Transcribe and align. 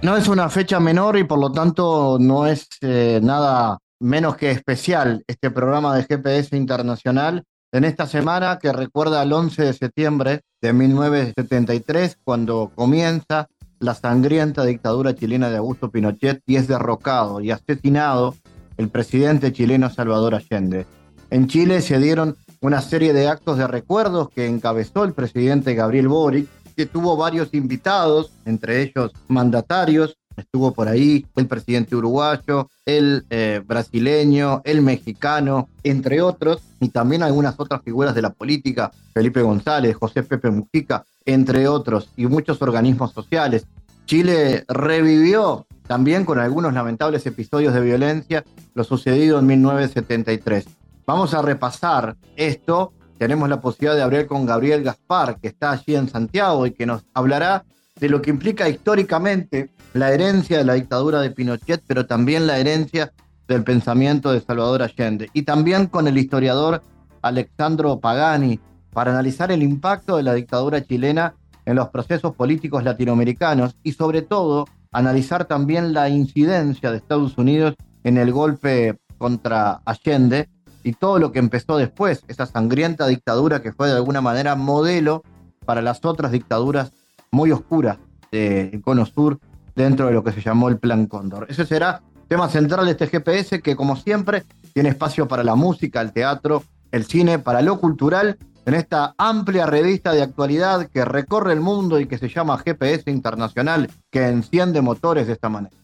No 0.00 0.16
es 0.16 0.28
una 0.28 0.48
fecha 0.48 0.78
menor 0.78 1.18
y 1.18 1.24
por 1.24 1.40
lo 1.40 1.50
tanto 1.50 2.18
no 2.20 2.46
es 2.46 2.68
eh, 2.82 3.18
nada 3.20 3.78
menos 3.98 4.36
que 4.36 4.52
especial 4.52 5.24
este 5.26 5.50
programa 5.50 5.96
de 5.96 6.04
GPS 6.04 6.56
Internacional 6.56 7.42
en 7.72 7.82
esta 7.82 8.06
semana 8.06 8.60
que 8.62 8.72
recuerda 8.72 9.20
al 9.20 9.32
11 9.32 9.64
de 9.64 9.72
septiembre 9.72 10.40
de 10.62 10.72
1973 10.72 12.18
cuando 12.22 12.70
comienza 12.76 13.48
la 13.80 13.94
sangrienta 13.94 14.64
dictadura 14.64 15.16
chilena 15.16 15.50
de 15.50 15.56
Augusto 15.56 15.90
Pinochet 15.90 16.42
y 16.46 16.56
es 16.56 16.68
derrocado 16.68 17.40
y 17.40 17.50
asesinado 17.50 18.36
el 18.76 18.90
presidente 18.90 19.52
chileno 19.52 19.90
Salvador 19.90 20.36
Allende. 20.36 20.86
En 21.30 21.48
Chile 21.48 21.82
se 21.82 21.98
dieron 21.98 22.36
una 22.60 22.80
serie 22.82 23.12
de 23.12 23.26
actos 23.26 23.58
de 23.58 23.66
recuerdos 23.66 24.30
que 24.30 24.46
encabezó 24.46 25.02
el 25.02 25.12
presidente 25.12 25.74
Gabriel 25.74 26.06
Boric 26.06 26.48
tuvo 26.86 27.16
varios 27.16 27.54
invitados, 27.54 28.32
entre 28.44 28.82
ellos 28.82 29.12
mandatarios. 29.28 30.16
Estuvo 30.36 30.72
por 30.72 30.86
ahí 30.86 31.26
el 31.34 31.48
presidente 31.48 31.96
uruguayo, 31.96 32.70
el 32.86 33.24
eh, 33.30 33.60
brasileño, 33.66 34.62
el 34.64 34.82
mexicano, 34.82 35.68
entre 35.82 36.22
otros, 36.22 36.62
y 36.80 36.90
también 36.90 37.24
algunas 37.24 37.58
otras 37.58 37.82
figuras 37.82 38.14
de 38.14 38.22
la 38.22 38.30
política, 38.30 38.92
Felipe 39.12 39.42
González, 39.42 39.96
José 39.96 40.22
Pepe 40.22 40.50
Mujica, 40.50 41.04
entre 41.24 41.66
otros, 41.66 42.10
y 42.16 42.26
muchos 42.26 42.62
organismos 42.62 43.12
sociales. 43.12 43.66
Chile 44.06 44.64
revivió 44.68 45.66
también 45.88 46.24
con 46.24 46.38
algunos 46.38 46.72
lamentables 46.72 47.26
episodios 47.26 47.74
de 47.74 47.80
violencia 47.80 48.44
lo 48.74 48.84
sucedido 48.84 49.38
en 49.38 49.46
1973. 49.46 50.66
Vamos 51.06 51.34
a 51.34 51.42
repasar 51.42 52.16
esto 52.36 52.92
tenemos 53.18 53.48
la 53.48 53.60
posibilidad 53.60 53.96
de 53.96 54.02
hablar 54.02 54.26
con 54.26 54.46
Gabriel 54.46 54.82
Gaspar, 54.82 55.38
que 55.40 55.48
está 55.48 55.72
allí 55.72 55.96
en 55.96 56.08
Santiago 56.08 56.66
y 56.66 56.70
que 56.70 56.86
nos 56.86 57.04
hablará 57.14 57.64
de 57.98 58.08
lo 58.08 58.22
que 58.22 58.30
implica 58.30 58.68
históricamente 58.68 59.70
la 59.92 60.12
herencia 60.12 60.58
de 60.58 60.64
la 60.64 60.74
dictadura 60.74 61.20
de 61.20 61.30
Pinochet, 61.30 61.82
pero 61.86 62.06
también 62.06 62.46
la 62.46 62.58
herencia 62.58 63.12
del 63.48 63.64
pensamiento 63.64 64.32
de 64.32 64.40
Salvador 64.40 64.82
Allende. 64.82 65.30
Y 65.32 65.42
también 65.42 65.86
con 65.86 66.06
el 66.06 66.16
historiador 66.16 66.82
Alexandro 67.22 67.98
Pagani, 67.98 68.60
para 68.92 69.10
analizar 69.10 69.50
el 69.50 69.62
impacto 69.62 70.16
de 70.16 70.22
la 70.22 70.34
dictadura 70.34 70.84
chilena 70.84 71.34
en 71.64 71.76
los 71.76 71.88
procesos 71.88 72.34
políticos 72.34 72.84
latinoamericanos 72.84 73.76
y 73.82 73.92
sobre 73.92 74.22
todo 74.22 74.66
analizar 74.92 75.44
también 75.44 75.92
la 75.92 76.08
incidencia 76.08 76.90
de 76.90 76.98
Estados 76.98 77.36
Unidos 77.36 77.74
en 78.04 78.16
el 78.16 78.32
golpe 78.32 78.98
contra 79.18 79.82
Allende 79.84 80.48
y 80.88 80.92
todo 80.92 81.18
lo 81.18 81.32
que 81.32 81.38
empezó 81.38 81.76
después, 81.76 82.22
esa 82.28 82.46
sangrienta 82.46 83.06
dictadura 83.06 83.60
que 83.60 83.72
fue 83.72 83.88
de 83.88 83.96
alguna 83.96 84.22
manera 84.22 84.54
modelo 84.54 85.22
para 85.66 85.82
las 85.82 86.02
otras 86.02 86.32
dictaduras 86.32 86.92
muy 87.30 87.52
oscuras 87.52 87.98
del 88.32 88.80
Cono 88.80 89.04
Sur 89.04 89.38
dentro 89.76 90.06
de 90.06 90.12
lo 90.12 90.24
que 90.24 90.32
se 90.32 90.40
llamó 90.40 90.70
el 90.70 90.78
Plan 90.78 91.06
Cóndor. 91.06 91.46
Ese 91.50 91.66
será 91.66 92.00
tema 92.26 92.48
central 92.48 92.86
de 92.86 92.92
este 92.92 93.06
GPS 93.06 93.60
que 93.60 93.76
como 93.76 93.96
siempre 93.96 94.44
tiene 94.72 94.88
espacio 94.88 95.28
para 95.28 95.44
la 95.44 95.56
música, 95.56 96.00
el 96.00 96.14
teatro, 96.14 96.62
el 96.90 97.04
cine, 97.04 97.38
para 97.38 97.60
lo 97.60 97.78
cultural, 97.78 98.38
en 98.64 98.72
esta 98.72 99.14
amplia 99.18 99.66
revista 99.66 100.12
de 100.12 100.22
actualidad 100.22 100.88
que 100.88 101.04
recorre 101.04 101.52
el 101.52 101.60
mundo 101.60 102.00
y 102.00 102.06
que 102.06 102.16
se 102.16 102.30
llama 102.30 102.56
GPS 102.56 103.10
Internacional, 103.10 103.90
que 104.10 104.26
enciende 104.26 104.80
motores 104.80 105.26
de 105.26 105.34
esta 105.34 105.50
manera. 105.50 105.76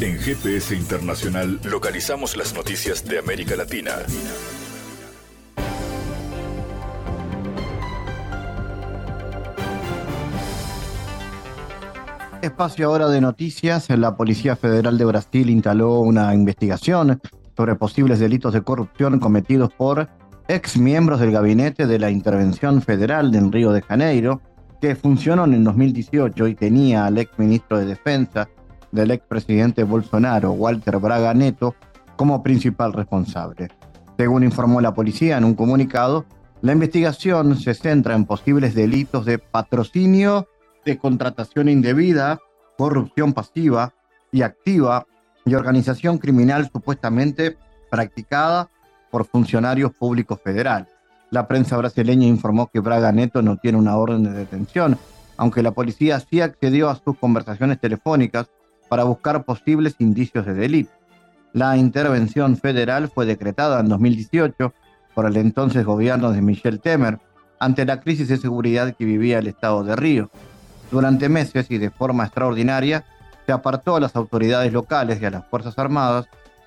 En 0.00 0.18
GPS 0.18 0.74
Internacional 0.74 1.60
localizamos 1.64 2.36
las 2.36 2.52
noticias 2.52 3.04
de 3.04 3.20
América 3.20 3.54
Latina. 3.54 3.92
Espacio 12.42 12.88
ahora 12.88 13.08
de 13.08 13.20
noticias. 13.20 13.88
La 13.90 14.16
Policía 14.16 14.56
Federal 14.56 14.98
de 14.98 15.04
Brasil 15.04 15.48
instaló 15.48 16.00
una 16.00 16.34
investigación 16.34 17.20
sobre 17.56 17.76
posibles 17.76 18.18
delitos 18.18 18.52
de 18.52 18.62
corrupción 18.62 19.20
cometidos 19.20 19.72
por 19.72 20.08
ex 20.48 20.76
miembros 20.76 21.20
del 21.20 21.30
gabinete 21.30 21.86
de 21.86 22.00
la 22.00 22.10
Intervención 22.10 22.82
Federal 22.82 23.32
en 23.34 23.52
Río 23.52 23.70
de 23.70 23.80
Janeiro, 23.80 24.42
que 24.80 24.96
funcionó 24.96 25.44
en 25.44 25.62
2018 25.62 26.48
y 26.48 26.54
tenía 26.56 27.06
al 27.06 27.16
ex 27.16 27.38
ministro 27.38 27.78
de 27.78 27.86
Defensa 27.86 28.48
del 28.94 29.10
expresidente 29.10 29.82
Bolsonaro, 29.82 30.52
Walter 30.52 30.98
Braga 30.98 31.34
Neto, 31.34 31.74
como 32.16 32.42
principal 32.42 32.92
responsable. 32.92 33.68
Según 34.16 34.44
informó 34.44 34.80
la 34.80 34.94
policía 34.94 35.36
en 35.36 35.44
un 35.44 35.54
comunicado, 35.54 36.24
la 36.62 36.72
investigación 36.72 37.58
se 37.58 37.74
centra 37.74 38.14
en 38.14 38.24
posibles 38.24 38.74
delitos 38.74 39.26
de 39.26 39.38
patrocinio, 39.38 40.48
de 40.84 40.96
contratación 40.96 41.68
indebida, 41.68 42.38
corrupción 42.78 43.32
pasiva 43.32 43.92
y 44.30 44.42
activa 44.42 45.06
y 45.44 45.54
organización 45.54 46.18
criminal 46.18 46.70
supuestamente 46.72 47.58
practicada 47.90 48.70
por 49.10 49.26
funcionarios 49.26 49.92
públicos 49.92 50.40
federales. 50.42 50.88
La 51.30 51.48
prensa 51.48 51.76
brasileña 51.76 52.26
informó 52.26 52.68
que 52.72 52.80
Braga 52.80 53.10
Neto 53.10 53.42
no 53.42 53.56
tiene 53.56 53.78
una 53.78 53.96
orden 53.96 54.22
de 54.22 54.32
detención, 54.32 54.96
aunque 55.36 55.62
la 55.62 55.72
policía 55.72 56.20
sí 56.20 56.40
accedió 56.40 56.88
a 56.88 56.96
sus 56.96 57.18
conversaciones 57.18 57.80
telefónicas 57.80 58.48
para 58.94 59.02
buscar 59.02 59.44
posibles 59.44 59.96
indicios 59.98 60.46
de 60.46 60.54
delito. 60.54 60.92
La 61.52 61.76
intervención 61.76 62.56
federal 62.56 63.10
fue 63.12 63.26
decretada 63.26 63.80
en 63.80 63.88
2018 63.88 64.72
por 65.16 65.26
el 65.26 65.36
entonces 65.36 65.84
gobierno 65.84 66.30
de 66.30 66.40
Michel 66.40 66.78
Temer 66.78 67.18
ante 67.58 67.86
la 67.86 67.98
crisis 67.98 68.28
de 68.28 68.36
seguridad 68.36 68.94
que 68.94 69.04
vivía 69.04 69.40
el 69.40 69.48
estado 69.48 69.82
de 69.82 69.96
Río. 69.96 70.30
Durante 70.92 71.28
meses 71.28 71.66
y 71.70 71.78
de 71.78 71.90
forma 71.90 72.22
extraordinaria, 72.22 73.04
se 73.44 73.50
apartó 73.50 73.96
a 73.96 74.00
las 74.00 74.14
autoridades 74.14 74.72
locales 74.72 75.20
y 75.20 75.24
a 75.24 75.30
las 75.30 75.44
Fuerzas 75.48 75.76
Armadas 75.76 76.26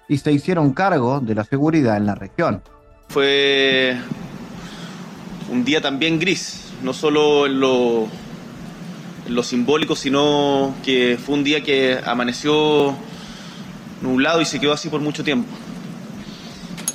y 0.09 0.17
se 0.17 0.33
hicieron 0.33 0.73
cargo 0.73 1.21
de 1.21 1.33
la 1.33 1.45
seguridad 1.45 1.95
en 1.95 2.07
la 2.07 2.15
región. 2.15 2.61
Fue 3.07 3.95
un 5.49 5.63
día 5.63 5.79
también 5.79 6.19
gris, 6.19 6.73
no 6.83 6.91
solo 6.91 7.45
en 7.45 7.61
lo 7.61 8.09
lo 9.29 9.43
simbólico, 9.43 9.95
sino 9.95 10.75
que 10.83 11.17
fue 11.23 11.35
un 11.35 11.43
día 11.43 11.61
que 11.61 11.99
amaneció 12.05 12.95
nublado 14.01 14.41
y 14.41 14.45
se 14.45 14.59
quedó 14.59 14.73
así 14.73 14.89
por 14.89 15.01
mucho 15.01 15.23
tiempo. 15.23 15.49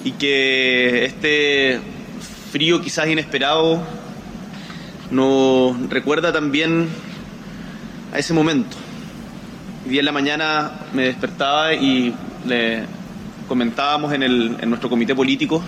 Y 0.04 0.12
que 0.12 1.04
este 1.04 1.80
frío 2.50 2.80
quizás 2.80 3.08
inesperado 3.08 3.82
nos 5.10 5.88
recuerda 5.88 6.32
también 6.32 6.88
a 8.12 8.18
ese 8.18 8.32
momento. 8.32 8.76
Y 9.86 9.90
día 9.90 10.00
en 10.00 10.06
la 10.06 10.12
mañana 10.12 10.72
me 10.92 11.04
despertaba 11.04 11.74
y 11.74 12.14
le 12.46 12.84
comentábamos 13.48 14.12
en, 14.12 14.22
el, 14.22 14.56
en 14.60 14.68
nuestro 14.68 14.88
comité 14.88 15.14
político 15.14 15.62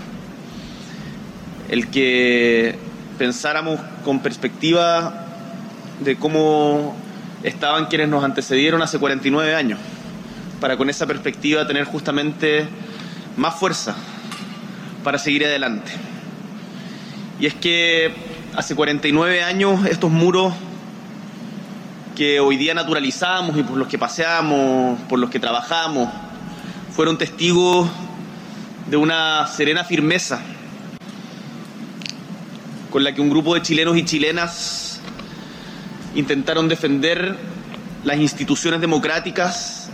el 1.69 1.89
que 1.89 2.75
pensáramos 3.17 3.79
con 4.03 4.19
perspectiva 4.19 5.24
de 5.99 6.15
cómo 6.17 6.95
estaban 7.43 7.85
quienes 7.85 8.09
nos 8.09 8.23
antecedieron 8.23 8.81
hace 8.81 8.99
49 8.99 9.55
años, 9.55 9.79
para 10.59 10.77
con 10.77 10.89
esa 10.89 11.05
perspectiva 11.05 11.67
tener 11.67 11.85
justamente 11.85 12.67
más 13.37 13.55
fuerza 13.55 13.95
para 15.03 15.17
seguir 15.19 15.45
adelante. 15.45 15.91
Y 17.39 17.45
es 17.45 17.53
que 17.53 18.13
hace 18.55 18.75
49 18.75 19.43
años 19.43 19.85
estos 19.85 20.09
muros 20.09 20.53
que 22.15 22.39
hoy 22.39 22.55
día 22.55 22.73
naturalizamos 22.73 23.57
y 23.57 23.63
por 23.63 23.77
los 23.77 23.87
que 23.87 23.99
paseamos, 23.99 24.99
por 25.09 25.19
los 25.19 25.29
que 25.29 25.39
trabajamos, 25.39 26.09
fueron 26.95 27.17
testigos 27.17 27.89
de 28.89 28.97
una 28.97 29.45
serena 29.47 29.83
firmeza 29.83 30.39
con 32.89 33.03
la 33.03 33.13
que 33.13 33.19
un 33.19 33.29
grupo 33.29 33.53
de 33.53 33.61
chilenos 33.61 33.97
y 33.97 34.05
chilenas 34.05 34.94
intentaron 36.15 36.67
defender 36.67 37.35
las 38.03 38.17
instituciones 38.17 38.81
democráticas 38.81 39.89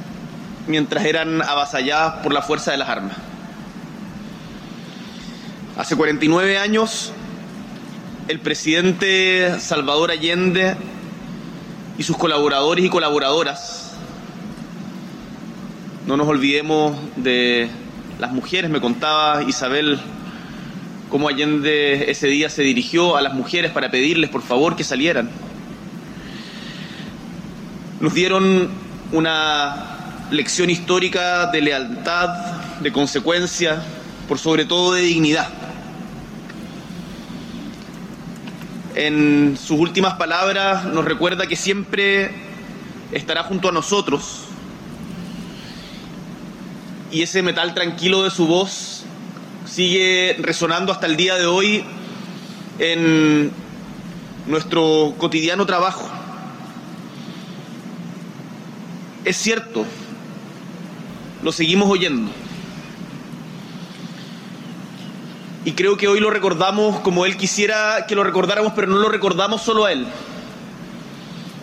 mientras 0.67 1.05
eran 1.05 1.41
avasalladas 1.41 2.23
por 2.23 2.33
la 2.33 2.41
fuerza 2.41 2.71
de 2.71 2.77
las 2.77 2.89
armas. 2.89 3.17
Hace 5.77 5.95
49 5.95 6.57
años, 6.57 7.11
el 8.27 8.39
presidente 8.39 9.59
Salvador 9.59 10.11
Allende 10.11 10.75
y 11.97 12.03
sus 12.03 12.17
colaboradores 12.17 12.85
y 12.85 12.89
colaboradoras 12.89 13.91
no 16.05 16.17
nos 16.17 16.27
olvidemos 16.27 16.95
de 17.15 17.69
las 18.19 18.31
mujeres. 18.31 18.69
Me 18.69 18.81
contaba 18.81 19.43
Isabel 19.43 19.99
cómo 21.09 21.29
Allende 21.29 22.09
ese 22.11 22.27
día 22.27 22.49
se 22.49 22.63
dirigió 22.63 23.15
a 23.17 23.21
las 23.21 23.33
mujeres 23.33 23.71
para 23.71 23.91
pedirles 23.91 24.29
por 24.29 24.41
favor 24.41 24.75
que 24.75 24.83
salieran. 24.83 25.29
Nos 28.01 28.15
dieron 28.15 28.67
una 29.11 30.25
lección 30.31 30.71
histórica 30.71 31.51
de 31.51 31.61
lealtad, 31.61 32.29
de 32.79 32.91
consecuencia, 32.91 33.79
por 34.27 34.39
sobre 34.39 34.65
todo 34.65 34.93
de 34.93 35.01
dignidad. 35.01 35.49
En 38.95 39.55
sus 39.55 39.79
últimas 39.79 40.15
palabras 40.15 40.83
nos 40.85 41.05
recuerda 41.05 41.45
que 41.45 41.55
siempre 41.55 42.31
estará 43.11 43.43
junto 43.43 43.69
a 43.69 43.71
nosotros 43.71 44.45
y 47.11 47.21
ese 47.21 47.43
metal 47.43 47.75
tranquilo 47.75 48.23
de 48.23 48.31
su 48.31 48.47
voz 48.47 49.03
sigue 49.67 50.37
resonando 50.39 50.91
hasta 50.91 51.05
el 51.05 51.17
día 51.17 51.35
de 51.35 51.45
hoy 51.45 51.83
en 52.79 53.51
nuestro 54.47 55.13
cotidiano 55.19 55.67
trabajo. 55.67 56.20
Es 59.23 59.37
cierto, 59.37 59.85
lo 61.43 61.51
seguimos 61.51 61.89
oyendo. 61.89 62.31
Y 65.63 65.73
creo 65.73 65.95
que 65.95 66.07
hoy 66.07 66.19
lo 66.19 66.31
recordamos 66.31 67.01
como 67.01 67.25
Él 67.25 67.37
quisiera 67.37 68.05
que 68.07 68.15
lo 68.15 68.23
recordáramos, 68.23 68.73
pero 68.75 68.87
no 68.87 68.97
lo 68.97 69.09
recordamos 69.09 69.61
solo 69.61 69.85
a 69.85 69.91
Él. 69.91 70.07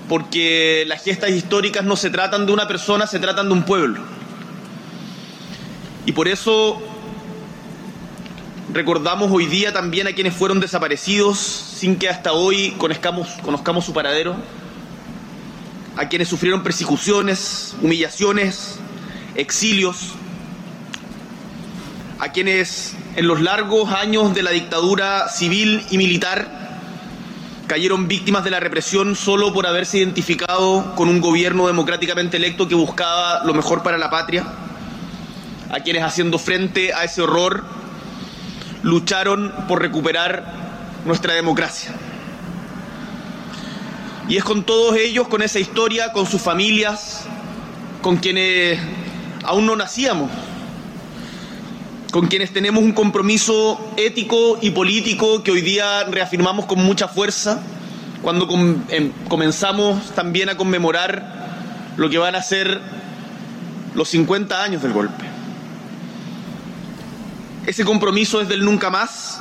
Porque 0.08 0.84
las 0.86 1.02
gestas 1.02 1.30
históricas 1.30 1.84
no 1.84 1.96
se 1.96 2.10
tratan 2.10 2.46
de 2.46 2.52
una 2.52 2.68
persona, 2.68 3.06
se 3.06 3.18
tratan 3.18 3.48
de 3.48 3.54
un 3.54 3.64
pueblo. 3.64 4.00
Y 6.06 6.12
por 6.12 6.28
eso 6.28 6.80
recordamos 8.72 9.30
hoy 9.32 9.46
día 9.46 9.72
también 9.72 10.06
a 10.06 10.12
quienes 10.12 10.34
fueron 10.34 10.60
desaparecidos 10.60 11.38
sin 11.38 11.96
que 11.96 12.08
hasta 12.08 12.32
hoy 12.32 12.70
conozcamos, 12.78 13.28
conozcamos 13.42 13.84
su 13.84 13.92
paradero, 13.92 14.36
a 15.98 16.08
quienes 16.08 16.28
sufrieron 16.28 16.62
persecuciones, 16.62 17.74
humillaciones, 17.82 18.78
exilios, 19.34 20.12
a 22.20 22.30
quienes 22.30 22.94
en 23.16 23.26
los 23.26 23.40
largos 23.40 23.90
años 23.92 24.32
de 24.32 24.44
la 24.44 24.52
dictadura 24.52 25.28
civil 25.28 25.84
y 25.90 25.98
militar 25.98 26.78
cayeron 27.66 28.06
víctimas 28.06 28.44
de 28.44 28.50
la 28.50 28.60
represión 28.60 29.16
solo 29.16 29.52
por 29.52 29.66
haberse 29.66 29.98
identificado 29.98 30.94
con 30.94 31.08
un 31.08 31.20
gobierno 31.20 31.66
democráticamente 31.66 32.36
electo 32.36 32.68
que 32.68 32.76
buscaba 32.76 33.44
lo 33.44 33.52
mejor 33.52 33.82
para 33.82 33.98
la 33.98 34.08
patria, 34.08 34.46
a 35.68 35.80
quienes 35.80 36.04
haciendo 36.04 36.38
frente 36.38 36.94
a 36.94 37.02
ese 37.02 37.22
horror 37.22 37.64
lucharon 38.84 39.52
por 39.66 39.82
recuperar 39.82 40.44
nuestra 41.04 41.34
democracia. 41.34 41.92
Y 44.28 44.36
es 44.36 44.44
con 44.44 44.62
todos 44.62 44.94
ellos, 44.96 45.26
con 45.28 45.40
esa 45.40 45.58
historia, 45.58 46.12
con 46.12 46.26
sus 46.26 46.42
familias, 46.42 47.24
con 48.02 48.18
quienes 48.18 48.78
aún 49.42 49.64
no 49.64 49.74
nacíamos, 49.74 50.30
con 52.12 52.26
quienes 52.26 52.52
tenemos 52.52 52.84
un 52.84 52.92
compromiso 52.92 53.80
ético 53.96 54.58
y 54.60 54.70
político 54.70 55.42
que 55.42 55.50
hoy 55.50 55.62
día 55.62 56.04
reafirmamos 56.04 56.66
con 56.66 56.78
mucha 56.78 57.08
fuerza 57.08 57.62
cuando 58.22 58.46
em, 58.90 59.12
comenzamos 59.28 60.10
también 60.14 60.50
a 60.50 60.58
conmemorar 60.58 61.94
lo 61.96 62.10
que 62.10 62.18
van 62.18 62.34
a 62.34 62.42
ser 62.42 62.82
los 63.94 64.10
50 64.10 64.62
años 64.62 64.82
del 64.82 64.92
golpe. 64.92 65.24
Ese 67.66 67.82
compromiso 67.84 68.42
es 68.42 68.48
del 68.48 68.62
nunca 68.62 68.90
más, 68.90 69.40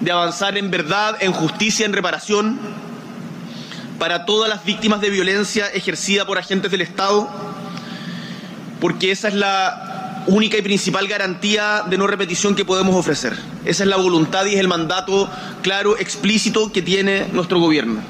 de 0.00 0.10
avanzar 0.10 0.58
en 0.58 0.68
verdad, 0.70 1.16
en 1.20 1.32
justicia, 1.32 1.86
en 1.86 1.92
reparación 1.92 2.58
para 4.00 4.24
todas 4.24 4.48
las 4.48 4.64
víctimas 4.64 5.02
de 5.02 5.10
violencia 5.10 5.66
ejercida 5.66 6.24
por 6.24 6.38
agentes 6.38 6.70
del 6.70 6.80
Estado, 6.80 7.28
porque 8.80 9.10
esa 9.12 9.28
es 9.28 9.34
la 9.34 10.24
única 10.26 10.56
y 10.56 10.62
principal 10.62 11.06
garantía 11.06 11.82
de 11.88 11.98
no 11.98 12.06
repetición 12.06 12.54
que 12.54 12.64
podemos 12.64 12.96
ofrecer. 12.96 13.36
Esa 13.66 13.82
es 13.84 13.90
la 13.90 13.96
voluntad 13.96 14.46
y 14.46 14.54
es 14.54 14.60
el 14.60 14.68
mandato 14.68 15.28
claro, 15.60 15.98
explícito 15.98 16.72
que 16.72 16.80
tiene 16.80 17.26
nuestro 17.32 17.60
gobierno. 17.60 18.00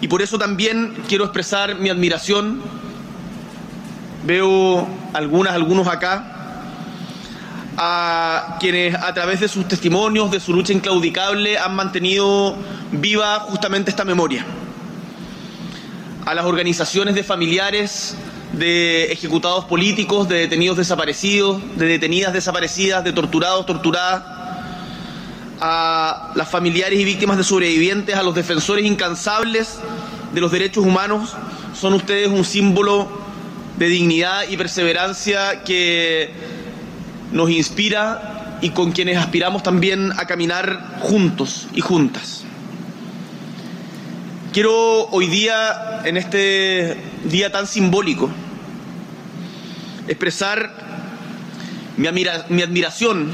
Y 0.00 0.06
por 0.06 0.22
eso 0.22 0.38
también 0.38 0.94
quiero 1.08 1.24
expresar 1.24 1.80
mi 1.80 1.90
admiración. 1.90 2.62
Veo 4.24 4.86
algunas, 5.14 5.52
algunos 5.52 5.88
acá, 5.88 6.30
a 7.76 8.56
quienes 8.60 8.94
a 8.94 9.12
través 9.14 9.40
de 9.40 9.48
sus 9.48 9.66
testimonios, 9.66 10.30
de 10.30 10.38
su 10.38 10.52
lucha 10.52 10.72
inclaudicable, 10.72 11.58
han 11.58 11.74
mantenido 11.74 12.54
viva 12.92 13.40
justamente 13.40 13.90
esta 13.90 14.04
memoria. 14.04 14.46
A 16.26 16.34
las 16.34 16.44
organizaciones 16.46 17.14
de 17.14 17.22
familiares 17.22 18.16
de 18.52 19.12
ejecutados 19.12 19.64
políticos, 19.64 20.28
de 20.28 20.36
detenidos 20.36 20.76
desaparecidos, 20.76 21.60
de 21.76 21.86
detenidas 21.86 22.32
desaparecidas, 22.32 23.04
de 23.04 23.12
torturados, 23.12 23.66
torturadas, 23.66 24.22
a 25.60 26.32
las 26.34 26.48
familiares 26.48 26.98
y 26.98 27.04
víctimas 27.04 27.36
de 27.36 27.44
sobrevivientes, 27.44 28.14
a 28.16 28.22
los 28.22 28.34
defensores 28.34 28.84
incansables 28.84 29.78
de 30.32 30.40
los 30.40 30.50
derechos 30.50 30.84
humanos, 30.84 31.34
son 31.78 31.94
ustedes 31.94 32.28
un 32.28 32.44
símbolo 32.44 33.08
de 33.78 33.88
dignidad 33.88 34.48
y 34.48 34.56
perseverancia 34.56 35.62
que 35.64 36.30
nos 37.32 37.50
inspira 37.50 38.58
y 38.60 38.70
con 38.70 38.92
quienes 38.92 39.18
aspiramos 39.18 39.62
también 39.62 40.12
a 40.16 40.26
caminar 40.26 40.98
juntos 41.00 41.66
y 41.74 41.80
juntas. 41.80 42.43
Quiero 44.54 45.08
hoy 45.10 45.26
día, 45.26 46.02
en 46.04 46.16
este 46.16 46.96
día 47.24 47.50
tan 47.50 47.66
simbólico, 47.66 48.30
expresar 50.06 50.72
mi, 51.96 52.06
mi 52.50 52.62
admiración 52.62 53.32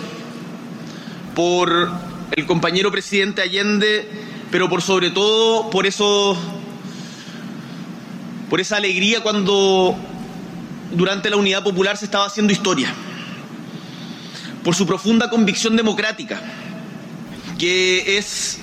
por 1.34 1.90
el 2.34 2.46
compañero 2.46 2.90
presidente 2.90 3.42
Allende, 3.42 4.08
pero 4.50 4.70
por 4.70 4.80
sobre 4.80 5.10
todo 5.10 5.68
por 5.68 5.86
eso, 5.86 6.38
por 8.48 8.58
esa 8.58 8.78
alegría 8.78 9.22
cuando 9.22 9.94
durante 10.90 11.28
la 11.28 11.36
Unidad 11.36 11.62
Popular 11.62 11.98
se 11.98 12.06
estaba 12.06 12.24
haciendo 12.24 12.50
historia, 12.50 12.94
por 14.64 14.74
su 14.74 14.86
profunda 14.86 15.28
convicción 15.28 15.76
democrática, 15.76 16.40
que 17.58 18.16
es 18.16 18.59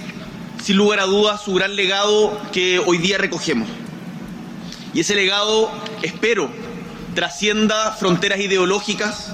sin 0.67 0.75
lugar 0.75 0.99
a 0.99 1.05
dudas 1.05 1.43
su 1.43 1.53
gran 1.53 1.77
legado 1.77 2.37
que 2.51 2.77
hoy 2.77 2.97
día 2.97 3.17
recogemos. 3.17 3.69
Y 4.93 4.99
ese 4.99 5.15
legado 5.15 5.71
espero 6.01 6.51
trascienda 7.15 7.93
fronteras 7.93 8.41
ideológicas 8.41 9.31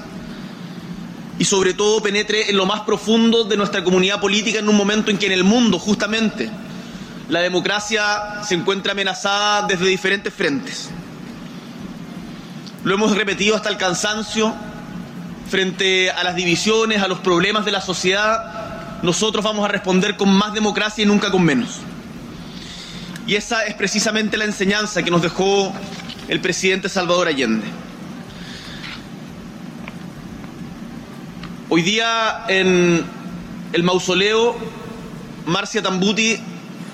y 1.36 1.44
sobre 1.44 1.74
todo 1.74 2.00
penetre 2.00 2.50
en 2.50 2.56
lo 2.56 2.66
más 2.66 2.82
profundo 2.82 3.42
de 3.42 3.56
nuestra 3.56 3.82
comunidad 3.82 4.20
política 4.20 4.60
en 4.60 4.68
un 4.68 4.76
momento 4.76 5.10
en 5.10 5.18
que 5.18 5.26
en 5.26 5.32
el 5.32 5.42
mundo 5.42 5.80
justamente 5.80 6.48
la 7.28 7.40
democracia 7.40 8.44
se 8.44 8.54
encuentra 8.54 8.92
amenazada 8.92 9.66
desde 9.66 9.88
diferentes 9.88 10.32
frentes. 10.32 10.88
Lo 12.84 12.94
hemos 12.94 13.16
repetido 13.16 13.56
hasta 13.56 13.70
el 13.70 13.76
cansancio 13.76 14.54
frente 15.50 16.12
a 16.12 16.22
las 16.22 16.36
divisiones, 16.36 17.02
a 17.02 17.08
los 17.08 17.18
problemas 17.18 17.64
de 17.64 17.72
la 17.72 17.80
sociedad, 17.80 18.53
nosotros 19.04 19.44
vamos 19.44 19.64
a 19.66 19.68
responder 19.68 20.16
con 20.16 20.32
más 20.32 20.54
democracia 20.54 21.04
y 21.04 21.06
nunca 21.06 21.30
con 21.30 21.44
menos. 21.44 21.80
Y 23.26 23.36
esa 23.36 23.64
es 23.66 23.74
precisamente 23.74 24.36
la 24.36 24.46
enseñanza 24.46 25.02
que 25.02 25.10
nos 25.10 25.20
dejó 25.20 25.72
el 26.28 26.40
presidente 26.40 26.88
Salvador 26.88 27.28
Allende. 27.28 27.66
Hoy 31.68 31.82
día 31.82 32.44
en 32.48 33.04
el 33.72 33.82
mausoleo, 33.82 34.56
Marcia 35.46 35.82
Tambuti 35.82 36.38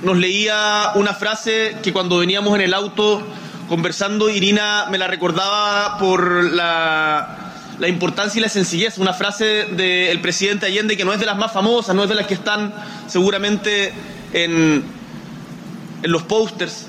nos 0.03 0.17
leía 0.17 0.93
una 0.97 1.15
frase 1.15 1.77
que 1.83 1.93
cuando 1.93 2.19
veníamos 2.19 2.55
en 2.57 2.63
el 2.63 2.75
auto 2.75 3.23
conversando, 3.69 4.29
Irina 4.29 4.87
me 4.91 4.99
la 4.99 5.07
recordaba 5.07 5.97
por 5.99 6.45
la, 6.45 7.40
importancia 7.89 8.39
y 8.39 8.43
la 8.43 8.49
sencillez. 8.49 8.99
Una 8.99 9.13
frase 9.13 9.67
del 9.73 10.21
presidente 10.21 10.67
Allende 10.67 10.97
que 10.97 11.05
no 11.05 11.13
es 11.13 11.21
de 11.21 11.27
las 11.27 11.37
más 11.37 11.53
famosas, 11.53 11.95
no 11.95 12.03
es 12.03 12.09
de 12.09 12.15
las 12.15 12.27
que 12.27 12.35
están 12.35 12.75
seguramente 13.07 13.93
en, 14.33 14.85
en 16.03 16.13
los 16.13 16.23
pósters, 16.23 16.87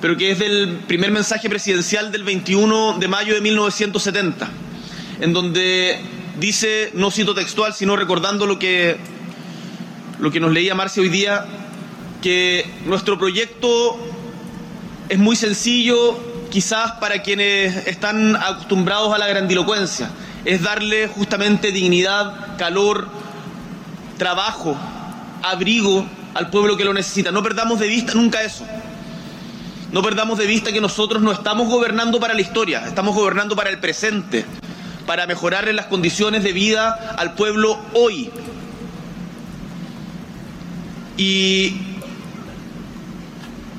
pero 0.00 0.16
que 0.16 0.32
es 0.32 0.38
del 0.38 0.80
primer 0.86 1.10
mensaje 1.10 1.48
presidencial 1.48 2.10
del 2.10 2.24
21 2.24 2.98
de 2.98 3.08
mayo 3.08 3.34
de 3.34 3.40
1970, 3.40 4.48
en 5.20 5.32
donde 5.32 6.00
dice, 6.38 6.90
no 6.94 7.10
cito 7.10 7.34
textual, 7.34 7.74
sino 7.74 7.96
recordando 7.96 8.46
lo 8.46 8.58
que, 8.58 8.96
lo 10.18 10.30
que 10.30 10.40
nos 10.40 10.52
leía 10.52 10.74
Marcia 10.74 11.02
hoy 11.02 11.08
día, 11.08 11.46
que 12.20 12.68
nuestro 12.86 13.18
proyecto 13.18 13.98
es 15.08 15.18
muy 15.18 15.36
sencillo 15.36 16.18
quizás 16.50 16.92
para 16.92 17.22
quienes 17.22 17.86
están 17.86 18.36
acostumbrados 18.36 19.14
a 19.14 19.18
la 19.18 19.26
grandilocuencia, 19.26 20.10
es 20.44 20.62
darle 20.62 21.08
justamente 21.08 21.72
dignidad, 21.72 22.56
calor, 22.56 23.08
trabajo, 24.18 24.76
abrigo 25.42 26.06
al 26.34 26.50
pueblo 26.50 26.76
que 26.76 26.84
lo 26.84 26.92
necesita. 26.92 27.30
No 27.30 27.42
perdamos 27.42 27.78
de 27.78 27.88
vista 27.88 28.14
nunca 28.14 28.42
eso. 28.42 28.64
No 29.92 30.02
perdamos 30.02 30.38
de 30.38 30.46
vista 30.46 30.72
que 30.72 30.80
nosotros 30.80 31.22
no 31.22 31.32
estamos 31.32 31.68
gobernando 31.68 32.18
para 32.18 32.32
la 32.32 32.40
historia, 32.40 32.86
estamos 32.86 33.14
gobernando 33.14 33.54
para 33.54 33.68
el 33.68 33.78
presente, 33.78 34.46
para 35.06 35.26
mejorarle 35.26 35.74
las 35.74 35.86
condiciones 35.86 36.42
de 36.42 36.52
vida 36.52 37.14
al 37.18 37.34
pueblo 37.34 37.78
hoy. 37.92 38.30
Y 41.18 41.76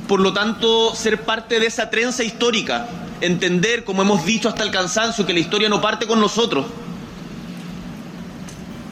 por 0.07 0.19
lo 0.19 0.33
tanto, 0.33 0.93
ser 0.93 1.21
parte 1.21 1.59
de 1.59 1.65
esa 1.65 1.89
trenza 1.89 2.23
histórica, 2.23 2.85
entender, 3.25 3.83
como 3.83 4.01
hemos 4.01 4.25
dicho 4.25 4.49
hasta 4.49 4.63
el 4.63 4.71
cansancio, 4.71 5.25
que 5.25 5.33
la 5.33 5.39
historia 5.39 5.69
no 5.69 5.81
parte 5.81 6.07
con 6.07 6.19
nosotros 6.19 6.65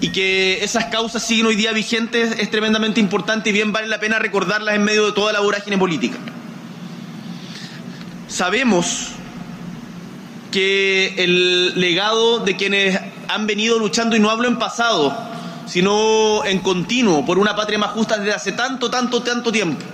y 0.02 0.10
que 0.10 0.64
esas 0.64 0.86
causas 0.86 1.24
siguen 1.24 1.46
hoy 1.46 1.56
día 1.56 1.72
vigentes 1.72 2.36
es 2.40 2.50
tremendamente 2.50 3.00
importante 3.00 3.52
y 3.52 3.54
bien 3.54 3.72
vale 3.72 3.88
la 3.88 4.00
pena 4.00 4.18
recordarlas 4.18 4.76
en 4.76 4.84
medio 4.84 5.06
de 5.06 5.12
toda 5.12 5.32
la 5.32 5.42
vorágine 5.42 5.78
política. 5.78 6.18
Sabemos 8.28 9.10
que 10.52 11.14
el 11.18 11.80
legado 11.80 12.40
de 12.40 12.56
quienes 12.56 13.00
han 13.28 13.48
venido 13.48 13.78
luchando, 13.78 14.16
y 14.16 14.20
no 14.20 14.30
hablo 14.30 14.48
en 14.48 14.58
pasado, 14.58 15.16
sino 15.68 16.44
en 16.46 16.60
continuo, 16.60 17.26
por 17.26 17.38
una 17.38 17.56
patria 17.56 17.78
más 17.78 17.92
justa 17.92 18.18
desde 18.18 18.34
hace 18.34 18.52
tanto, 18.54 18.90
tanto, 18.90 19.22
tanto 19.22 19.52
tiempo, 19.52 19.86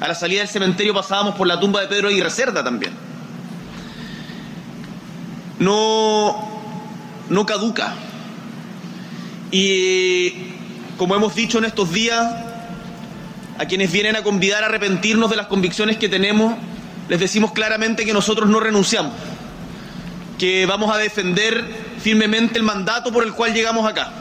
a 0.00 0.08
la 0.08 0.14
salida 0.14 0.40
del 0.40 0.48
cementerio 0.48 0.94
pasábamos 0.94 1.34
por 1.34 1.46
la 1.46 1.60
tumba 1.60 1.80
de 1.82 1.88
Pedro 1.88 2.10
y 2.10 2.20
Cerda 2.30 2.64
también. 2.64 3.05
No, 5.58 6.48
no 7.28 7.46
caduca. 7.46 7.94
Y 9.50 10.32
como 10.96 11.14
hemos 11.14 11.34
dicho 11.34 11.58
en 11.58 11.64
estos 11.64 11.92
días, 11.92 12.24
a 13.58 13.64
quienes 13.66 13.90
vienen 13.90 14.16
a 14.16 14.22
convidar 14.22 14.62
a 14.62 14.66
arrepentirnos 14.66 15.30
de 15.30 15.36
las 15.36 15.46
convicciones 15.46 15.96
que 15.96 16.08
tenemos, 16.08 16.54
les 17.08 17.20
decimos 17.20 17.52
claramente 17.52 18.04
que 18.04 18.12
nosotros 18.12 18.48
no 18.48 18.60
renunciamos, 18.60 19.12
que 20.38 20.66
vamos 20.66 20.94
a 20.94 20.98
defender 20.98 21.64
firmemente 22.00 22.58
el 22.58 22.64
mandato 22.64 23.12
por 23.12 23.24
el 23.24 23.32
cual 23.32 23.54
llegamos 23.54 23.88
acá, 23.88 24.12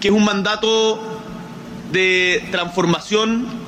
que 0.00 0.08
es 0.08 0.14
un 0.14 0.24
mandato 0.24 1.20
de 1.92 2.48
transformación 2.50 3.62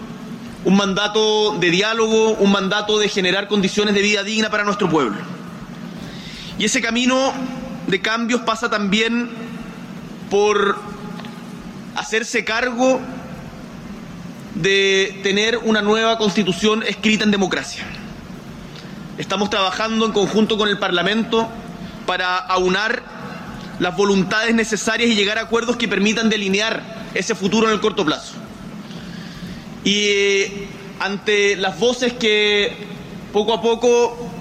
un 0.64 0.76
mandato 0.76 1.56
de 1.58 1.70
diálogo, 1.70 2.32
un 2.32 2.50
mandato 2.50 2.98
de 2.98 3.08
generar 3.08 3.48
condiciones 3.48 3.94
de 3.94 4.02
vida 4.02 4.22
digna 4.22 4.50
para 4.50 4.64
nuestro 4.64 4.88
pueblo. 4.88 5.16
Y 6.58 6.64
ese 6.64 6.80
camino 6.80 7.32
de 7.86 8.00
cambios 8.00 8.42
pasa 8.42 8.70
también 8.70 9.30
por 10.30 10.78
hacerse 11.96 12.44
cargo 12.44 13.00
de 14.54 15.20
tener 15.22 15.58
una 15.58 15.82
nueva 15.82 16.16
constitución 16.16 16.82
escrita 16.84 17.24
en 17.24 17.30
democracia. 17.30 17.84
Estamos 19.18 19.50
trabajando 19.50 20.06
en 20.06 20.12
conjunto 20.12 20.56
con 20.56 20.68
el 20.68 20.78
Parlamento 20.78 21.48
para 22.06 22.36
aunar 22.36 23.02
las 23.80 23.96
voluntades 23.96 24.54
necesarias 24.54 25.10
y 25.10 25.14
llegar 25.14 25.38
a 25.38 25.42
acuerdos 25.42 25.76
que 25.76 25.88
permitan 25.88 26.30
delinear 26.30 26.82
ese 27.14 27.34
futuro 27.34 27.66
en 27.66 27.74
el 27.74 27.80
corto 27.80 28.04
plazo. 28.04 28.34
Y 29.84 30.44
ante 31.00 31.56
las 31.56 31.78
voces 31.78 32.12
que 32.12 32.76
poco 33.32 33.54
a 33.54 33.60
poco 33.60 34.33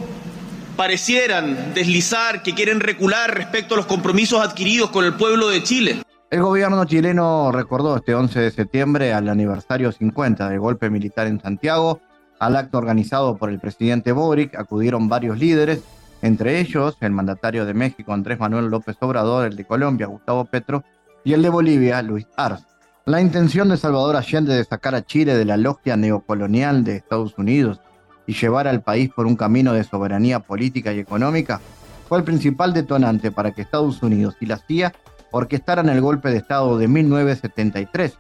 parecieran 0.76 1.74
deslizar, 1.74 2.44
que 2.44 2.54
quieren 2.54 2.80
recular 2.80 3.34
respecto 3.36 3.76
a 3.76 3.78
los 3.78 3.86
compromisos 3.86 4.44
adquiridos 4.44 4.90
con 4.90 5.06
el 5.06 5.14
pueblo 5.14 5.50
de 5.50 5.64
Chile. 5.64 6.04
El 6.30 6.42
gobierno 6.42 6.84
chileno 6.86 7.52
recordó 7.52 7.98
este 7.98 8.16
11 8.16 8.40
de 8.40 8.52
septiembre 8.52 9.14
al 9.14 9.30
aniversario 9.30 9.92
50 9.92 10.50
del 10.50 10.60
golpe 10.60 10.90
militar 10.90 11.28
en 11.28 11.40
Santiago. 11.40 12.02
Al 12.40 12.56
acto 12.56 12.80
organizado 12.80 13.38
por 13.38 13.52
el 13.52 13.60
presidente 13.60 14.12
Boric 14.12 14.56
acudieron 14.56 15.08
varios 15.08 15.38
líderes, 15.38 15.84
entre 16.24 16.60
ellos 16.60 16.98
el 17.02 17.12
mandatario 17.12 17.66
de 17.66 17.76
México 17.76 18.14
Andrés 18.14 18.40
Manuel 18.40 18.66
López 18.66 18.98
Obrador, 19.02 19.46
el 19.46 19.56
de 19.56 19.66
Colombia 19.66 20.08
Gustavo 20.08 20.46
Petro 20.46 20.84
y 21.24 21.34
el 21.34 21.44
de 21.44 21.50
Bolivia 21.50 22.02
Luis 22.02 22.26
Arce. 22.36 22.66
La 23.06 23.22
intención 23.22 23.70
de 23.70 23.78
Salvador 23.78 24.16
Allende 24.16 24.56
de 24.56 24.64
sacar 24.64 24.96
a 24.96 25.06
Chile 25.06 25.36
de 25.36 25.46
la 25.46 25.58
logia 25.58 25.98
neocolonial 25.98 26.84
de 26.84 26.96
Estados 26.96 27.38
Unidos 27.38 27.80
y 28.26 28.34
llevar 28.34 28.68
al 28.68 28.82
país 28.82 29.10
por 29.16 29.26
un 29.26 29.36
camino 29.36 29.74
de 29.74 29.84
soberanía 29.84 30.40
política 30.40 30.94
y 30.94 31.00
económica 31.00 31.60
fue 32.08 32.18
el 32.18 32.24
principal 32.24 32.74
detonante 32.74 33.32
para 33.32 33.52
que 33.52 33.62
Estados 33.62 34.02
Unidos 34.04 34.36
y 34.40 34.46
la 34.46 34.58
CIA 34.58 34.94
orquestaran 35.32 35.90
el 35.90 36.02
golpe 36.02 36.30
de 36.30 36.38
Estado 36.38 36.78
de 36.78 36.88
1973, 36.88 38.18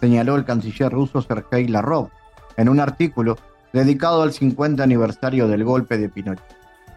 señaló 0.00 0.36
el 0.36 0.44
canciller 0.44 0.90
ruso 0.90 1.20
Sergei 1.20 1.68
Lavrov 1.68 2.08
en 2.56 2.68
un 2.68 2.80
artículo 2.80 3.36
dedicado 3.72 4.22
al 4.22 4.32
50 4.32 4.82
aniversario 4.82 5.48
del 5.48 5.64
golpe 5.64 5.98
de 5.98 6.08
Pinochet. 6.08 6.44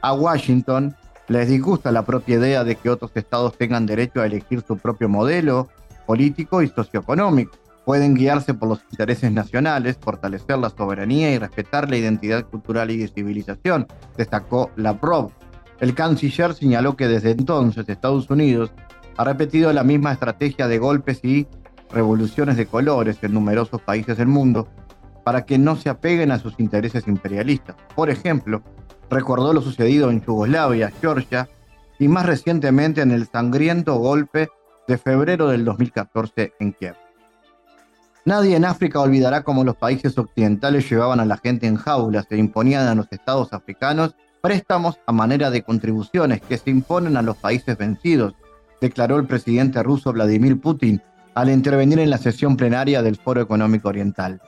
A 0.01 0.13
Washington 0.13 0.95
les 1.27 1.49
disgusta 1.49 1.91
la 1.91 2.05
propia 2.05 2.37
idea 2.37 2.63
de 2.63 2.75
que 2.75 2.89
otros 2.89 3.11
estados 3.15 3.57
tengan 3.57 3.85
derecho 3.85 4.21
a 4.21 4.25
elegir 4.25 4.63
su 4.65 4.77
propio 4.77 5.09
modelo 5.09 5.67
político 6.05 6.61
y 6.61 6.69
socioeconómico. 6.69 7.57
Pueden 7.87 8.15
guiarse 8.15 8.53
por 8.53 8.67
los 8.67 8.83
intereses 8.91 9.31
nacionales, 9.31 9.97
fortalecer 9.97 10.57
la 10.57 10.69
soberanía 10.69 11.31
y 11.31 11.37
respetar 11.37 11.89
la 11.89 11.95
identidad 11.95 12.43
cultural 12.43 12.91
y 12.91 12.97
de 12.97 13.07
civilización, 13.07 13.87
destacó 14.17 14.71
Lavrov. 14.75 15.31
El 15.79 15.95
canciller 15.95 16.53
señaló 16.53 16.97
que 16.97 17.07
desde 17.07 17.31
entonces 17.31 17.87
Estados 17.87 18.29
Unidos 18.29 18.73
ha 19.15 19.23
repetido 19.23 19.71
la 19.71 19.85
misma 19.85 20.11
estrategia 20.11 20.67
de 20.67 20.79
golpes 20.79 21.23
y 21.23 21.47
revoluciones 21.89 22.57
de 22.57 22.65
colores 22.65 23.19
en 23.21 23.33
numerosos 23.33 23.81
países 23.81 24.17
del 24.17 24.27
mundo 24.27 24.67
para 25.23 25.45
que 25.45 25.57
no 25.57 25.77
se 25.77 25.87
apeguen 25.87 26.31
a 26.31 26.39
sus 26.39 26.59
intereses 26.59 27.07
imperialistas. 27.07 27.77
Por 27.95 28.09
ejemplo, 28.09 28.63
recordó 29.09 29.53
lo 29.53 29.61
sucedido 29.61 30.11
en 30.11 30.19
Yugoslavia, 30.19 30.91
Georgia 30.99 31.47
y 31.99 32.09
más 32.09 32.25
recientemente 32.25 32.99
en 32.99 33.11
el 33.11 33.27
sangriento 33.27 33.95
golpe 33.95 34.49
de 34.89 34.97
febrero 34.97 35.47
del 35.47 35.63
2014 35.63 36.51
en 36.59 36.73
Kiev. 36.73 37.06
Nadie 38.27 38.57
en 38.57 38.65
África 38.65 38.99
olvidará 38.99 39.43
cómo 39.43 39.63
los 39.63 39.77
países 39.77 40.17
occidentales 40.17 40.89
llevaban 40.89 41.21
a 41.21 41.25
la 41.25 41.37
gente 41.37 41.65
en 41.65 41.77
jaulas 41.77 42.27
e 42.29 42.35
imponían 42.35 42.85
a 42.85 42.93
los 42.93 43.07
estados 43.09 43.53
africanos 43.53 44.15
préstamos 44.41 44.99
a 45.05 45.13
manera 45.13 45.49
de 45.49 45.63
contribuciones 45.63 46.41
que 46.41 46.57
se 46.57 46.69
imponen 46.69 47.15
a 47.15 47.21
los 47.21 47.37
países 47.37 47.77
vencidos, 47.77 48.33
declaró 48.81 49.15
el 49.15 49.27
presidente 49.27 49.81
ruso 49.81 50.11
Vladimir 50.11 50.59
Putin 50.59 51.01
al 51.35 51.49
intervenir 51.49 51.99
en 51.99 52.09
la 52.09 52.17
sesión 52.17 52.57
plenaria 52.57 53.01
del 53.01 53.15
Foro 53.15 53.39
Económico 53.39 53.87
Oriental. 53.87 54.41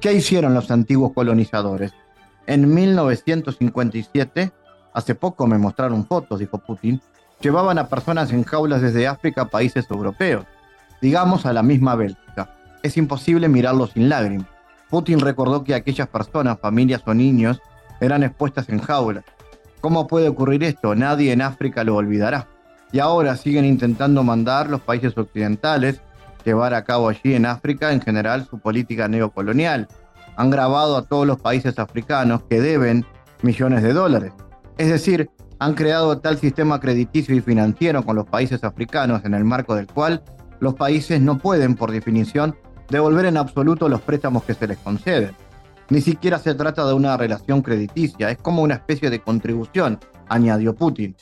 ¿Qué 0.00 0.12
hicieron 0.12 0.54
los 0.54 0.70
antiguos 0.70 1.12
colonizadores? 1.12 1.94
En 2.46 2.72
1957, 2.72 4.52
hace 4.94 5.14
poco 5.16 5.48
me 5.48 5.58
mostraron 5.58 6.06
fotos, 6.06 6.38
dijo 6.38 6.58
Putin, 6.58 7.02
llevaban 7.40 7.78
a 7.78 7.88
personas 7.88 8.32
en 8.32 8.44
jaulas 8.44 8.82
desde 8.82 9.08
África 9.08 9.42
a 9.42 9.48
países 9.50 9.84
europeos, 9.90 10.46
digamos 11.02 11.44
a 11.44 11.52
la 11.52 11.64
misma 11.64 11.96
Bélgica. 11.96 12.55
Es 12.86 12.96
imposible 12.96 13.48
mirarlo 13.48 13.88
sin 13.88 14.08
lágrimas. 14.08 14.46
Putin 14.90 15.18
recordó 15.18 15.64
que 15.64 15.74
aquellas 15.74 16.06
personas, 16.06 16.60
familias 16.60 17.02
o 17.04 17.14
niños, 17.14 17.60
eran 18.00 18.22
expuestas 18.22 18.68
en 18.68 18.78
jaulas. 18.78 19.24
¿Cómo 19.80 20.06
puede 20.06 20.28
ocurrir 20.28 20.62
esto? 20.62 20.94
Nadie 20.94 21.32
en 21.32 21.42
África 21.42 21.82
lo 21.82 21.96
olvidará. 21.96 22.46
Y 22.92 23.00
ahora 23.00 23.34
siguen 23.34 23.64
intentando 23.64 24.22
mandar 24.22 24.70
los 24.70 24.82
países 24.82 25.18
occidentales 25.18 26.00
llevar 26.44 26.74
a 26.74 26.84
cabo 26.84 27.08
allí 27.08 27.34
en 27.34 27.44
África 27.44 27.90
en 27.90 28.00
general 28.00 28.46
su 28.48 28.60
política 28.60 29.08
neocolonial. 29.08 29.88
Han 30.36 30.50
grabado 30.50 30.96
a 30.96 31.02
todos 31.02 31.26
los 31.26 31.40
países 31.40 31.80
africanos 31.80 32.44
que 32.48 32.60
deben 32.60 33.04
millones 33.42 33.82
de 33.82 33.94
dólares. 33.94 34.32
Es 34.78 34.88
decir, 34.90 35.28
han 35.58 35.74
creado 35.74 36.18
tal 36.18 36.38
sistema 36.38 36.78
crediticio 36.78 37.34
y 37.34 37.40
financiero 37.40 38.04
con 38.04 38.14
los 38.14 38.26
países 38.26 38.62
africanos 38.62 39.24
en 39.24 39.34
el 39.34 39.42
marco 39.42 39.74
del 39.74 39.88
cual 39.88 40.22
los 40.60 40.74
países 40.74 41.20
no 41.20 41.38
pueden, 41.38 41.74
por 41.74 41.90
definición, 41.90 42.56
devolver 42.88 43.26
en 43.26 43.36
absoluto 43.36 43.88
los 43.88 44.00
préstamos 44.00 44.44
que 44.44 44.54
se 44.54 44.66
les 44.66 44.78
conceden. 44.78 45.34
Ni 45.88 46.00
siquiera 46.00 46.38
se 46.38 46.54
trata 46.54 46.86
de 46.86 46.94
una 46.94 47.16
relación 47.16 47.62
crediticia, 47.62 48.30
es 48.30 48.38
como 48.38 48.62
una 48.62 48.74
especie 48.74 49.08
de 49.10 49.20
contribución, 49.20 50.00
añadió 50.28 50.74
Putin. 50.74 51.16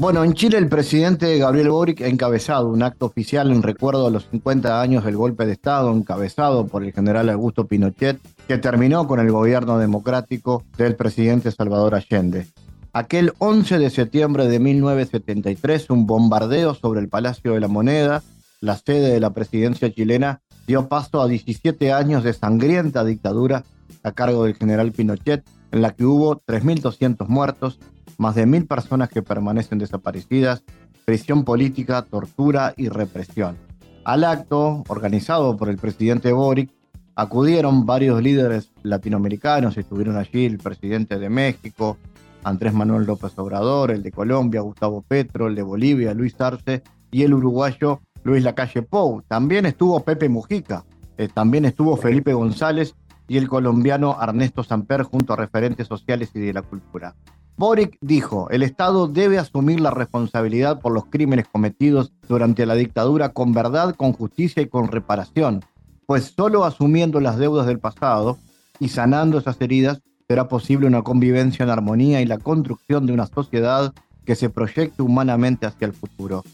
Bueno, 0.00 0.24
en 0.24 0.32
Chile 0.32 0.56
el 0.56 0.70
presidente 0.70 1.36
Gabriel 1.36 1.68
Boric 1.68 2.00
ha 2.00 2.06
encabezado 2.06 2.68
un 2.68 2.82
acto 2.82 3.04
oficial 3.04 3.50
en 3.50 3.62
recuerdo 3.62 4.06
a 4.06 4.10
los 4.10 4.26
50 4.30 4.80
años 4.80 5.04
del 5.04 5.14
golpe 5.14 5.44
de 5.44 5.52
Estado 5.52 5.92
encabezado 5.92 6.66
por 6.66 6.82
el 6.82 6.94
general 6.94 7.28
Augusto 7.28 7.66
Pinochet, 7.66 8.18
que 8.48 8.56
terminó 8.56 9.06
con 9.06 9.20
el 9.20 9.30
gobierno 9.30 9.78
democrático 9.78 10.64
del 10.78 10.96
presidente 10.96 11.50
Salvador 11.50 11.94
Allende. 11.94 12.46
Aquel 12.92 13.32
11 13.38 13.78
de 13.78 13.90
septiembre 13.90 14.48
de 14.48 14.58
1973, 14.58 15.90
un 15.90 16.06
bombardeo 16.06 16.74
sobre 16.74 17.00
el 17.00 17.08
Palacio 17.08 17.54
de 17.54 17.60
la 17.60 17.68
Moneda 17.68 18.22
la 18.60 18.76
sede 18.76 19.12
de 19.12 19.20
la 19.20 19.30
presidencia 19.30 19.92
chilena, 19.92 20.42
dio 20.66 20.88
paso 20.88 21.20
a 21.20 21.28
17 21.28 21.92
años 21.92 22.22
de 22.22 22.32
sangrienta 22.32 23.04
dictadura 23.04 23.64
a 24.02 24.12
cargo 24.12 24.44
del 24.44 24.54
general 24.54 24.92
Pinochet, 24.92 25.44
en 25.72 25.82
la 25.82 25.92
que 25.92 26.04
hubo 26.04 26.42
3.200 26.42 27.26
muertos, 27.28 27.78
más 28.18 28.34
de 28.34 28.46
1.000 28.46 28.68
personas 28.68 29.08
que 29.08 29.22
permanecen 29.22 29.78
desaparecidas, 29.78 30.62
prisión 31.04 31.44
política, 31.44 32.02
tortura 32.02 32.74
y 32.76 32.88
represión. 32.88 33.56
Al 34.04 34.24
acto, 34.24 34.84
organizado 34.88 35.56
por 35.56 35.70
el 35.70 35.78
presidente 35.78 36.32
Boric, 36.32 36.70
acudieron 37.14 37.86
varios 37.86 38.22
líderes 38.22 38.70
latinoamericanos, 38.82 39.76
estuvieron 39.76 40.16
allí 40.16 40.46
el 40.46 40.58
presidente 40.58 41.18
de 41.18 41.30
México, 41.30 41.98
Andrés 42.44 42.72
Manuel 42.72 43.04
López 43.04 43.38
Obrador, 43.38 43.90
el 43.90 44.02
de 44.02 44.12
Colombia, 44.12 44.60
Gustavo 44.60 45.02
Petro, 45.06 45.48
el 45.48 45.54
de 45.54 45.62
Bolivia, 45.62 46.14
Luis 46.14 46.40
Arce, 46.40 46.82
y 47.10 47.22
el 47.22 47.34
uruguayo 47.34 48.00
Luis 48.22 48.42
Lacalle 48.42 48.82
Pou. 48.82 49.22
También 49.26 49.66
estuvo 49.66 50.00
Pepe 50.00 50.28
Mujica, 50.28 50.84
eh, 51.18 51.28
también 51.32 51.64
estuvo 51.64 51.96
Felipe 51.96 52.32
González 52.32 52.94
y 53.28 53.36
el 53.36 53.48
colombiano 53.48 54.16
Ernesto 54.20 54.62
Samper 54.62 55.02
junto 55.02 55.32
a 55.32 55.36
referentes 55.36 55.86
sociales 55.86 56.30
y 56.34 56.40
de 56.40 56.52
la 56.52 56.62
cultura. 56.62 57.14
Boric 57.56 57.98
dijo, 58.00 58.48
el 58.50 58.62
Estado 58.62 59.06
debe 59.06 59.38
asumir 59.38 59.80
la 59.80 59.90
responsabilidad 59.90 60.80
por 60.80 60.92
los 60.92 61.06
crímenes 61.06 61.46
cometidos 61.46 62.10
durante 62.26 62.64
la 62.64 62.74
dictadura 62.74 63.30
con 63.30 63.52
verdad, 63.52 63.94
con 63.94 64.14
justicia 64.14 64.62
y 64.62 64.66
con 64.66 64.88
reparación, 64.88 65.62
pues 66.06 66.32
solo 66.34 66.64
asumiendo 66.64 67.20
las 67.20 67.36
deudas 67.36 67.66
del 67.66 67.78
pasado 67.78 68.38
y 68.78 68.88
sanando 68.88 69.38
esas 69.38 69.60
heridas 69.60 70.00
será 70.30 70.46
posible 70.46 70.86
una 70.86 71.02
convivencia 71.02 71.64
en 71.64 71.70
armonía 71.70 72.20
y 72.20 72.24
la 72.24 72.38
construcción 72.38 73.04
de 73.04 73.12
una 73.12 73.26
sociedad 73.26 73.92
que 74.24 74.36
se 74.36 74.48
proyecte 74.48 75.02
humanamente 75.02 75.66
hacia 75.66 75.86
el 75.86 75.92
futuro. 75.92 76.44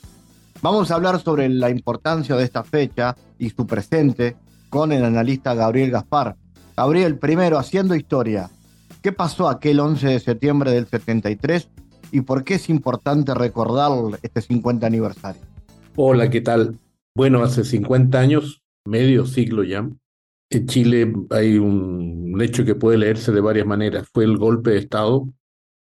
Vamos 0.62 0.90
a 0.90 0.94
hablar 0.94 1.20
sobre 1.20 1.50
la 1.50 1.68
importancia 1.68 2.36
de 2.36 2.44
esta 2.44 2.64
fecha 2.64 3.14
y 3.38 3.50
su 3.50 3.66
presente 3.66 4.34
con 4.70 4.92
el 4.92 5.04
analista 5.04 5.52
Gabriel 5.52 5.90
Gaspar. 5.90 6.36
Gabriel, 6.74 7.18
primero, 7.18 7.58
haciendo 7.58 7.94
historia, 7.94 8.48
¿qué 9.02 9.12
pasó 9.12 9.46
aquel 9.46 9.78
11 9.78 10.08
de 10.08 10.20
septiembre 10.20 10.70
del 10.70 10.86
73 10.86 11.68
y 12.12 12.22
por 12.22 12.44
qué 12.44 12.54
es 12.54 12.70
importante 12.70 13.34
recordar 13.34 13.92
este 14.22 14.40
50 14.40 14.86
aniversario? 14.86 15.42
Hola, 15.96 16.30
¿qué 16.30 16.40
tal? 16.40 16.78
Bueno, 17.14 17.42
hace 17.42 17.62
50 17.62 18.18
años, 18.18 18.62
medio 18.86 19.26
siglo 19.26 19.64
ya, 19.64 19.86
en 20.50 20.66
Chile 20.66 21.12
hay 21.30 21.58
un, 21.58 22.40
hecho 22.40 22.64
que 22.64 22.74
puede 22.74 22.98
leerse 22.98 23.32
de 23.32 23.40
varias 23.40 23.66
maneras. 23.66 24.08
Fue 24.12 24.24
el 24.24 24.36
golpe 24.36 24.70
de 24.70 24.78
Estado 24.78 25.26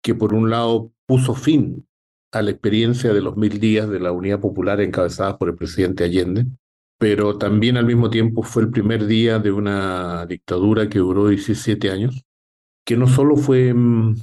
que 0.02 0.14
por 0.14 0.34
un 0.34 0.50
lado 0.50 0.92
puso 1.06 1.34
fin 1.34 1.86
a 2.32 2.42
la 2.42 2.50
experiencia 2.50 3.12
de 3.14 3.22
los 3.22 3.36
mil 3.36 3.58
días 3.60 3.88
de 3.88 4.00
la 4.00 4.12
Unidad 4.12 4.40
Popular 4.40 4.80
encabezada 4.80 5.38
por 5.38 5.48
el 5.48 5.56
presidente 5.56 6.04
Allende, 6.04 6.46
pero 6.98 7.38
también 7.38 7.76
al 7.76 7.86
mismo 7.86 8.10
tiempo 8.10 8.42
fue 8.42 8.62
el 8.64 8.70
primer 8.70 9.06
día 9.06 9.38
de 9.38 9.52
una 9.52 10.26
dictadura 10.26 10.88
que 10.88 10.98
duró 10.98 11.28
17 11.28 11.90
años, 11.90 12.24
que 12.84 12.96
no 12.96 13.06
solo 13.06 13.36
fue 13.36 13.72
mm, 13.72 14.16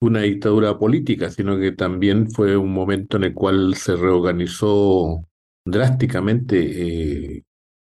una 0.00 0.22
dictadura 0.22 0.78
política, 0.78 1.30
sino 1.30 1.58
que 1.58 1.72
también 1.72 2.30
fue 2.30 2.56
un 2.56 2.72
momento 2.72 3.16
en 3.16 3.24
el 3.24 3.34
cual 3.34 3.74
se 3.76 3.96
reorganizó 3.96 5.24
drásticamente 5.64 7.36
eh, 7.36 7.44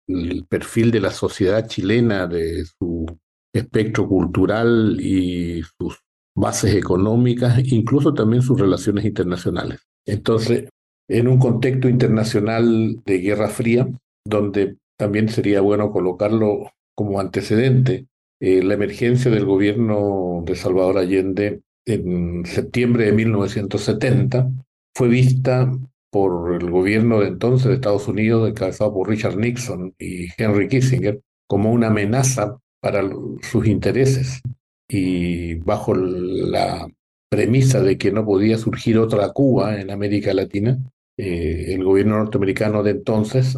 el 0.08 0.46
perfil 0.46 0.92
de 0.92 1.00
la 1.00 1.12
sociedad 1.12 1.68
chilena, 1.68 2.28
de 2.28 2.66
su 2.66 3.06
espectro 3.54 4.08
cultural 4.08 4.98
y 5.00 5.62
sus 5.78 6.00
bases 6.36 6.76
económicas, 6.76 7.60
incluso 7.72 8.14
también 8.14 8.42
sus 8.42 8.60
relaciones 8.60 9.06
internacionales. 9.06 9.82
Entonces, 10.06 10.70
en 11.10 11.28
un 11.28 11.38
contexto 11.38 11.88
internacional 11.88 13.02
de 13.06 13.18
Guerra 13.20 13.50
Fría, 13.50 13.88
donde 14.26 14.78
también 14.98 15.30
sería 15.30 15.62
bueno 15.62 15.92
colocarlo 15.92 16.72
como 16.96 17.20
antecedente, 17.20 18.08
eh, 18.40 18.64
la 18.64 18.74
emergencia 18.74 19.30
del 19.32 19.46
gobierno 19.46 20.44
de 20.46 20.56
Salvador 20.56 20.98
Allende 20.98 21.62
en 21.86 22.46
septiembre 22.46 23.06
de 23.06 23.14
1970 23.14 24.50
fue 24.96 25.08
vista 25.08 25.72
por 26.14 26.62
el 26.62 26.70
gobierno 26.70 27.22
de 27.22 27.28
entonces 27.30 27.70
de 27.70 27.74
Estados 27.74 28.08
Unidos, 28.08 28.48
encabezado 28.48 28.94
por 28.94 29.10
Richard 29.10 29.36
Nixon 29.36 29.96
y 29.98 30.28
Henry 30.38 30.68
Kissinger, 30.68 31.20
como 31.48 31.72
una 31.72 31.88
amenaza 31.88 32.60
para 32.80 33.02
sus 33.42 33.66
intereses. 33.66 34.40
Y 34.88 35.56
bajo 35.56 35.96
la 35.96 36.88
premisa 37.30 37.82
de 37.82 37.98
que 37.98 38.12
no 38.12 38.24
podía 38.24 38.60
surgir 38.60 39.00
otra 39.00 39.30
Cuba 39.32 39.82
en 39.82 39.90
América 39.90 40.36
Latina, 40.36 40.78
eh, 41.18 41.74
el 41.74 41.84
gobierno 41.84 42.18
norteamericano 42.20 42.84
de 42.84 42.92
entonces 42.92 43.58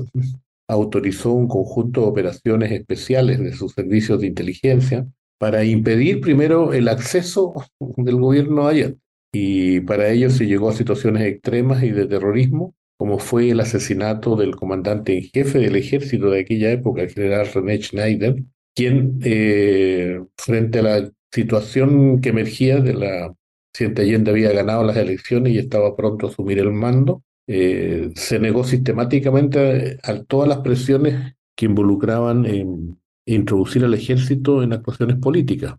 autorizó 0.70 1.34
un 1.34 1.50
conjunto 1.50 2.02
de 2.02 2.08
operaciones 2.08 2.72
especiales 2.72 3.39
de 3.39 3.52
sus 3.52 3.74
servicios 3.74 4.22
de 4.22 4.28
inteligencia 4.28 5.06
para 5.38 5.65
impedir 5.65 6.22
primero 6.22 6.72
el 6.72 6.88
acceso 6.88 7.54
del 7.98 8.15
gobierno 8.15 8.65
allá 8.65 8.94
y 9.38 9.82
para 9.82 10.10
ello 10.12 10.30
se 10.30 10.48
llegó 10.48 10.69
a 10.69 10.74
situaciones 10.74 11.24
extremas 11.24 11.84
y 11.84 11.91
de 11.91 12.08
terrorismo, 12.08 12.74
como 12.98 13.19
fue 13.19 13.50
el 13.50 13.60
asesinato 13.60 14.38
del 14.38 14.56
comandante 14.56 15.17
en 15.17 15.24
jefe 15.26 15.60
del 15.60 15.76
ejército 15.76 16.30
de 16.30 16.39
aquella 16.39 16.71
época, 16.71 17.02
el 17.02 17.10
general 17.10 17.50
René 17.54 17.82
Schneider, 17.82 18.41
quien 18.74 19.19
eh, 19.24 20.21
frente 20.38 20.80
a 20.80 20.84
la 20.84 21.12
situación 21.34 22.21
que 22.21 22.30
emergía 22.30 22.80
de 22.80 22.93
la 22.93 23.36
presidente 23.74 24.04
Allende 24.04 24.32
había 24.32 24.54
ganado 24.54 24.86
las 24.86 24.95
elecciones 24.95 25.52
y 25.52 25.58
estaba 25.58 25.98
pronto 25.98 26.28
a 26.28 26.30
asumir 26.30 26.60
el 26.60 26.71
mando, 26.71 27.21
eh, 27.45 28.12
se 28.15 28.39
negó 28.39 28.63
sistemáticamente 28.63 30.00
a, 30.02 30.24
todas 30.24 30.48
las 30.48 30.60
presiones 30.60 31.36
que 31.58 31.65
involucraban 31.65 32.98
introducir 33.26 33.84
al 33.84 33.95
ejército 33.95 34.63
en 34.63 34.71
actuaciones 34.71 35.17
políticas, 35.17 35.76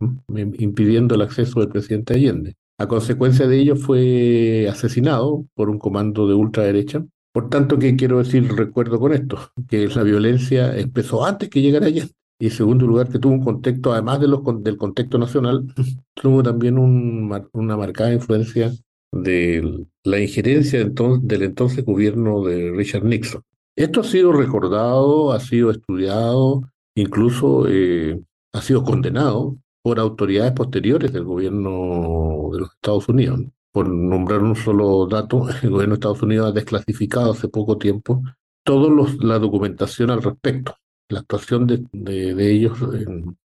impidiendo 0.58 1.14
el 1.14 1.22
acceso 1.22 1.60
del 1.60 1.70
presidente 1.70 2.12
Allende. 2.12 2.54
A 2.78 2.86
consecuencia 2.86 3.46
de 3.46 3.58
ello 3.58 3.76
fue 3.76 4.68
asesinado 4.68 5.46
por 5.54 5.70
un 5.70 5.78
comando 5.78 6.28
de 6.28 6.34
ultraderecha. 6.34 7.04
Por 7.32 7.48
tanto, 7.48 7.78
¿qué 7.78 7.96
quiero 7.96 8.18
decir? 8.18 8.52
Recuerdo 8.54 8.98
con 9.00 9.12
esto, 9.12 9.38
que 9.68 9.88
la 9.88 10.02
violencia 10.02 10.76
empezó 10.76 11.24
antes 11.24 11.48
que 11.48 11.62
llegara 11.62 11.86
allá. 11.86 12.06
Y 12.38 12.46
en 12.46 12.50
segundo 12.50 12.86
lugar, 12.86 13.08
que 13.08 13.18
tuvo 13.18 13.32
un 13.32 13.42
contexto, 13.44 13.92
además 13.92 14.20
del 14.20 14.76
contexto 14.76 15.18
nacional, 15.18 15.64
tuvo 16.14 16.42
también 16.42 16.78
una 16.78 17.76
marcada 17.76 18.12
influencia 18.12 18.70
de 19.10 19.86
la 20.04 20.20
injerencia 20.20 20.84
del 20.84 21.42
entonces 21.42 21.84
gobierno 21.84 22.44
de 22.44 22.72
Richard 22.72 23.04
Nixon. 23.04 23.42
Esto 23.74 24.00
ha 24.00 24.04
sido 24.04 24.32
recordado, 24.32 25.32
ha 25.32 25.40
sido 25.40 25.70
estudiado, 25.70 26.62
incluso 26.94 27.66
eh, 27.68 28.20
ha 28.52 28.60
sido 28.60 28.84
condenado 28.84 29.56
por 29.86 30.00
autoridades 30.00 30.50
posteriores 30.50 31.12
del 31.12 31.22
gobierno 31.22 32.50
de 32.52 32.58
los 32.58 32.72
Estados 32.72 33.08
Unidos. 33.08 33.38
Por 33.70 33.88
nombrar 33.88 34.42
un 34.42 34.56
solo 34.56 35.06
dato, 35.06 35.48
el 35.62 35.70
gobierno 35.70 35.94
de 35.94 35.98
Estados 35.98 36.22
Unidos 36.22 36.48
ha 36.48 36.52
desclasificado 36.52 37.30
hace 37.30 37.46
poco 37.46 37.78
tiempo 37.78 38.20
toda 38.64 38.90
la 39.20 39.38
documentación 39.38 40.10
al 40.10 40.24
respecto, 40.24 40.74
la 41.08 41.20
actuación 41.20 41.68
de, 41.68 41.84
de, 41.92 42.50
ellos 42.50 42.76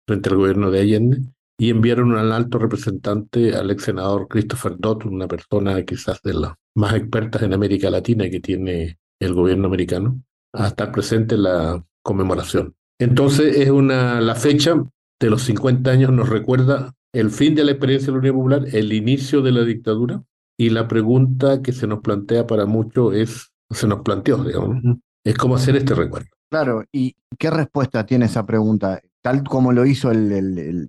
frente 0.06 0.28
al 0.28 0.36
gobierno 0.36 0.70
de 0.70 0.80
Allende, 0.80 1.22
y 1.58 1.70
enviaron 1.70 2.14
al 2.14 2.30
alto 2.30 2.58
representante, 2.58 3.56
al 3.56 3.70
ex 3.70 3.84
senador 3.84 4.28
Christopher 4.28 4.74
Dodd, 4.76 5.06
una 5.06 5.28
persona 5.28 5.82
quizás 5.82 6.20
de 6.20 6.34
las 6.34 6.52
más 6.74 6.92
expertas 6.92 7.40
en 7.40 7.54
América 7.54 7.88
Latina 7.88 8.28
que 8.28 8.40
tiene 8.40 8.98
el 9.18 9.32
gobierno 9.32 9.68
americano, 9.68 10.22
a 10.52 10.66
estar 10.66 10.92
presente 10.92 11.36
en 11.36 11.44
la 11.44 11.82
conmemoración. 12.02 12.74
Entonces 13.00 13.56
es 13.56 13.70
una 13.70 14.20
la 14.20 14.34
fecha 14.34 14.74
de 15.20 15.30
los 15.30 15.42
50 15.42 15.90
años 15.90 16.12
nos 16.12 16.28
recuerda 16.28 16.94
el 17.12 17.30
fin 17.30 17.54
de 17.54 17.64
la 17.64 17.72
experiencia 17.72 18.06
de 18.06 18.12
la 18.12 18.18
Unión 18.18 18.36
Popular, 18.36 18.64
el 18.72 18.92
inicio 18.92 19.42
de 19.42 19.52
la 19.52 19.64
dictadura, 19.64 20.22
y 20.56 20.70
la 20.70 20.88
pregunta 20.88 21.62
que 21.62 21.72
se 21.72 21.86
nos 21.86 22.00
plantea 22.00 22.46
para 22.46 22.66
muchos 22.66 23.14
es, 23.14 23.52
se 23.70 23.86
nos 23.86 24.00
planteó, 24.00 24.42
digamos, 24.44 24.82
es 25.24 25.36
cómo 25.36 25.54
hacer 25.54 25.76
este 25.76 25.94
recuerdo. 25.94 26.28
Claro, 26.50 26.84
¿y 26.92 27.14
qué 27.38 27.50
respuesta 27.50 28.04
tiene 28.04 28.26
esa 28.26 28.44
pregunta? 28.44 29.00
Tal 29.22 29.44
como 29.44 29.72
lo 29.72 29.84
hizo 29.84 30.10
el, 30.10 30.32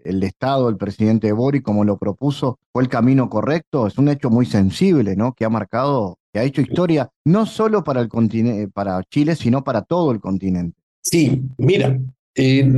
el, 0.03 0.23
Estado, 0.23 0.69
el 0.69 0.77
presidente 0.77 1.31
Boric, 1.31 1.63
como 1.63 1.83
lo 1.83 1.97
propuso, 1.97 2.57
¿fue 2.71 2.83
el 2.83 2.89
camino 2.89 3.29
correcto? 3.29 3.85
Es 3.85 3.97
un 3.97 4.07
hecho 4.07 4.29
muy 4.29 4.45
sensible, 4.45 5.15
¿no? 5.15 5.33
Que 5.33 5.45
ha 5.45 5.49
marcado, 5.49 6.17
que 6.31 6.39
ha 6.39 6.43
hecho 6.43 6.61
historia, 6.61 7.09
no 7.25 7.45
solo 7.45 7.83
para, 7.83 8.01
el 8.01 8.71
para 8.73 9.03
Chile, 9.03 9.35
sino 9.35 9.63
para 9.63 9.81
todo 9.81 10.11
el 10.11 10.19
continente. 10.19 10.77
Sí, 11.01 11.43
mira, 11.57 11.99
eh, 12.35 12.71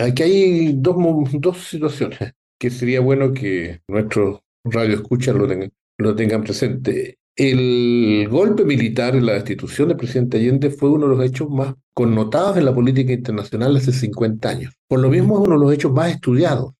aquí 0.00 0.22
hay 0.22 0.72
dos, 0.74 0.96
dos 1.32 1.58
situaciones 1.58 2.32
que 2.58 2.70
sería 2.70 3.00
bueno 3.00 3.32
que 3.32 3.80
nuestros 3.88 4.40
radioescuchas 4.64 5.34
lo 5.34 5.48
tengan, 5.48 5.72
lo 5.98 6.14
tengan 6.14 6.44
presente. 6.44 7.18
El 7.34 8.28
golpe 8.30 8.64
militar 8.64 9.16
en 9.16 9.26
la 9.26 9.32
destitución 9.32 9.88
del 9.88 9.96
presidente 9.96 10.36
Allende 10.36 10.70
fue 10.70 10.90
uno 10.90 11.08
de 11.08 11.16
los 11.16 11.24
hechos 11.24 11.48
más 11.50 11.74
connotados 11.94 12.56
en 12.56 12.64
la 12.66 12.74
política 12.74 13.12
internacional 13.12 13.76
hace 13.76 13.92
50 13.92 14.48
años. 14.48 14.74
Por 14.86 15.00
lo 15.00 15.08
mismo 15.08 15.34
es 15.40 15.48
uno 15.48 15.58
de 15.58 15.64
los 15.64 15.74
hechos 15.74 15.92
más 15.92 16.12
estudiados. 16.12 16.74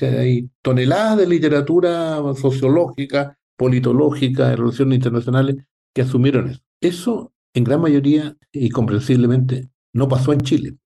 Hay 0.00 0.50
toneladas 0.62 1.18
de 1.18 1.26
literatura 1.26 2.20
sociológica, 2.34 3.38
politológica, 3.56 4.48
de 4.48 4.56
relaciones 4.56 4.96
internacionales 4.96 5.56
que 5.94 6.02
asumieron 6.02 6.48
eso. 6.48 6.60
Eso 6.80 7.32
en 7.54 7.64
gran 7.64 7.80
mayoría 7.80 8.36
y 8.52 8.70
comprensiblemente 8.70 9.68
no 9.92 10.08
pasó 10.08 10.32
en 10.32 10.40
Chile. 10.40 10.76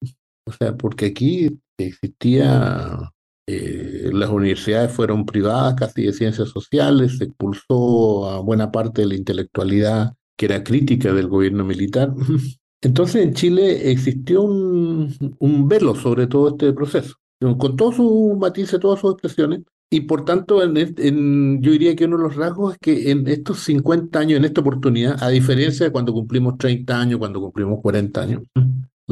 O 0.47 0.53
sea, 0.53 0.77
porque 0.77 1.07
aquí 1.07 1.61
existía, 1.79 3.13
eh, 3.47 4.11
las 4.13 4.31
universidades 4.31 4.93
fueron 4.93 5.25
privadas 5.25 5.75
casi 5.75 6.03
de 6.03 6.13
ciencias 6.13 6.49
sociales, 6.49 7.19
se 7.19 7.25
expulsó 7.25 8.31
a 8.31 8.41
buena 8.41 8.71
parte 8.71 9.03
de 9.03 9.09
la 9.09 9.15
intelectualidad 9.15 10.15
que 10.37 10.47
era 10.47 10.65
crítica 10.65 11.13
del 11.13 11.29
gobierno 11.29 11.65
militar. 11.65 12.13
Entonces 12.81 13.23
en 13.23 13.35
Chile 13.35 13.91
existió 13.93 14.43
un, 14.43 15.15
un 15.39 15.69
velo 15.69 15.95
sobre 15.95 16.27
todo 16.27 16.49
este 16.49 16.73
proceso, 16.73 17.15
con 17.41 17.77
todos 17.77 17.97
sus 17.97 18.37
matices, 18.37 18.81
todas 18.81 19.01
sus 19.01 19.13
expresiones, 19.13 19.61
y 19.93 20.01
por 20.01 20.25
tanto, 20.25 20.63
en, 20.63 21.61
yo 21.61 21.71
diría 21.71 21.95
que 21.95 22.07
uno 22.07 22.17
de 22.17 22.23
los 22.23 22.35
rasgos 22.35 22.73
es 22.73 22.79
que 22.79 23.11
en 23.11 23.29
estos 23.29 23.59
50 23.59 24.19
años, 24.19 24.39
en 24.39 24.47
esta 24.47 24.63
oportunidad, 24.63 25.23
a 25.23 25.29
diferencia 25.29 25.85
de 25.85 25.93
cuando 25.93 26.15
cumplimos 26.15 26.57
30 26.57 26.99
años, 26.99 27.19
cuando 27.19 27.43
cumplimos 27.43 27.79
40 27.83 28.23
años, 28.23 28.43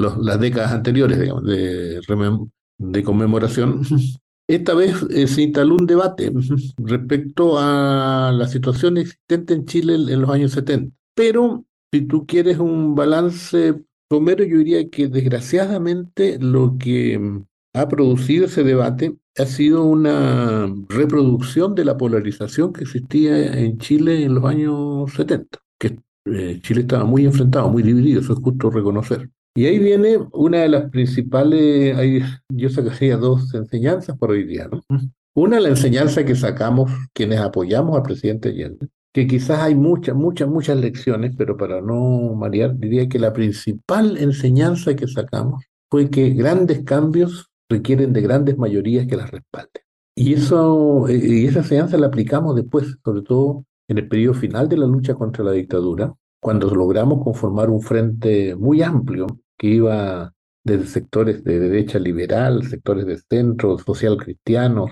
las 0.01 0.41
décadas 0.41 0.73
anteriores, 0.73 1.19
de 2.81 3.03
conmemoración, 3.05 3.83
esta 4.49 4.75
vez 4.75 4.97
eh, 5.11 5.27
se 5.29 5.43
instaló 5.43 5.77
un 5.77 5.87
debate 5.87 6.33
respecto 6.79 7.59
a 7.59 8.33
la 8.35 8.49
situación 8.49 8.97
existente 8.97 9.55
en 9.55 9.65
Chile 9.67 9.95
en, 9.95 10.21
los 10.21 10.31
años 10.31 10.53
70. 10.53 10.95
Pero 11.15 11.65
si 11.93 12.03
tú 12.03 12.27
quieres 12.27 12.59
un 12.59 12.95
balance 12.95 13.75
somero, 14.11 14.45
yo 14.45 14.59
diría 14.59 14.89
que 14.89 15.09
desgraciadamente 15.09 16.39
lo 16.41 16.77
que 16.79 17.19
mm, 17.19 17.45
ha 17.75 17.89
producido 17.89 18.47
ese 18.47 18.65
debate 18.65 19.17
ha 19.39 19.47
sido 19.47 19.85
una 19.85 20.73
reproducción 20.89 21.75
de 21.75 21.85
la 21.85 21.97
polarización 21.97 22.73
que 22.73 22.83
existía 22.83 23.57
en 23.57 23.79
Chile 23.79 24.25
en 24.25 24.35
los 24.35 24.45
años 24.45 25.13
70, 25.13 25.59
que 25.79 25.99
eh, 26.25 26.59
Chile 26.63 26.81
estaba 26.81 27.05
muy 27.05 27.25
enfrentado, 27.25 27.71
muy 27.71 27.85
dividido, 27.85 28.21
eso 28.21 28.33
es 28.33 28.41
justo 28.41 28.71
reconocer. 28.71 29.31
Y 29.55 29.67
ahí 29.67 29.79
viene 29.79 30.19
una 30.33 30.59
de 30.59 30.69
las 30.69 30.91
principales, 30.91 31.97
ahí 31.97 32.23
yo 32.49 32.71
sacaría 32.71 33.17
dos 33.17 33.53
enseñanzas 33.55 34.17
por 34.17 34.31
hoy 34.31 34.45
día. 34.45 34.69
¿no? 34.71 34.81
Una, 35.35 35.59
la 35.59 35.69
enseñanza 35.69 36.25
que 36.25 36.37
sacamos 36.37 36.91
quienes 37.13 37.41
apoyamos 37.41 37.97
al 37.97 38.03
presidente 38.03 38.51
Allende, 38.51 38.89
que 39.13 39.27
quizás 39.27 39.61
hay 39.61 39.75
muchas, 39.75 40.15
muchas, 40.15 40.49
muchas 40.49 40.79
lecciones, 40.79 41.35
pero 41.37 41.57
para 41.57 41.81
no 41.81 42.35
marear, 42.35 42.77
diría 42.77 43.09
que 43.09 43.19
la 43.19 43.33
principal 43.33 44.17
enseñanza 44.19 44.95
que 44.95 45.09
sacamos 45.09 45.65
fue 45.91 46.11
que 46.11 46.31
grandes 46.31 46.85
cambios 46.85 47.51
requieren 47.69 48.13
de 48.13 48.21
grandes 48.21 48.57
mayorías 48.57 49.07
que 49.07 49.17
las 49.17 49.31
respalden. 49.31 49.83
Y, 50.15 50.35
eso, 50.35 51.09
eh, 51.09 51.21
y 51.23 51.47
esa 51.47 51.61
enseñanza 51.61 51.97
la 51.97 52.07
aplicamos 52.07 52.55
después, 52.55 52.97
sobre 53.05 53.23
todo 53.23 53.65
en 53.89 53.99
el 53.99 54.09
periodo 54.09 54.35
final 54.35 54.69
de 54.69 54.77
la 54.77 54.87
lucha 54.87 55.15
contra 55.15 55.45
la 55.45 55.53
dictadura, 55.53 56.15
cuando 56.41 56.75
logramos 56.75 57.23
conformar 57.23 57.71
un 57.71 57.83
frente 57.83 58.57
muy 58.57 58.83
amplio 58.83 59.27
que 59.59 59.69
iba 59.69 60.33
desde 60.65 60.87
sectores 60.87 61.45
de 61.45 61.61
derecha 61.61 61.99
liberal, 61.99 62.67
sectores 62.67 63.07
de 63.07 63.19
centro, 63.19 63.79
social 63.79 64.17
cristianos, 64.17 64.91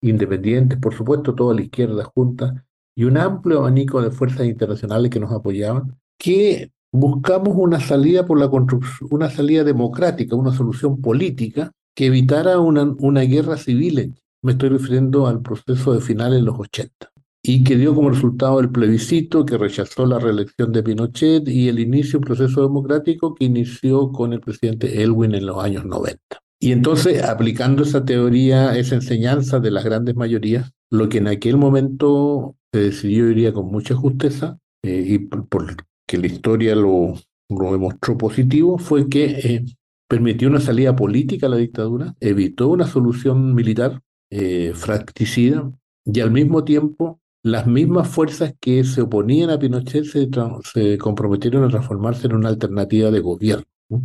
independientes, 0.00 0.78
por 0.78 0.94
supuesto 0.94 1.34
toda 1.34 1.54
la 1.54 1.62
izquierda 1.62 2.04
junta, 2.04 2.64
y 2.96 3.04
un 3.04 3.16
amplio 3.16 3.60
abanico 3.60 4.02
de 4.02 4.10
fuerzas 4.10 4.46
internacionales 4.46 5.10
que 5.10 5.20
nos 5.20 5.32
apoyaban, 5.32 5.96
que 6.18 6.72
buscamos 6.90 7.54
una 7.56 7.80
salida 7.80 8.26
por 8.26 8.40
la 8.40 8.48
construcción, 8.48 9.08
una 9.12 9.30
salida 9.30 9.62
democrática, 9.62 10.34
una 10.34 10.52
solución 10.52 11.00
política 11.00 11.70
que 11.94 12.06
evitara 12.06 12.58
una, 12.58 12.94
una 12.98 13.20
guerra 13.22 13.56
civil. 13.56 14.20
Me 14.42 14.52
estoy 14.52 14.70
refiriendo 14.70 15.28
al 15.28 15.42
proceso 15.42 15.92
de 15.92 16.00
finales 16.00 16.40
de 16.40 16.44
los 16.44 16.58
80 16.58 17.12
y 17.48 17.64
que 17.64 17.76
dio 17.76 17.94
como 17.94 18.10
resultado 18.10 18.60
el 18.60 18.68
plebiscito 18.68 19.46
que 19.46 19.56
rechazó 19.56 20.04
la 20.04 20.18
reelección 20.18 20.70
de 20.70 20.82
Pinochet 20.82 21.48
y 21.48 21.68
el 21.68 21.78
inicio 21.78 22.12
de 22.12 22.16
un 22.18 22.24
proceso 22.24 22.60
democrático 22.60 23.34
que 23.34 23.46
inició 23.46 24.12
con 24.12 24.34
el 24.34 24.40
presidente 24.40 25.02
Elwin 25.02 25.34
en 25.34 25.46
los 25.46 25.64
años 25.64 25.86
90. 25.86 26.20
Y 26.60 26.72
entonces, 26.72 27.22
aplicando 27.22 27.84
esa 27.84 28.04
teoría, 28.04 28.76
esa 28.76 28.96
enseñanza 28.96 29.60
de 29.60 29.70
las 29.70 29.82
grandes 29.82 30.14
mayorías, 30.14 30.72
lo 30.90 31.08
que 31.08 31.18
en 31.18 31.28
aquel 31.28 31.56
momento 31.56 32.54
se 32.70 32.80
decidió, 32.80 33.28
diría, 33.28 33.54
con 33.54 33.72
mucha 33.72 33.94
justeza, 33.94 34.58
eh, 34.82 35.04
y 35.06 35.18
porque 35.18 36.18
la 36.18 36.26
historia 36.26 36.74
lo, 36.74 37.14
lo 37.48 37.72
demostró 37.72 38.18
positivo, 38.18 38.76
fue 38.76 39.08
que 39.08 39.24
eh, 39.24 39.64
permitió 40.06 40.48
una 40.48 40.60
salida 40.60 40.94
política 40.94 41.46
a 41.46 41.50
la 41.50 41.56
dictadura, 41.56 42.14
evitó 42.20 42.68
una 42.68 42.86
solución 42.86 43.54
militar 43.54 44.02
eh, 44.28 44.72
fracticida 44.74 45.72
y 46.04 46.20
al 46.20 46.30
mismo 46.30 46.62
tiempo 46.64 47.20
las 47.42 47.66
mismas 47.66 48.08
fuerzas 48.08 48.54
que 48.60 48.84
se 48.84 49.02
oponían 49.02 49.50
a 49.50 49.58
Pinochet 49.58 50.04
se, 50.04 50.28
se 50.72 50.98
comprometieron 50.98 51.64
a 51.64 51.68
transformarse 51.68 52.26
en 52.26 52.34
una 52.34 52.48
alternativa 52.48 53.10
de 53.10 53.20
gobierno. 53.20 53.64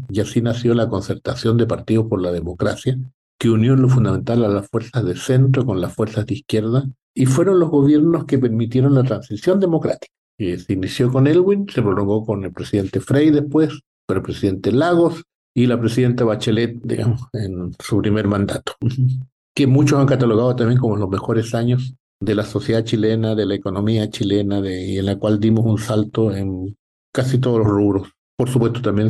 Y 0.09 0.19
así 0.21 0.41
nació 0.41 0.73
la 0.73 0.87
concertación 0.87 1.57
de 1.57 1.65
partidos 1.65 2.07
por 2.07 2.21
la 2.21 2.31
democracia, 2.31 2.97
que 3.37 3.49
unió 3.49 3.73
en 3.73 3.81
lo 3.81 3.89
fundamental 3.89 4.45
a 4.45 4.47
las 4.47 4.69
fuerzas 4.69 5.03
de 5.03 5.15
centro 5.15 5.65
con 5.65 5.81
las 5.81 5.93
fuerzas 5.93 6.25
de 6.25 6.35
izquierda, 6.35 6.85
y 7.13 7.25
fueron 7.25 7.59
los 7.59 7.69
gobiernos 7.69 8.25
que 8.25 8.37
permitieron 8.37 8.95
la 8.95 9.03
transición 9.03 9.59
democrática. 9.59 10.13
Y 10.37 10.57
se 10.57 10.73
inició 10.73 11.11
con 11.11 11.27
Elwin, 11.27 11.67
se 11.69 11.81
prolongó 11.81 12.25
con 12.25 12.43
el 12.43 12.53
presidente 12.53 13.01
Frey 13.01 13.29
después, 13.29 13.81
con 14.07 14.17
el 14.17 14.23
presidente 14.23 14.71
Lagos, 14.71 15.23
y 15.55 15.67
la 15.67 15.79
presidenta 15.79 16.23
Bachelet, 16.23 16.81
digamos, 16.83 17.21
en 17.33 17.73
su 17.79 18.01
primer 18.01 18.27
mandato, 18.27 18.73
que 19.55 19.67
muchos 19.67 19.99
han 19.99 20.07
catalogado 20.07 20.55
también 20.55 20.79
como 20.79 20.95
los 20.95 21.09
mejores 21.09 21.53
años 21.53 21.93
de 22.19 22.35
la 22.35 22.43
sociedad 22.43 22.83
chilena, 22.83 23.35
de 23.35 23.45
la 23.45 23.55
economía 23.55 24.09
chilena, 24.09 24.61
de, 24.61 24.85
y 24.85 24.97
en 24.97 25.05
la 25.05 25.17
cual 25.17 25.39
dimos 25.39 25.65
un 25.65 25.77
salto 25.77 26.33
en 26.33 26.75
casi 27.13 27.37
todos 27.37 27.59
los 27.59 27.67
rubros. 27.67 28.09
Por 28.37 28.49
supuesto, 28.49 28.81
también 28.81 29.09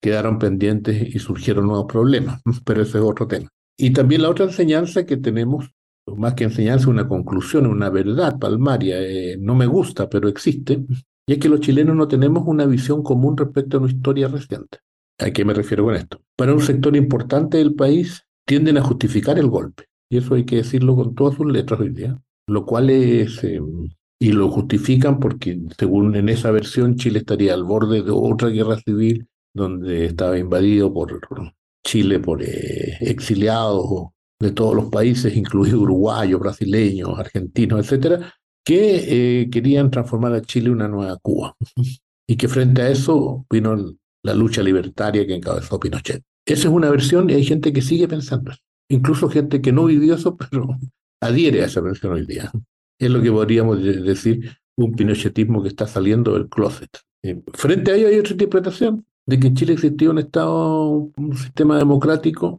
quedaron 0.00 0.38
pendientes 0.38 1.14
y 1.14 1.18
surgieron 1.18 1.66
nuevos 1.66 1.86
problemas, 1.86 2.40
pero 2.64 2.82
ese 2.82 2.98
es 2.98 3.04
otro 3.04 3.26
tema. 3.26 3.48
Y 3.76 3.92
también 3.92 4.22
la 4.22 4.30
otra 4.30 4.44
enseñanza 4.46 5.04
que 5.04 5.16
tenemos, 5.16 5.70
más 6.06 6.34
que 6.34 6.44
enseñanza, 6.44 6.90
una 6.90 7.08
conclusión, 7.08 7.66
una 7.66 7.90
verdad 7.90 8.38
palmaria, 8.38 9.00
eh, 9.00 9.36
no 9.38 9.54
me 9.54 9.66
gusta, 9.66 10.08
pero 10.08 10.28
existe, 10.28 10.84
y 11.26 11.32
es 11.32 11.38
que 11.38 11.48
los 11.48 11.60
chilenos 11.60 11.96
no 11.96 12.06
tenemos 12.06 12.44
una 12.46 12.66
visión 12.66 13.02
común 13.02 13.36
respecto 13.36 13.76
a 13.76 13.80
una 13.80 13.90
historia 13.90 14.28
reciente. 14.28 14.78
¿A 15.18 15.30
qué 15.30 15.44
me 15.44 15.54
refiero 15.54 15.84
con 15.84 15.94
esto? 15.94 16.20
Para 16.36 16.52
un 16.52 16.60
sector 16.60 16.96
importante 16.96 17.58
del 17.58 17.74
país 17.74 18.24
tienden 18.46 18.76
a 18.78 18.82
justificar 18.82 19.38
el 19.38 19.46
golpe. 19.46 19.84
Y 20.10 20.18
eso 20.18 20.34
hay 20.34 20.44
que 20.44 20.56
decirlo 20.56 20.96
con 20.96 21.14
todas 21.14 21.36
sus 21.36 21.46
letras 21.46 21.80
hoy 21.80 21.90
día. 21.90 22.18
Lo 22.46 22.64
cual 22.64 22.90
es... 22.90 23.42
Eh, 23.44 23.60
y 24.20 24.32
lo 24.32 24.48
justifican 24.48 25.20
porque, 25.20 25.60
según 25.76 26.14
en 26.16 26.28
esa 26.28 26.50
versión, 26.50 26.96
Chile 26.96 27.18
estaría 27.18 27.52
al 27.52 27.64
borde 27.64 28.02
de 28.02 28.10
otra 28.10 28.48
guerra 28.48 28.78
civil 28.78 29.26
donde 29.52 30.06
estaba 30.06 30.38
invadido 30.38 30.92
por 30.92 31.20
Chile, 31.84 32.20
por 32.20 32.42
eh, 32.42 32.96
exiliados 33.00 34.06
de 34.40 34.52
todos 34.52 34.74
los 34.74 34.86
países, 34.86 35.36
incluidos 35.36 35.80
uruguayos, 35.80 36.40
brasileños, 36.40 37.18
argentinos, 37.18 37.80
etcétera, 37.80 38.32
que 38.64 39.42
eh, 39.42 39.50
querían 39.50 39.90
transformar 39.90 40.32
a 40.32 40.42
Chile 40.42 40.68
en 40.68 40.74
una 40.74 40.88
nueva 40.88 41.18
Cuba. 41.18 41.54
y 42.26 42.36
que 42.36 42.48
frente 42.48 42.82
a 42.82 42.88
eso 42.88 43.44
vino 43.50 43.76
la 44.22 44.34
lucha 44.34 44.62
libertaria 44.62 45.26
que 45.26 45.34
encabezó 45.34 45.78
Pinochet. 45.78 46.22
Esa 46.46 46.68
es 46.68 46.74
una 46.74 46.90
versión 46.90 47.28
y 47.28 47.34
hay 47.34 47.44
gente 47.44 47.72
que 47.72 47.82
sigue 47.82 48.08
pensando 48.08 48.52
Incluso 48.88 49.30
gente 49.30 49.62
que 49.62 49.72
no 49.72 49.86
vivió 49.86 50.14
eso, 50.14 50.36
pero 50.50 50.78
adhiere 51.24 51.62
a 51.62 51.66
esa 51.66 51.80
versión 51.80 52.12
hoy 52.12 52.26
día. 52.26 52.50
Es 52.98 53.10
lo 53.10 53.20
que 53.20 53.30
podríamos 53.30 53.82
decir 53.82 54.56
un 54.76 54.94
pinochetismo 54.94 55.62
que 55.62 55.68
está 55.68 55.86
saliendo 55.86 56.34
del 56.34 56.48
closet. 56.48 56.90
Eh, 57.22 57.42
frente 57.52 57.90
a 57.90 57.96
ello 57.96 58.08
hay 58.08 58.18
otra 58.18 58.32
interpretación 58.32 59.04
de 59.26 59.40
que 59.40 59.48
en 59.48 59.54
Chile 59.54 59.72
existía 59.74 60.10
un 60.10 60.18
Estado, 60.18 61.10
un 61.16 61.36
sistema 61.36 61.78
democrático 61.78 62.58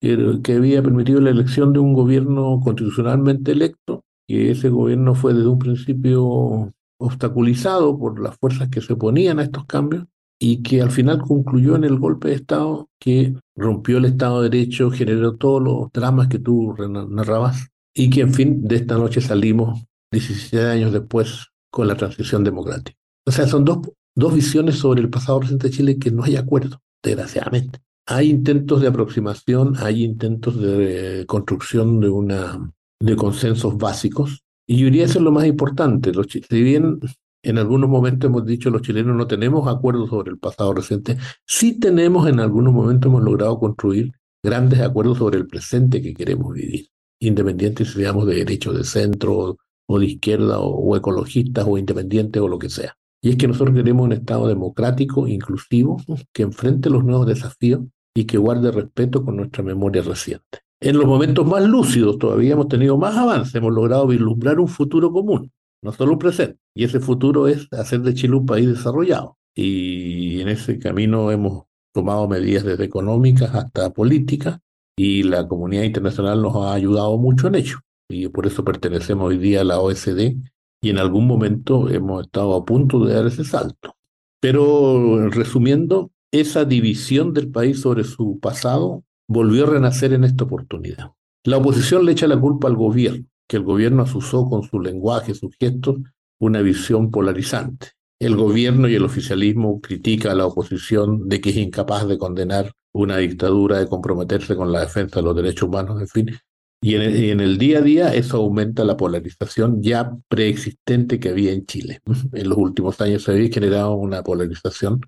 que, 0.00 0.40
que 0.42 0.52
había 0.52 0.82
permitido 0.82 1.20
la 1.20 1.30
elección 1.30 1.72
de 1.72 1.78
un 1.78 1.94
gobierno 1.94 2.60
constitucionalmente 2.62 3.52
electo, 3.52 4.04
que 4.28 4.50
ese 4.50 4.68
gobierno 4.68 5.14
fue 5.14 5.34
desde 5.34 5.48
un 5.48 5.58
principio 5.58 6.72
obstaculizado 6.98 7.98
por 7.98 8.20
las 8.20 8.36
fuerzas 8.38 8.68
que 8.68 8.80
se 8.80 8.92
oponían 8.92 9.38
a 9.38 9.44
estos 9.44 9.64
cambios 9.66 10.04
y 10.38 10.62
que 10.62 10.82
al 10.82 10.90
final 10.90 11.22
concluyó 11.22 11.76
en 11.76 11.84
el 11.84 11.98
golpe 11.98 12.28
de 12.28 12.34
Estado 12.34 12.88
que 12.98 13.34
rompió 13.56 13.98
el 13.98 14.06
Estado 14.06 14.42
de 14.42 14.50
Derecho, 14.50 14.90
generó 14.90 15.36
todos 15.36 15.62
los 15.62 15.92
dramas 15.92 16.28
que 16.28 16.38
tú 16.38 16.74
narrabas 17.08 17.68
y 17.94 18.10
que 18.10 18.22
en 18.22 18.34
fin 18.34 18.64
de 18.64 18.76
esta 18.76 18.96
noche 18.96 19.20
salimos 19.20 19.84
17 20.12 20.66
años 20.66 20.92
después 20.92 21.46
con 21.70 21.88
la 21.88 21.96
transición 21.96 22.44
democrática. 22.44 22.98
O 23.26 23.30
sea, 23.30 23.46
son 23.46 23.64
dos, 23.64 23.78
dos 24.14 24.34
visiones 24.34 24.76
sobre 24.76 25.00
el 25.00 25.10
pasado 25.10 25.40
reciente 25.40 25.68
de 25.68 25.74
Chile 25.74 25.98
que 25.98 26.10
no 26.10 26.24
hay 26.24 26.36
acuerdo, 26.36 26.82
desgraciadamente. 27.02 27.80
Hay 28.06 28.28
intentos 28.28 28.82
de 28.82 28.88
aproximación, 28.88 29.74
hay 29.78 30.04
intentos 30.04 30.60
de 30.60 31.24
construcción 31.26 32.00
de, 32.00 32.10
una, 32.10 32.70
de 33.00 33.16
consensos 33.16 33.78
básicos, 33.78 34.44
y 34.66 34.78
yo 34.78 34.86
diría 34.86 35.04
eso 35.04 35.18
es 35.18 35.24
lo 35.24 35.32
más 35.32 35.46
importante. 35.46 36.12
Los, 36.12 36.26
si 36.28 36.62
bien 36.62 37.00
en 37.42 37.58
algunos 37.58 37.88
momentos 37.88 38.28
hemos 38.28 38.46
dicho 38.46 38.70
los 38.70 38.82
chilenos 38.82 39.16
no 39.16 39.26
tenemos 39.26 39.68
acuerdos 39.68 40.10
sobre 40.10 40.30
el 40.30 40.38
pasado 40.38 40.74
reciente, 40.74 41.18
sí 41.46 41.78
tenemos 41.78 42.28
en 42.28 42.40
algunos 42.40 42.72
momentos 42.72 43.10
hemos 43.10 43.22
logrado 43.22 43.58
construir 43.58 44.12
grandes 44.42 44.80
acuerdos 44.80 45.18
sobre 45.18 45.38
el 45.38 45.46
presente 45.46 46.02
que 46.02 46.14
queremos 46.14 46.52
vivir, 46.52 46.88
independientes 47.24 47.88
si 47.88 48.00
seamos 48.00 48.26
de 48.26 48.36
derecho, 48.36 48.72
de 48.72 48.84
centro 48.84 49.56
o 49.86 49.98
de 49.98 50.06
izquierda 50.06 50.58
o, 50.60 50.96
ecologistas 50.96 51.64
o 51.68 51.78
independientes 51.78 52.40
o 52.40 52.48
lo 52.48 52.58
que 52.58 52.70
sea. 52.70 52.96
y 53.22 53.30
es 53.30 53.36
que 53.36 53.48
nosotros 53.48 53.74
queremos 53.74 54.04
un 54.04 54.12
Estado 54.12 54.48
democrático, 54.48 55.26
inclusivo, 55.26 56.00
que 56.32 56.42
enfrente 56.42 56.90
los 56.90 57.04
nuevos 57.04 57.26
desafíos 57.26 57.80
y 58.14 58.24
que 58.24 58.38
guarde 58.38 58.70
respeto 58.70 59.24
con 59.24 59.36
nuestra 59.36 59.62
memoria 59.62 60.02
reciente. 60.02 60.60
En 60.80 60.98
los 60.98 61.06
momentos 61.06 61.46
más 61.46 61.64
lúcidos 61.64 62.18
todavía 62.18 62.52
hemos 62.52 62.68
tenido 62.68 62.98
más 62.98 63.16
avance, 63.16 63.56
hemos 63.56 63.72
logrado 63.72 64.06
vislumbrar 64.06 64.60
un 64.60 64.68
futuro 64.68 65.10
común, 65.10 65.50
no 65.82 65.92
solo 65.92 66.12
un 66.12 66.18
presente. 66.18 66.58
Y 66.74 66.84
ese 66.84 67.00
futuro 67.00 67.48
es 67.48 67.66
hacer 67.72 68.02
de 68.02 68.14
Chile 68.14 68.36
un 68.36 68.46
país 68.46 68.68
desarrollado. 68.68 69.38
Y 69.54 70.40
en 70.40 70.48
ese 70.48 70.78
camino 70.78 71.30
hemos 71.30 71.64
tomado 71.92 72.28
medidas 72.28 72.64
desde 72.64 72.84
económicas 72.84 73.54
hasta 73.54 73.90
políticas 73.90 74.58
y 74.96 75.22
la 75.22 75.46
comunidad 75.48 75.82
internacional 75.82 76.40
nos 76.40 76.56
ha 76.56 76.74
ayudado 76.74 77.16
mucho 77.18 77.48
en 77.48 77.56
ello. 77.56 77.78
Y 78.08 78.28
por 78.28 78.46
eso 78.46 78.64
pertenecemos 78.64 79.26
hoy 79.26 79.38
día 79.38 79.62
a 79.62 79.64
la 79.64 79.80
OSD 79.80 80.36
y 80.82 80.90
en 80.90 80.98
algún 80.98 81.26
momento 81.26 81.88
hemos 81.88 82.24
estado 82.24 82.54
a 82.54 82.64
punto 82.64 83.04
de 83.04 83.14
dar 83.14 83.26
ese 83.26 83.44
salto. 83.44 83.96
Pero 84.40 85.30
resumiendo, 85.30 86.10
esa 86.30 86.64
división 86.64 87.32
del 87.32 87.50
país 87.50 87.80
sobre 87.80 88.04
su 88.04 88.38
pasado 88.40 89.04
volvió 89.26 89.64
a 89.64 89.70
renacer 89.70 90.12
en 90.12 90.24
esta 90.24 90.44
oportunidad. 90.44 91.12
La 91.44 91.56
oposición 91.58 92.04
le 92.04 92.12
echa 92.12 92.26
la 92.26 92.38
culpa 92.38 92.68
al 92.68 92.76
gobierno, 92.76 93.26
que 93.48 93.56
el 93.56 93.62
gobierno 93.62 94.02
asusó 94.02 94.48
con 94.48 94.62
su 94.62 94.80
lenguaje, 94.80 95.34
sus 95.34 95.56
gestos, 95.58 95.96
una 96.38 96.60
visión 96.60 97.10
polarizante. 97.10 97.92
El 98.20 98.36
gobierno 98.36 98.88
y 98.88 98.94
el 98.94 99.04
oficialismo 99.04 99.80
critica 99.80 100.32
a 100.32 100.34
la 100.34 100.46
oposición 100.46 101.28
de 101.28 101.40
que 101.40 101.50
es 101.50 101.56
incapaz 101.56 102.06
de 102.06 102.18
condenar 102.18 102.72
una 102.92 103.18
dictadura, 103.18 103.78
de 103.78 103.88
comprometerse 103.88 104.56
con 104.56 104.72
la 104.72 104.80
defensa 104.80 105.20
de 105.20 105.22
los 105.24 105.36
derechos 105.36 105.68
humanos, 105.68 106.00
en 106.00 106.08
fin. 106.08 106.38
Y 106.80 106.96
en 106.96 107.40
el, 107.40 107.56
día 107.56 107.78
a 107.78 107.80
día 107.80 108.14
eso 108.14 108.36
aumenta 108.36 108.84
la 108.84 108.96
polarización 108.96 109.82
ya 109.82 110.14
preexistente 110.28 111.18
que 111.18 111.30
había 111.30 111.52
en 111.52 111.64
Chile. 111.64 112.00
En 112.32 112.48
los 112.48 112.58
últimos 112.58 113.00
años 113.00 113.22
se 113.22 113.32
había 113.32 113.48
generado 113.48 113.94
una 113.94 114.22
polarización 114.22 115.00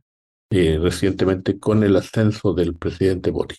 eh, 0.50 0.78
recientemente 0.80 1.58
con 1.58 1.84
el 1.84 1.96
ascenso 1.96 2.54
del 2.54 2.76
presidente 2.76 3.30
Boric. 3.30 3.58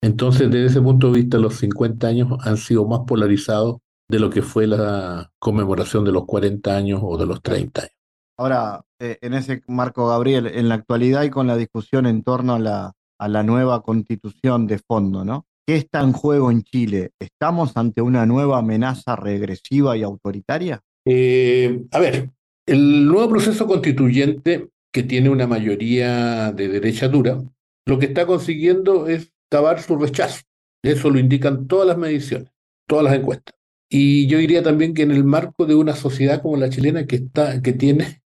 Entonces, 0.00 0.50
desde 0.50 0.66
ese 0.66 0.80
punto 0.80 1.12
de 1.12 1.20
vista, 1.20 1.36
los 1.36 1.56
50 1.56 2.06
años 2.06 2.38
han 2.40 2.56
sido 2.56 2.86
más 2.86 3.00
polarizados 3.06 3.76
de 4.08 4.18
lo 4.18 4.30
que 4.30 4.42
fue 4.42 4.66
la 4.66 5.30
conmemoración 5.38 6.04
de 6.04 6.12
los 6.12 6.24
40 6.24 6.74
años 6.74 7.00
o 7.02 7.18
de 7.18 7.26
los 7.26 7.42
30 7.42 7.82
años. 7.82 8.01
Ahora, 8.42 8.84
eh, 8.98 9.18
en 9.20 9.34
ese 9.34 9.62
marco, 9.68 10.08
Gabriel, 10.08 10.48
en 10.48 10.68
la 10.68 10.74
actualidad 10.74 11.22
y 11.22 11.30
con 11.30 11.46
la 11.46 11.56
discusión 11.56 12.06
en 12.06 12.24
torno 12.24 12.54
a 12.54 12.58
la, 12.58 12.92
a 13.16 13.28
la 13.28 13.44
nueva 13.44 13.84
constitución 13.84 14.66
de 14.66 14.78
fondo, 14.78 15.24
¿no? 15.24 15.46
¿Qué 15.64 15.76
está 15.76 16.00
en 16.00 16.10
juego 16.10 16.50
en 16.50 16.64
Chile? 16.64 17.12
¿Estamos 17.20 17.76
ante 17.76 18.02
una 18.02 18.26
nueva 18.26 18.58
amenaza 18.58 19.14
regresiva 19.14 19.96
y 19.96 20.02
autoritaria? 20.02 20.80
Eh, 21.06 21.84
a 21.92 22.00
ver, 22.00 22.30
el 22.66 23.06
nuevo 23.06 23.28
proceso 23.28 23.64
constituyente 23.68 24.70
que 24.92 25.04
tiene 25.04 25.30
una 25.30 25.46
mayoría 25.46 26.50
de 26.50 26.66
derecha 26.66 27.06
dura, 27.06 27.40
lo 27.86 28.00
que 28.00 28.06
está 28.06 28.26
consiguiendo 28.26 29.06
es 29.06 29.32
cavar 29.52 29.80
su 29.80 29.94
rechazo. 29.94 30.40
Eso 30.82 31.10
lo 31.10 31.20
indican 31.20 31.68
todas 31.68 31.86
las 31.86 31.96
mediciones, 31.96 32.50
todas 32.88 33.04
las 33.04 33.14
encuestas. 33.14 33.54
Y 33.88 34.26
yo 34.26 34.38
diría 34.38 34.64
también 34.64 34.94
que 34.94 35.02
en 35.02 35.12
el 35.12 35.22
marco 35.22 35.64
de 35.64 35.76
una 35.76 35.94
sociedad 35.94 36.42
como 36.42 36.56
la 36.56 36.70
chilena 36.70 37.06
que, 37.06 37.16
está, 37.16 37.62
que 37.62 37.72
tiene 37.72 38.21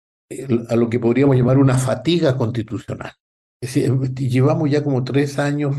a 0.68 0.76
lo 0.76 0.88
que 0.88 1.00
podríamos 1.00 1.36
llamar 1.36 1.58
una 1.58 1.78
fatiga 1.78 2.36
constitucional. 2.36 3.12
Es 3.60 3.74
decir, 3.74 3.92
llevamos 4.14 4.70
ya 4.70 4.82
como 4.82 5.04
tres 5.04 5.38
años 5.38 5.76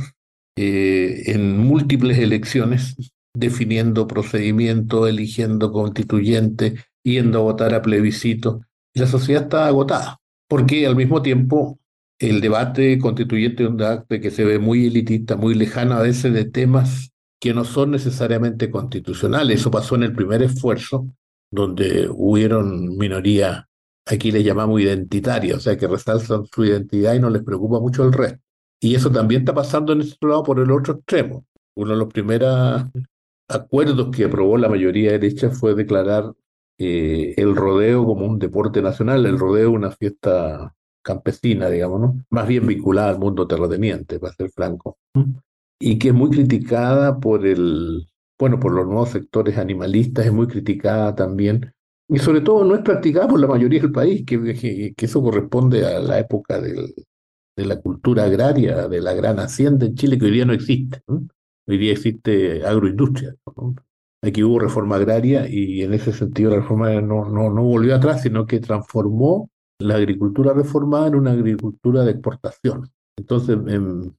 eh, 0.55 1.23
en 1.27 1.57
múltiples 1.57 2.17
elecciones 2.17 2.95
definiendo 3.35 4.07
procedimientos, 4.07 5.09
eligiendo 5.09 5.71
constituyentes, 5.71 6.85
yendo 7.03 7.39
a 7.39 7.41
votar 7.41 7.73
a 7.73 7.81
plebiscito. 7.81 8.61
Y 8.93 8.99
la 8.99 9.07
sociedad 9.07 9.43
está 9.43 9.67
agotada, 9.67 10.19
porque 10.47 10.85
al 10.85 10.95
mismo 10.95 11.21
tiempo 11.21 11.79
el 12.19 12.41
debate 12.41 12.99
constituyente 12.99 13.63
es 13.63 13.69
un 13.69 13.77
debate 13.77 14.21
que 14.21 14.31
se 14.31 14.45
ve 14.45 14.59
muy 14.59 14.87
elitista, 14.87 15.35
muy 15.35 15.55
lejano 15.55 15.95
a 15.95 16.01
veces 16.03 16.33
de 16.33 16.45
temas 16.45 17.11
que 17.41 17.53
no 17.53 17.65
son 17.65 17.91
necesariamente 17.91 18.69
constitucionales. 18.69 19.59
Eso 19.59 19.71
pasó 19.71 19.95
en 19.95 20.03
el 20.03 20.13
primer 20.13 20.41
esfuerzo, 20.43 21.07
donde 21.51 22.07
hubieron 22.09 22.97
minoría, 22.97 23.67
aquí 24.05 24.31
le 24.31 24.43
llamamos 24.43 24.81
identitaria, 24.81 25.55
o 25.55 25.59
sea, 25.59 25.77
que 25.77 25.87
resaltan 25.87 26.45
su 26.45 26.65
identidad 26.65 27.13
y 27.13 27.19
no 27.19 27.29
les 27.29 27.43
preocupa 27.43 27.79
mucho 27.79 28.03
el 28.03 28.13
resto. 28.13 28.39
Y 28.81 28.95
eso 28.95 29.11
también 29.11 29.41
está 29.41 29.53
pasando 29.53 29.93
en 29.93 30.01
este 30.01 30.27
lado 30.27 30.43
por 30.43 30.59
el 30.59 30.69
otro 30.71 30.95
extremo. 30.95 31.45
Uno 31.75 31.91
de 31.91 31.97
los 31.97 32.11
primeros 32.11 32.83
acuerdos 33.47 34.15
que 34.15 34.25
aprobó 34.25 34.57
la 34.57 34.69
mayoría 34.69 35.11
derecha 35.11 35.49
fue 35.49 35.73
declarar 35.73 36.33
eh, 36.77 37.33
el 37.37 37.55
rodeo 37.55 38.05
como 38.05 38.25
un 38.25 38.39
deporte 38.39 38.81
nacional. 38.81 39.25
El 39.25 39.39
rodeo 39.39 39.71
una 39.71 39.91
fiesta 39.91 40.73
campesina, 41.01 41.69
digamos, 41.69 42.01
¿no? 42.01 42.25
Más 42.29 42.47
bien 42.47 42.65
vinculada 42.65 43.09
al 43.09 43.19
mundo 43.19 43.47
terrateniente, 43.47 44.19
para 44.19 44.33
ser 44.33 44.49
franco. 44.49 44.97
Y 45.79 45.99
que 45.99 46.09
es 46.09 46.13
muy 46.13 46.29
criticada 46.29 47.19
por 47.19 47.45
el, 47.45 48.07
bueno, 48.39 48.59
por 48.59 48.73
los 48.73 48.85
nuevos 48.85 49.09
sectores 49.09 49.57
animalistas, 49.57 50.25
es 50.25 50.33
muy 50.33 50.47
criticada 50.47 51.15
también. 51.15 51.73
Y 52.13 52.19
sobre 52.19 52.41
todo 52.41 52.63
no 52.63 52.75
es 52.75 52.81
practicada 52.81 53.27
la 53.37 53.47
mayoría 53.47 53.81
del 53.81 53.91
país, 53.91 54.23
que, 54.23 54.39
que, 54.95 55.05
eso 55.05 55.21
corresponde 55.23 55.83
a 55.83 55.99
la 55.99 56.19
época 56.19 56.61
del, 56.61 56.93
de 57.57 57.65
la 57.65 57.81
cultura 57.81 58.25
agraria, 58.25 58.87
de 58.87 59.01
la 59.01 59.13
gran 59.15 59.39
hacienda 59.39 59.87
en 59.87 59.95
Chile, 59.95 60.19
que 60.19 60.25
hoy 60.25 60.31
día 60.31 60.45
no 60.45 60.53
existe. 60.53 61.01
Hoy 61.07 61.77
día 61.79 61.91
existe 61.91 62.63
agroindustria. 62.63 63.35
Aquí 64.21 64.43
hubo 64.43 64.59
reforma 64.59 64.97
agraria 64.97 65.49
y 65.49 65.81
en 65.81 65.93
ese 65.93 66.13
sentido 66.13 66.51
la 66.51 66.57
reforma 66.57 67.01
no, 67.01 67.27
no, 67.29 67.49
no 67.49 67.63
volvió 67.63 67.95
atrás, 67.95 68.21
sino 68.21 68.45
que 68.45 68.59
transformó 68.59 69.49
la 69.79 69.95
agricultura 69.95 70.53
reformada 70.53 71.07
en 71.07 71.15
una 71.15 71.31
agricultura 71.31 72.03
de 72.03 72.11
exportación. 72.11 72.91
Entonces, 73.17 73.57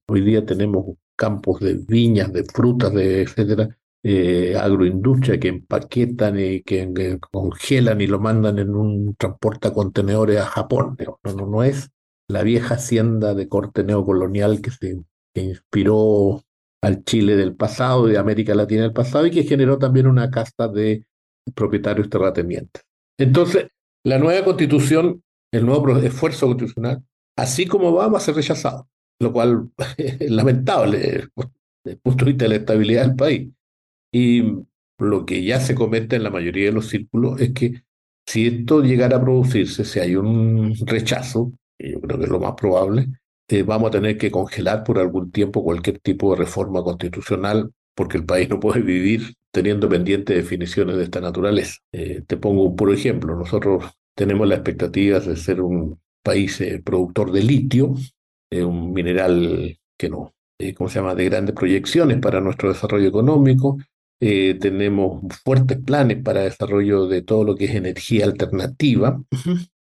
hoy 0.09 0.21
día 0.21 0.45
tenemos 0.45 0.97
campos 1.17 1.61
de 1.61 1.75
viñas, 1.75 2.33
de 2.33 2.43
frutas, 2.43 2.93
de 2.93 3.23
etcétera, 3.23 3.69
eh, 4.05 4.57
agroindustria 4.57 5.41
que 5.41 5.49
empaquetan 5.49 6.39
y 6.39 6.63
que, 6.63 7.19
congelan 7.33 8.01
y 8.01 8.07
lo 8.07 8.21
mandan 8.21 8.59
en 8.59 8.75
un 8.75 9.17
transporte 9.17 9.69
a 9.69 9.73
contenedores 9.73 10.39
a 10.39 10.47
Japón. 10.47 10.97
No, 11.25 11.35
no, 11.35 11.47
no 11.47 11.65
es 11.65 11.91
la 12.29 12.43
vieja 12.43 12.75
hacienda 12.75 13.35
de 13.35 13.49
corte 13.49 13.83
neocolonial 13.83 14.61
que 14.61 14.71
se 14.71 15.03
que 15.35 15.43
inspiró 15.43 16.43
al 16.81 17.03
Chile 17.03 17.35
del 17.35 17.57
pasado, 17.57 18.07
de 18.07 18.19
América 18.19 18.55
Latina 18.55 18.83
del 18.83 18.93
pasado, 18.93 19.27
y 19.27 19.33
que 19.33 19.43
generó 19.43 19.79
también 19.79 20.07
una 20.07 20.31
casta 20.31 20.69
de 20.69 21.05
propietarios 21.55 22.09
terratenientes. 22.09 22.85
Entonces, 23.19 23.67
la 24.05 24.21
nueva 24.21 24.45
constitución 24.45 25.25
el 25.55 25.67
nuevo 25.67 25.97
esfuerzo 25.99 26.47
constitucional, 26.47 27.03
así 27.37 27.67
como 27.67 27.93
va, 27.93 28.09
va 28.09 28.19
a 28.19 28.21
ser 28.21 28.35
rechazado, 28.35 28.89
lo 29.21 29.33
cual 29.33 29.71
es 29.97 30.31
lamentable 30.31 30.99
desde 30.99 31.31
el 31.85 31.99
punto 31.99 32.25
de 32.25 32.33
vista 32.33 32.45
de 32.45 32.49
la 32.49 32.57
estabilidad 32.57 33.07
del 33.07 33.17
país. 33.17 33.49
Y 34.15 34.45
lo 35.01 35.27
que 35.27 35.43
ya 35.43 35.59
se 35.59 35.75
comenta 35.75 36.15
en 36.15 36.23
la 36.23 36.31
mayoría 36.31 36.67
de 36.67 36.73
los 36.73 36.89
círculos 36.89 37.41
es 37.41 37.53
que 37.53 37.83
si 38.25 38.47
esto 38.47 38.81
llegara 38.81 39.17
a 39.17 39.21
producirse, 39.21 39.85
si 39.85 39.99
hay 39.99 40.15
un 40.15 40.73
rechazo, 40.87 41.53
yo 41.81 42.01
creo 42.01 42.19
que 42.19 42.25
es 42.27 42.31
lo 42.31 42.39
más 42.39 42.55
probable, 42.55 43.09
eh, 43.49 43.65
vamos 43.65 43.89
a 43.89 43.91
tener 43.91 44.17
que 44.17 44.31
congelar 44.31 44.85
por 44.85 45.01
algún 45.01 45.33
tiempo 45.33 45.65
cualquier 45.65 45.99
tipo 45.99 46.31
de 46.31 46.45
reforma 46.45 46.85
constitucional 46.85 47.73
porque 47.97 48.19
el 48.19 48.25
país 48.25 48.49
no 48.49 48.61
puede 48.61 48.83
vivir 48.83 49.35
teniendo 49.51 49.89
pendientes 49.89 50.37
definiciones 50.37 50.97
de 50.97 51.03
esta 51.03 51.21
naturaleza. 51.21 51.79
Eh, 51.91 52.23
te 52.25 52.37
pongo 52.37 52.63
un 52.63 52.77
puro 52.77 52.93
ejemplo. 52.93 53.35
Nosotros 53.35 53.85
tenemos 54.15 54.47
la 54.47 54.55
expectativa 54.55 55.19
de 55.19 55.35
ser 55.37 55.61
un 55.61 55.99
país 56.23 56.61
eh, 56.61 56.81
productor 56.85 57.33
de 57.33 57.43
litio, 57.43 57.95
un 58.53 58.93
mineral 58.93 59.77
que 59.99 60.09
no, 60.09 60.33
¿cómo 60.77 60.89
se 60.89 61.01
llama?, 61.01 61.17
de 61.17 61.25
grandes 61.25 61.57
proyecciones 61.57 62.19
para 62.21 62.41
nuestro 62.41 62.69
desarrollo 62.69 63.09
económico. 63.09 63.79
Tenemos 64.61 65.23
fuertes 65.45 65.79
planes 65.85 66.23
para 66.23 66.43
desarrollo 66.43 67.07
de 67.07 67.23
todo 67.23 67.45
lo 67.45 67.57
que 67.57 67.67
es 67.67 67.75
energía 67.75 68.25
alternativa, 68.25 69.23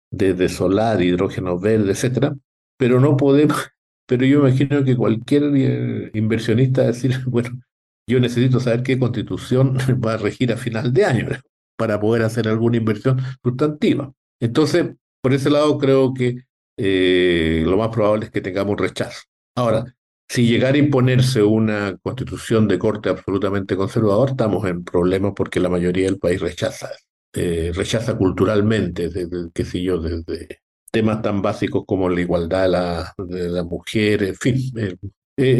desde 0.09 0.49
solar, 0.49 1.01
hidrógeno 1.01 1.59
verde, 1.59 1.91
etcétera, 1.91 2.35
pero 2.77 2.99
no 2.99 3.15
podemos, 3.17 3.69
pero 4.07 4.25
yo 4.25 4.39
imagino 4.39 4.83
que 4.83 4.95
cualquier 4.95 6.11
inversionista 6.15 6.83
decir, 6.83 7.19
bueno, 7.27 7.61
yo 8.07 8.19
necesito 8.19 8.59
saber 8.59 8.83
qué 8.83 8.99
constitución 8.99 9.77
va 10.05 10.13
a 10.13 10.17
regir 10.17 10.51
a 10.51 10.57
final 10.57 10.91
de 10.91 11.05
año 11.05 11.27
para 11.77 11.99
poder 11.99 12.23
hacer 12.23 12.47
alguna 12.47 12.77
inversión 12.77 13.19
sustantiva. 13.43 14.11
Entonces, 14.39 14.87
por 15.21 15.33
ese 15.33 15.49
lado 15.49 15.77
creo 15.77 16.13
que 16.13 16.43
eh, 16.77 17.63
lo 17.65 17.77
más 17.77 17.89
probable 17.89 18.25
es 18.25 18.31
que 18.31 18.41
tengamos 18.41 18.79
rechazo. 18.79 19.21
Ahora, 19.55 19.85
si 20.31 20.47
llegara 20.47 20.75
a 20.75 20.79
imponerse 20.79 21.43
una 21.43 21.97
constitución 22.01 22.65
de 22.65 22.79
corte 22.79 23.09
absolutamente 23.09 23.75
conservador, 23.75 24.29
estamos 24.29 24.65
en 24.65 24.85
problemas 24.85 25.33
porque 25.35 25.59
la 25.59 25.67
mayoría 25.67 26.05
del 26.05 26.19
país 26.19 26.39
rechaza, 26.39 26.89
eh, 27.33 27.73
rechaza 27.75 28.15
culturalmente, 28.15 29.09
desde, 29.09 29.49
qué 29.53 29.65
sé 29.65 29.83
yo, 29.83 29.97
desde 29.97 30.61
temas 30.89 31.21
tan 31.21 31.41
básicos 31.41 31.83
como 31.85 32.07
la 32.07 32.21
igualdad 32.21 32.61
de 32.63 32.69
la, 32.69 33.13
de 33.17 33.63
mujer, 33.63 34.23
en 34.23 34.35
fin. 34.35 34.57
Eh, 34.77 34.95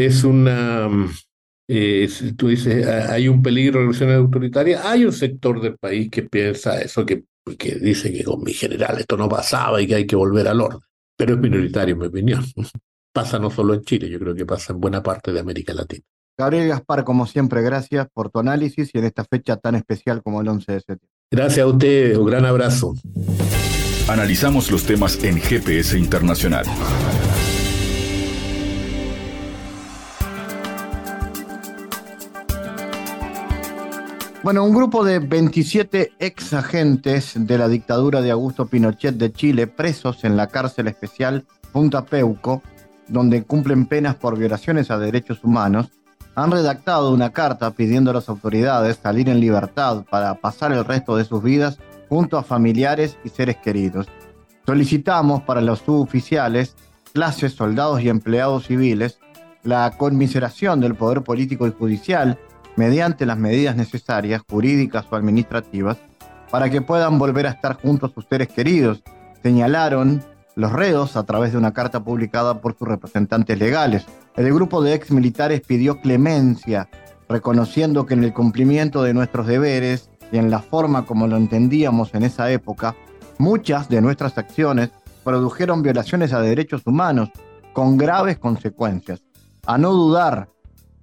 es 0.06 0.24
una 0.24 0.90
eh, 1.68 2.08
tú 2.38 2.48
dices, 2.48 2.88
hay 2.88 3.28
un 3.28 3.42
peligro 3.42 3.74
de 3.74 3.80
revolución 3.80 4.12
autoritaria, 4.12 4.90
hay 4.90 5.04
un 5.04 5.12
sector 5.12 5.60
del 5.60 5.78
país 5.78 6.10
que 6.10 6.24
piensa 6.24 6.80
eso, 6.82 7.06
que 7.06 7.26
porque 7.44 7.76
dice 7.76 8.14
que 8.14 8.24
con 8.24 8.42
mi 8.42 8.54
general 8.54 9.00
esto 9.00 9.18
no 9.18 9.28
pasaba 9.28 9.82
y 9.82 9.88
que 9.88 9.96
hay 9.96 10.08
que 10.08 10.16
volver 10.16 10.48
al 10.48 10.62
orden. 10.62 10.80
Pero 11.18 11.34
es 11.34 11.40
minoritario, 11.42 11.96
en 11.96 12.00
mi 12.00 12.08
opinión. 12.08 12.46
Pasa 13.14 13.40
no 13.40 13.50
solo 13.50 13.74
en 13.74 13.82
Chile, 13.82 14.10
yo 14.10 14.20
creo 14.20 14.34
que 14.34 14.46
pasa 14.46 14.72
en 14.72 14.80
buena 14.80 15.04
parte 15.04 15.34
de 15.34 15.40
América 15.42 15.74
Latina. 15.74 16.04
Gabriel 16.38 16.70
Gaspar, 16.70 17.04
como 17.04 17.28
siempre, 17.28 17.62
gracias 17.62 18.08
por 18.14 18.30
tu 18.30 18.40
análisis 18.40 18.90
y 18.94 18.98
en 18.98 19.04
esta 19.04 19.26
fecha 19.26 19.58
tan 19.58 19.76
especial 19.76 20.24
como 20.24 20.40
el 20.40 20.48
11 20.48 20.72
de 20.72 20.80
septiembre. 20.80 21.10
Gracias 21.30 21.64
a 21.64 21.68
usted, 21.68 22.16
un 22.16 22.26
gran 22.26 22.46
abrazo. 22.46 22.94
Analizamos 24.08 24.72
los 24.72 24.86
temas 24.86 25.22
en 25.24 25.38
GPS 25.38 25.98
Internacional. 25.98 26.66
Bueno, 34.44 34.64
un 34.64 34.74
grupo 34.74 35.04
de 35.04 35.20
27 35.20 36.14
ex 36.18 36.54
agentes 36.54 37.34
de 37.36 37.58
la 37.58 37.68
dictadura 37.68 38.22
de 38.22 38.32
Augusto 38.32 38.66
Pinochet 38.66 39.16
de 39.16 39.32
Chile, 39.32 39.68
presos 39.68 40.24
en 40.24 40.36
la 40.36 40.48
cárcel 40.48 40.88
especial 40.88 41.46
Punta 41.72 42.04
Peuco, 42.06 42.64
donde 43.08 43.44
cumplen 43.44 43.86
penas 43.86 44.16
por 44.16 44.38
violaciones 44.38 44.92
a 44.92 44.98
derechos 44.98 45.44
humanos, 45.44 45.90
han 46.36 46.52
redactado 46.52 47.14
una 47.14 47.32
carta 47.32 47.72
pidiendo 47.72 48.12
a 48.12 48.14
las 48.14 48.30
autoridades 48.30 49.00
salir 49.02 49.30
en 49.30 49.40
libertad 49.40 50.06
para 50.10 50.36
pasar 50.36 50.72
el 50.72 50.86
resto 50.86 51.18
de 51.18 51.26
sus 51.26 51.44
vidas 51.44 51.80
junto 52.10 52.38
a 52.38 52.44
familiares 52.44 53.18
y 53.24 53.30
seres 53.30 53.58
queridos. 53.58 54.08
Solicitamos 54.66 55.42
para 55.44 55.62
los 55.62 55.80
suboficiales, 55.80 56.76
clases, 57.14 57.54
soldados 57.54 58.02
y 58.02 58.10
empleados 58.10 58.68
civiles 58.68 59.20
la 59.64 59.92
conmiseración 59.98 60.80
del 60.80 60.96
poder 60.96 61.22
político 61.22 61.68
y 61.68 61.72
judicial 61.72 62.40
mediante 62.76 63.26
las 63.26 63.38
medidas 63.38 63.76
necesarias, 63.76 64.42
jurídicas 64.50 65.06
o 65.10 65.16
administrativas, 65.16 65.98
para 66.50 66.70
que 66.70 66.82
puedan 66.82 67.20
volver 67.20 67.48
a 67.48 67.52
estar 67.52 67.80
junto 67.82 68.06
a 68.06 68.10
sus 68.10 68.26
seres 68.26 68.48
queridos, 68.48 69.04
señalaron 69.44 70.24
los 70.56 70.72
reos 70.72 71.16
a 71.16 71.24
través 71.24 71.52
de 71.52 71.58
una 71.58 71.74
carta 71.74 72.04
publicada 72.04 72.62
por 72.62 72.78
sus 72.78 72.88
representantes 72.88 73.58
legales. 73.58 74.06
El 74.36 74.54
grupo 74.54 74.82
de 74.82 74.94
ex 74.94 75.12
militares 75.12 75.62
pidió 75.62 76.02
clemencia, 76.02 76.90
reconociendo 77.30 78.06
que 78.06 78.14
en 78.14 78.24
el 78.24 78.34
cumplimiento 78.34 79.04
de 79.04 79.14
nuestros 79.14 79.48
deberes 79.48 80.10
y 80.32 80.38
en 80.38 80.50
la 80.50 80.60
forma 80.60 81.06
como 81.06 81.28
lo 81.28 81.38
entendíamos 81.38 82.14
en 82.14 82.24
esa 82.24 82.52
época, 82.52 82.96
muchas 83.38 83.90
de 83.90 84.02
nuestras 84.02 84.38
acciones 84.38 84.92
produjeron 85.24 85.84
violaciones 85.84 86.34
a 86.34 86.42
derechos 86.42 86.82
humanos 86.86 87.30
con 87.74 87.98
graves 87.98 88.38
consecuencias. 88.38 89.22
A 89.66 89.78
no 89.78 89.92
dudar 89.92 90.50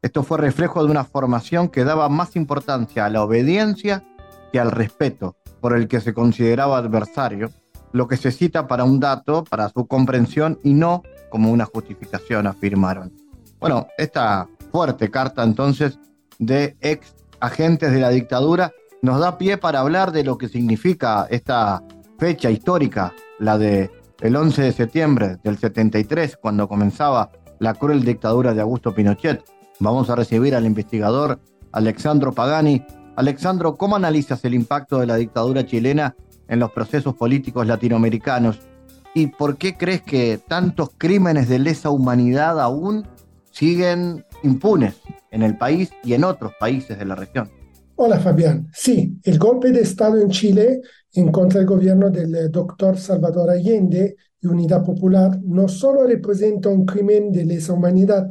esto 0.01 0.23
fue 0.23 0.39
reflejo 0.39 0.85
de 0.85 0.91
una 0.91 1.05
formación 1.05 1.69
que 1.69 1.85
daba 1.85 2.09
más 2.09 2.37
importancia 2.37 3.05
a 3.05 3.11
la 3.11 3.23
obediencia 3.23 4.05
que 4.53 4.61
al 4.61 4.71
respeto 4.71 5.37
por 5.61 5.77
el 5.77 5.89
que 5.89 6.01
se 6.01 6.15
consideraba 6.15 6.79
adversario, 6.79 7.51
lo 7.93 8.09
que 8.09 8.17
se 8.17 8.31
cita 8.31 8.67
para 8.67 8.85
un 8.85 9.01
dato, 9.01 9.45
para 9.45 9.69
su 9.69 9.87
comprensión 9.87 10.59
y 10.63 10.75
no 10.75 11.03
como 11.31 11.51
una 11.51 11.65
justificación, 11.65 12.47
afirmaron. 12.47 13.13
Bueno, 13.61 13.89
esta 13.99 14.49
fuerte 14.71 15.11
carta 15.11 15.43
entonces 15.43 15.99
de 16.39 16.77
ex 16.81 17.15
agentes 17.41 17.93
de 17.93 18.01
la 18.01 18.11
dictadura 18.11 18.73
nos 19.03 19.21
da 19.21 19.39
pie 19.39 19.59
para 19.59 19.81
hablar 19.81 20.13
de 20.13 20.25
lo 20.25 20.39
que 20.39 20.49
significa 20.49 21.27
esta 21.31 21.83
fecha 22.19 22.51
histórica, 22.51 23.13
la 23.39 23.59
de 23.59 23.91
el 24.21 24.35
11 24.35 24.63
de 24.63 24.73
septiembre 24.73 25.37
del 25.45 25.59
73, 25.59 26.39
cuando 26.41 26.67
comenzaba 26.67 27.31
la 27.61 27.75
cruel 27.75 28.05
dictadura 28.05 28.55
de 28.55 28.61
Augusto 28.61 28.93
Pinochet, 28.93 29.45
Vamos 29.81 30.11
a 30.11 30.17
recibir 30.17 30.57
al 30.57 30.67
investigador 30.67 31.39
Alexandro 31.71 32.33
Pagani. 32.33 32.85
Alexandro, 33.15 33.77
¿cómo 33.77 33.95
analizas 33.95 34.45
el 34.45 34.55
impacto 34.55 34.99
de 34.99 35.07
la 35.07 35.15
dictadura 35.15 35.65
chilena 35.65 36.17
en 36.49 36.59
los 36.59 36.73
procesos 36.73 37.15
políticos 37.15 37.67
latinoamericanos? 37.67 38.59
¿Y 39.15 39.29
por 39.29 39.57
qué 39.57 39.77
crees 39.77 40.03
que 40.03 40.39
tantos 40.47 40.91
crímenes 40.97 41.49
de 41.49 41.59
lesa 41.59 41.91
humanidad 41.91 42.61
aún 42.61 43.07
siguen 43.51 44.25
impunes 44.43 44.97
en 45.31 45.43
el 45.43 45.57
país 45.57 45.91
y 46.05 46.15
en 46.15 46.25
otros 46.25 46.53
países 46.59 46.99
de 46.99 47.05
la 47.05 47.15
región? 47.15 47.51
Hola 47.97 48.19
Fabián. 48.19 48.69
Sí, 48.73 49.19
el 49.25 49.39
golpe 49.39 49.73
de 49.73 49.81
Estado 49.81 50.21
en 50.21 50.29
Chile 50.29 50.81
en 51.15 51.33
contra 51.33 51.59
del 51.59 51.69
gobierno 51.69 52.11
del 52.11 52.51
doctor 52.51 52.97
Salvador 52.97 53.51
Allende 53.51 54.17
y 54.41 54.47
Unidad 54.47 54.85
Popular 54.85 55.39
no 55.43 55.67
solo 55.67 56.07
representa 56.07 56.69
un 56.69 56.87
crimen 56.87 57.33
de 57.33 57.45
lesa 57.45 57.73
humanidad, 57.73 58.29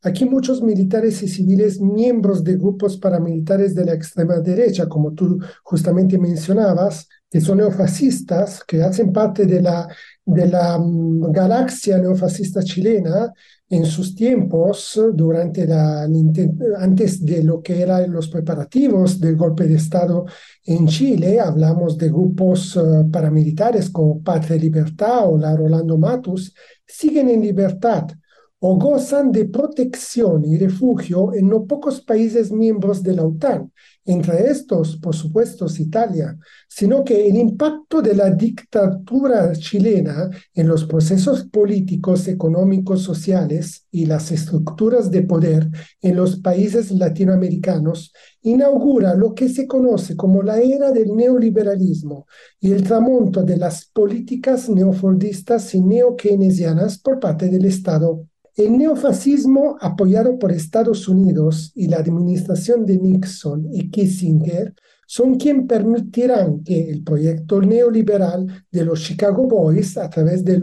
Aquí 0.00 0.24
muchos 0.24 0.62
militares 0.62 1.20
y 1.24 1.28
civiles, 1.28 1.80
miembros 1.80 2.44
de 2.44 2.54
grupos 2.54 2.96
paramilitares 2.98 3.74
de 3.74 3.84
la 3.84 3.94
extrema 3.94 4.38
derecha, 4.38 4.88
como 4.88 5.12
tú 5.12 5.40
justamente 5.64 6.16
mencionabas, 6.18 7.08
que 7.30 7.40
son 7.40 7.58
neofascistas, 7.58 8.64
que 8.64 8.82
hacen 8.82 9.12
parte 9.12 9.44
de 9.44 9.60
la, 9.60 9.86
de 10.24 10.46
la 10.48 10.78
mm, 10.78 11.30
galaxia 11.30 11.98
neofascista 11.98 12.62
chilena 12.62 13.32
en 13.70 13.84
sus 13.84 14.14
tiempos, 14.14 14.98
durante 15.12 15.66
la, 15.66 16.04
antes 16.78 17.24
de 17.24 17.42
lo 17.42 17.60
que 17.60 17.82
eran 17.82 18.10
los 18.10 18.28
preparativos 18.28 19.20
del 19.20 19.36
golpe 19.36 19.66
de 19.66 19.76
Estado 19.76 20.24
en 20.64 20.86
Chile, 20.86 21.38
hablamos 21.38 21.98
de 21.98 22.08
grupos 22.08 22.76
eh, 22.76 22.80
paramilitares 23.12 23.90
como 23.90 24.22
Patria 24.22 24.56
Libertad 24.56 25.30
o 25.30 25.36
la 25.36 25.54
Rolando 25.54 25.98
Matus, 25.98 26.54
siguen 26.86 27.28
en 27.28 27.42
libertad 27.42 28.06
o 28.60 28.76
gozan 28.76 29.30
de 29.30 29.44
protección 29.44 30.44
y 30.44 30.58
refugio 30.58 31.32
en 31.32 31.48
no 31.48 31.64
pocos 31.64 32.00
países 32.00 32.50
miembros 32.50 33.02
de 33.02 33.14
la 33.14 33.24
OTAN, 33.24 33.72
entre 34.04 34.50
estos, 34.50 34.96
por 34.96 35.14
supuesto, 35.14 35.66
Italia, 35.78 36.36
sino 36.66 37.04
que 37.04 37.28
el 37.28 37.36
impacto 37.36 38.00
de 38.02 38.14
la 38.14 38.30
dictadura 38.30 39.52
chilena 39.52 40.30
en 40.54 40.66
los 40.66 40.86
procesos 40.86 41.44
políticos, 41.44 42.26
económicos, 42.26 43.02
sociales 43.02 43.86
y 43.90 44.06
las 44.06 44.32
estructuras 44.32 45.10
de 45.10 45.22
poder 45.22 45.68
en 46.00 46.16
los 46.16 46.40
países 46.40 46.90
latinoamericanos 46.90 48.12
inaugura 48.42 49.14
lo 49.14 49.34
que 49.34 49.48
se 49.48 49.66
conoce 49.66 50.16
como 50.16 50.42
la 50.42 50.58
era 50.58 50.90
del 50.90 51.14
neoliberalismo 51.14 52.26
y 52.60 52.72
el 52.72 52.82
tramonto 52.82 53.42
de 53.42 53.56
las 53.56 53.86
políticas 53.86 54.68
neofordistas 54.68 55.74
y 55.74 55.82
neokeynesianas 55.82 56.98
por 56.98 57.20
parte 57.20 57.48
del 57.48 57.66
Estado 57.66 58.26
el 58.58 58.76
neofascismo, 58.76 59.76
apoyado 59.80 60.36
por 60.38 60.50
Estados 60.50 61.06
Unidos 61.06 61.70
y 61.76 61.86
la 61.86 61.98
administración 61.98 62.84
de 62.84 62.98
Nixon 62.98 63.68
y 63.72 63.88
Kissinger, 63.88 64.74
son 65.06 65.36
quien 65.36 65.66
permitirán 65.66 66.62
que 66.64 66.90
el 66.90 67.02
proyecto 67.02 67.62
neoliberal 67.62 68.66
de 68.70 68.84
los 68.84 69.00
Chicago 69.00 69.46
Boys, 69.46 69.96
a 69.96 70.10
través 70.10 70.44
de, 70.44 70.60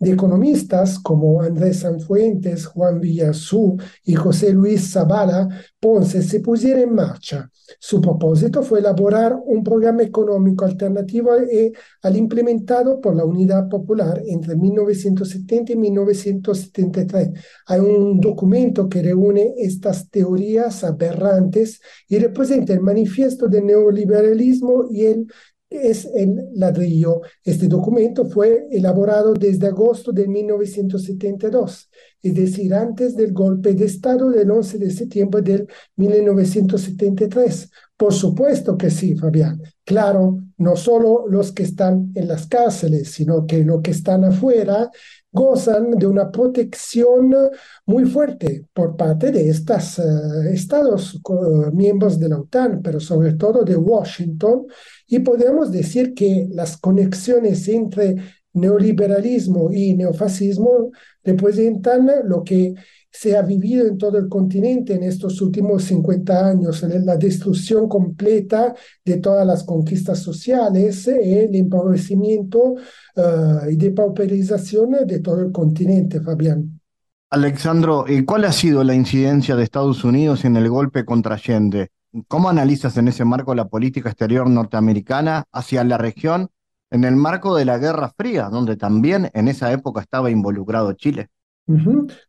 economistas 0.00 0.98
como 0.98 1.40
Andrés 1.40 1.78
Sanfuentes, 1.78 2.66
Juan 2.66 3.00
Villazú 3.00 3.78
y 4.04 4.14
José 4.14 4.52
Luis 4.52 4.90
Zavala 4.92 5.48
Ponce, 5.86 6.20
se 6.20 6.40
pusiera 6.40 6.80
en 6.80 6.96
marcha. 6.96 7.48
Su 7.78 8.00
propósito 8.00 8.64
fue 8.64 8.80
elaborar 8.80 9.38
un 9.46 9.62
programa 9.62 10.02
económico 10.02 10.64
alternativo 10.64 11.36
e, 11.36 11.70
al 12.02 12.16
implementado 12.16 13.00
por 13.00 13.14
la 13.14 13.24
Unidad 13.24 13.68
Popular 13.68 14.20
entre 14.26 14.56
1970 14.56 15.74
y 15.74 15.76
1973. 15.76 17.30
Hay 17.66 17.78
un 17.78 18.18
documento 18.18 18.88
que 18.88 19.00
reúne 19.00 19.54
estas 19.58 20.10
teorías 20.10 20.82
aberrantes 20.82 21.80
y 22.08 22.18
representa 22.18 22.72
el 22.72 22.80
manifiesto 22.80 23.46
del 23.46 23.66
neoliberalismo 23.66 24.82
liberalismo 24.82 24.88
y 24.90 25.24
es 25.70 26.04
el 26.14 26.48
ladrillo. 26.54 27.22
Este 27.44 27.66
documento 27.68 28.24
fue 28.26 28.66
elaborado 28.70 29.34
desde 29.34 29.66
agosto 29.68 30.12
de 30.12 30.26
1972, 30.26 31.90
es 32.26 32.34
decir, 32.34 32.74
antes 32.74 33.16
del 33.16 33.32
golpe 33.32 33.74
de 33.74 33.84
Estado 33.84 34.30
del 34.30 34.50
11 34.50 34.78
de 34.78 34.90
septiembre 34.90 35.42
del 35.42 35.68
1973. 35.96 37.70
Por 37.96 38.12
supuesto 38.12 38.76
que 38.76 38.90
sí, 38.90 39.16
Fabián. 39.16 39.62
Claro, 39.84 40.38
no 40.58 40.76
solo 40.76 41.26
los 41.28 41.52
que 41.52 41.62
están 41.62 42.12
en 42.14 42.28
las 42.28 42.46
cárceles, 42.46 43.10
sino 43.10 43.46
que 43.46 43.64
los 43.64 43.80
que 43.80 43.92
están 43.92 44.24
afuera 44.24 44.90
gozan 45.32 45.92
de 45.92 46.06
una 46.06 46.30
protección 46.30 47.34
muy 47.84 48.04
fuerte 48.04 48.66
por 48.72 48.96
parte 48.96 49.30
de 49.30 49.48
estos 49.48 49.98
eh, 49.98 50.02
estados 50.52 51.20
miembros 51.72 52.18
de 52.18 52.28
la 52.28 52.38
OTAN, 52.38 52.80
pero 52.82 53.00
sobre 53.00 53.34
todo 53.34 53.62
de 53.62 53.76
Washington, 53.76 54.66
y 55.06 55.18
podemos 55.20 55.70
decir 55.70 56.14
que 56.14 56.48
las 56.50 56.76
conexiones 56.78 57.68
entre 57.68 58.16
neoliberalismo 58.56 59.70
y 59.70 59.94
neofascismo 59.94 60.90
representan 61.26 62.08
lo 62.24 62.42
que 62.42 62.74
se 63.10 63.36
ha 63.36 63.42
vivido 63.42 63.86
en 63.86 63.96
todo 63.96 64.18
el 64.18 64.28
continente 64.28 64.94
en 64.94 65.02
estos 65.02 65.40
últimos 65.40 65.84
50 65.84 66.48
años, 66.48 66.82
la 66.82 67.16
destrucción 67.16 67.88
completa 67.88 68.74
de 69.04 69.16
todas 69.18 69.46
las 69.46 69.64
conquistas 69.64 70.18
sociales, 70.18 71.08
el 71.08 71.54
empobrecimiento 71.54 72.74
uh, 73.16 73.70
y 73.70 73.76
depauperización 73.76 75.06
de 75.06 75.20
todo 75.20 75.40
el 75.40 75.52
continente, 75.52 76.20
Fabián. 76.20 76.78
Alexandro, 77.30 78.04
¿y 78.06 78.24
cuál 78.24 78.44
ha 78.44 78.52
sido 78.52 78.84
la 78.84 78.94
incidencia 78.94 79.56
de 79.56 79.64
Estados 79.64 80.04
Unidos 80.04 80.44
en 80.44 80.56
el 80.56 80.68
golpe 80.68 81.04
contra? 81.04 81.38
¿Cómo 82.28 82.48
analizas 82.48 82.96
en 82.98 83.08
ese 83.08 83.24
marco 83.24 83.54
la 83.54 83.68
política 83.68 84.10
exterior 84.10 84.48
norteamericana 84.48 85.44
hacia 85.52 85.82
la 85.84 85.98
región 85.98 86.50
en 86.90 87.04
el 87.04 87.16
marco 87.16 87.56
de 87.56 87.64
la 87.64 87.78
Guerra 87.78 88.12
Fría, 88.16 88.48
donde 88.48 88.76
también 88.76 89.30
en 89.34 89.48
esa 89.48 89.72
época 89.72 90.00
estaba 90.00 90.30
involucrado 90.30 90.92
Chile? 90.92 91.28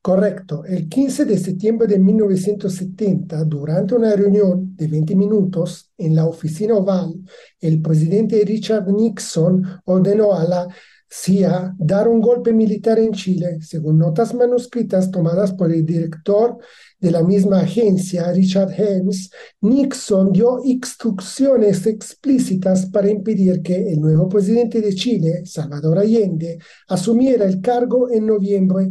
Correcto. 0.01 0.65
El 0.65 0.89
15 0.89 1.25
de 1.25 1.37
septiembre 1.37 1.87
de 1.87 1.99
1970, 1.99 3.43
durante 3.43 3.93
una 3.93 4.15
reunión 4.15 4.75
de 4.75 4.87
20 4.87 5.15
minutos 5.15 5.91
en 5.97 6.15
la 6.15 6.25
oficina 6.25 6.73
oval, 6.73 7.13
el 7.59 7.79
presidente 7.81 8.43
Richard 8.43 8.87
Nixon 8.91 9.63
ordenó 9.85 10.33
a 10.33 10.43
la 10.43 10.67
CIA 11.09 11.75
dar 11.77 12.07
un 12.07 12.19
golpe 12.19 12.51
militar 12.51 12.97
en 12.97 13.13
Chile, 13.13 13.59
según 13.61 13.99
notas 13.99 14.33
manuscritas 14.33 15.11
tomadas 15.11 15.53
por 15.53 15.71
el 15.71 15.85
director 15.85 16.57
de 16.99 17.11
la 17.11 17.23
misma 17.23 17.59
agencia, 17.59 18.31
Richard 18.31 18.71
Helms, 18.71 19.29
Nixon 19.61 20.31
dio 20.31 20.59
instrucciones 20.63 21.85
explícitas 21.85 22.87
para 22.87 23.09
impedir 23.09 23.61
que 23.61 23.93
el 23.93 24.01
nuevo 24.01 24.27
presidente 24.27 24.81
de 24.81 24.95
Chile, 24.95 25.43
Salvador 25.45 25.99
Allende, 25.99 26.57
asumiera 26.87 27.45
el 27.45 27.61
cargo 27.61 28.09
en 28.09 28.25
noviembre 28.25 28.89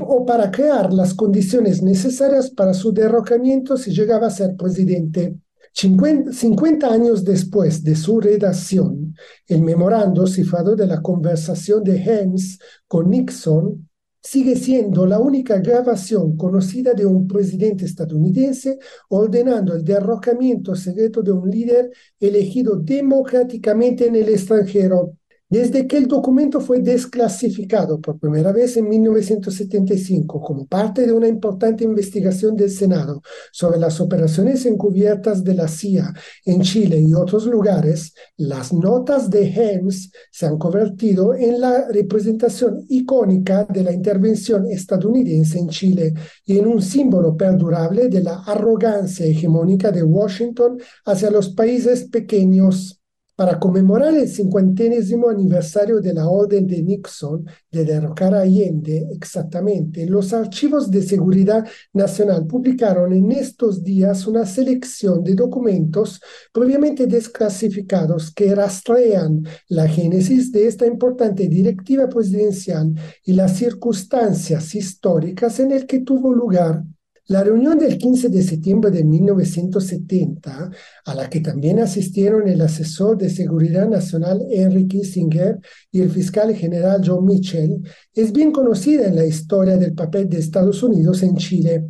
o 0.00 0.26
para 0.26 0.50
crear 0.50 0.92
las 0.92 1.14
condiciones 1.14 1.82
necesarias 1.82 2.50
para 2.50 2.74
su 2.74 2.92
derrocamiento 2.92 3.76
si 3.76 3.90
llegaba 3.90 4.26
a 4.26 4.30
ser 4.30 4.54
presidente. 4.56 5.36
50, 5.72 6.92
años 6.92 7.24
después 7.24 7.84
de 7.84 7.94
su 7.94 8.20
redacción, 8.20 9.14
el 9.46 9.62
memorando 9.62 10.26
cifrado 10.26 10.74
de 10.74 10.86
la 10.86 11.00
conversación 11.00 11.84
de 11.84 12.02
Helms 12.02 12.58
con 12.86 13.10
Nixon 13.10 13.87
sigue 14.22 14.56
siendo 14.56 15.06
la 15.06 15.18
única 15.20 15.58
grabación 15.58 16.36
conocida 16.36 16.94
de 16.94 17.06
un 17.06 17.26
presidente 17.26 17.84
estadounidense 17.84 18.78
ordenando 19.08 19.74
el 19.74 19.84
derrocamiento 19.84 20.74
secreto 20.74 21.22
de 21.22 21.32
un 21.32 21.50
líder 21.50 21.90
elegido 22.20 22.76
democráticamente 22.76 24.06
en 24.06 24.16
el 24.16 24.28
extranjero 24.28 25.17
desde 25.48 25.86
que 25.86 25.96
el 25.96 26.06
documento 26.06 26.60
fue 26.60 26.80
desclasificado 26.80 28.00
por 28.00 28.18
primera 28.18 28.52
vez 28.52 28.76
en 28.76 28.88
1975 28.88 30.40
como 30.40 30.66
parte 30.66 31.06
de 31.06 31.12
una 31.12 31.26
importante 31.26 31.84
investigación 31.84 32.54
del 32.54 32.70
Senado 32.70 33.22
sobre 33.50 33.78
las 33.78 34.00
operaciones 34.00 34.66
encubiertas 34.66 35.42
de 35.42 35.54
la 35.54 35.68
CIA 35.68 36.12
en 36.44 36.60
Chile 36.62 37.00
y 37.00 37.14
otros 37.14 37.46
lugares, 37.46 38.12
las 38.36 38.72
notas 38.72 39.30
de 39.30 39.48
Helms 39.48 40.12
se 40.30 40.46
han 40.46 40.58
convertido 40.58 41.34
en 41.34 41.60
la 41.60 41.88
representación 41.88 42.84
icónica 42.88 43.64
de 43.64 43.82
la 43.82 43.92
intervención 43.92 44.66
estadounidense 44.66 45.58
en 45.58 45.68
Chile 45.68 46.14
y 46.44 46.58
en 46.58 46.66
un 46.66 46.82
símbolo 46.82 47.36
perdurable 47.36 48.08
de 48.08 48.22
la 48.22 48.42
arrogancia 48.44 49.24
hegemónica 49.24 49.90
de 49.90 50.02
Washington 50.02 50.78
hacia 51.06 51.30
los 51.30 51.50
países 51.50 52.04
pequeños 52.04 52.97
para 53.38 53.56
conmemorar 53.60 54.16
el 54.16 54.26
cincuentésimo 54.26 55.28
aniversario 55.28 56.00
de 56.00 56.12
la 56.12 56.28
orden 56.28 56.66
de 56.66 56.82
Nixon 56.82 57.46
de 57.70 57.84
derrocar 57.84 58.34
a 58.34 58.40
Allende, 58.40 59.06
exactamente, 59.12 60.06
los 60.06 60.32
archivos 60.32 60.90
de 60.90 61.02
seguridad 61.02 61.64
nacional 61.92 62.48
publicaron 62.48 63.12
en 63.12 63.30
estos 63.30 63.84
días 63.84 64.26
una 64.26 64.44
selección 64.44 65.22
de 65.22 65.36
documentos 65.36 66.20
previamente 66.52 67.06
desclasificados 67.06 68.34
que 68.34 68.52
rastrean 68.56 69.44
la 69.68 69.86
génesis 69.86 70.50
de 70.50 70.66
esta 70.66 70.84
importante 70.84 71.46
directiva 71.46 72.08
presidencial 72.08 72.92
y 73.24 73.34
las 73.34 73.56
circunstancias 73.56 74.74
históricas 74.74 75.60
en 75.60 75.70
el 75.70 75.86
que 75.86 76.00
tuvo 76.00 76.32
lugar 76.32 76.82
la 77.28 77.44
reunión 77.44 77.78
del 77.78 77.98
15 77.98 78.30
de 78.30 78.42
septiembre 78.42 78.90
de 78.90 79.04
1970, 79.04 80.70
a 81.04 81.14
la 81.14 81.28
que 81.28 81.40
también 81.40 81.78
asistieron 81.78 82.48
el 82.48 82.60
asesor 82.62 83.18
de 83.18 83.28
Seguridad 83.28 83.86
Nacional 83.86 84.40
Henry 84.50 84.88
Kissinger 84.88 85.58
y 85.92 86.00
el 86.00 86.10
fiscal 86.10 86.54
general 86.54 87.02
John 87.04 87.26
Mitchell, 87.26 87.82
es 88.14 88.32
bien 88.32 88.50
conocida 88.50 89.06
en 89.06 89.16
la 89.16 89.26
historia 89.26 89.76
del 89.76 89.94
papel 89.94 90.28
de 90.28 90.38
Estados 90.38 90.82
Unidos 90.82 91.22
en 91.22 91.36
Chile. 91.36 91.86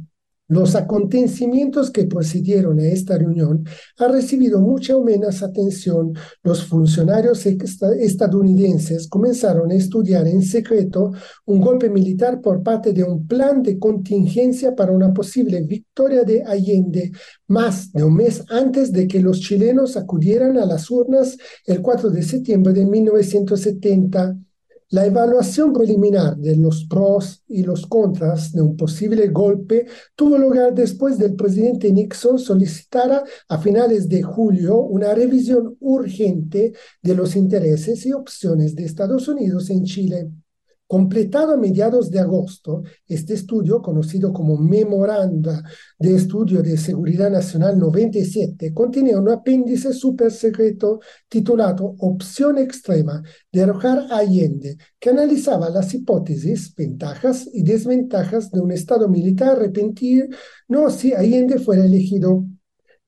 Los 0.48 0.74
acontecimientos 0.74 1.90
que 1.90 2.06
precedieron 2.06 2.80
a 2.80 2.86
esta 2.86 3.18
reunión 3.18 3.66
han 3.98 4.12
recibido 4.12 4.62
mucha 4.62 4.96
o 4.96 5.04
menos 5.04 5.42
atención. 5.42 6.14
Los 6.42 6.64
funcionarios 6.64 7.44
estadounidenses 7.44 9.08
comenzaron 9.08 9.70
a 9.70 9.74
estudiar 9.74 10.26
en 10.26 10.40
secreto 10.40 11.12
un 11.44 11.60
golpe 11.60 11.90
militar 11.90 12.40
por 12.40 12.62
parte 12.62 12.94
de 12.94 13.04
un 13.04 13.26
plan 13.26 13.62
de 13.62 13.78
contingencia 13.78 14.74
para 14.74 14.92
una 14.92 15.12
posible 15.12 15.60
victoria 15.60 16.22
de 16.22 16.42
Allende, 16.42 17.12
más 17.48 17.92
de 17.92 18.04
un 18.04 18.14
mes 18.14 18.42
antes 18.48 18.90
de 18.90 19.06
que 19.06 19.20
los 19.20 19.40
chilenos 19.40 19.98
acudieran 19.98 20.56
a 20.56 20.64
las 20.64 20.90
urnas 20.90 21.36
el 21.66 21.82
4 21.82 22.08
de 22.08 22.22
septiembre 22.22 22.72
de 22.72 22.86
1970. 22.86 24.34
La 24.90 25.04
evaluación 25.04 25.74
preliminar 25.74 26.38
de 26.38 26.56
los 26.56 26.86
pros 26.86 27.44
y 27.46 27.62
los 27.62 27.86
contras 27.86 28.52
de 28.52 28.62
un 28.62 28.74
posible 28.74 29.28
golpe 29.28 29.86
tuvo 30.16 30.38
lugar 30.38 30.72
después 30.72 31.18
del 31.18 31.36
presidente 31.36 31.92
Nixon 31.92 32.38
solicitara 32.38 33.22
a 33.48 33.58
finales 33.58 34.08
de 34.08 34.22
julio 34.22 34.78
una 34.78 35.12
revisión 35.12 35.76
urgente 35.80 36.72
de 37.02 37.14
los 37.14 37.36
intereses 37.36 38.06
y 38.06 38.14
opciones 38.14 38.74
de 38.74 38.84
Estados 38.84 39.28
Unidos 39.28 39.68
en 39.68 39.84
Chile. 39.84 40.30
Completado 40.88 41.52
a 41.52 41.56
mediados 41.58 42.10
de 42.10 42.18
agosto, 42.18 42.82
este 43.06 43.34
estudio, 43.34 43.82
conocido 43.82 44.32
como 44.32 44.56
Memoranda 44.56 45.62
de 45.98 46.14
Estudio 46.14 46.62
de 46.62 46.78
Seguridad 46.78 47.30
Nacional 47.30 47.78
97, 47.78 48.72
contenía 48.72 49.18
un 49.20 49.28
apéndice 49.28 49.92
super 49.92 50.32
secreto 50.32 51.00
titulado 51.28 51.94
Opción 51.98 52.56
Extrema, 52.56 53.22
derrojar 53.52 54.06
a 54.10 54.16
Allende, 54.16 54.78
que 54.98 55.10
analizaba 55.10 55.68
las 55.68 55.92
hipótesis, 55.92 56.74
ventajas 56.74 57.46
y 57.52 57.64
desventajas 57.64 58.50
de 58.50 58.60
un 58.62 58.72
Estado 58.72 59.10
militar 59.10 59.58
repentino 59.58 60.28
si 60.88 61.12
Allende 61.12 61.58
fuera 61.58 61.84
elegido 61.84 62.46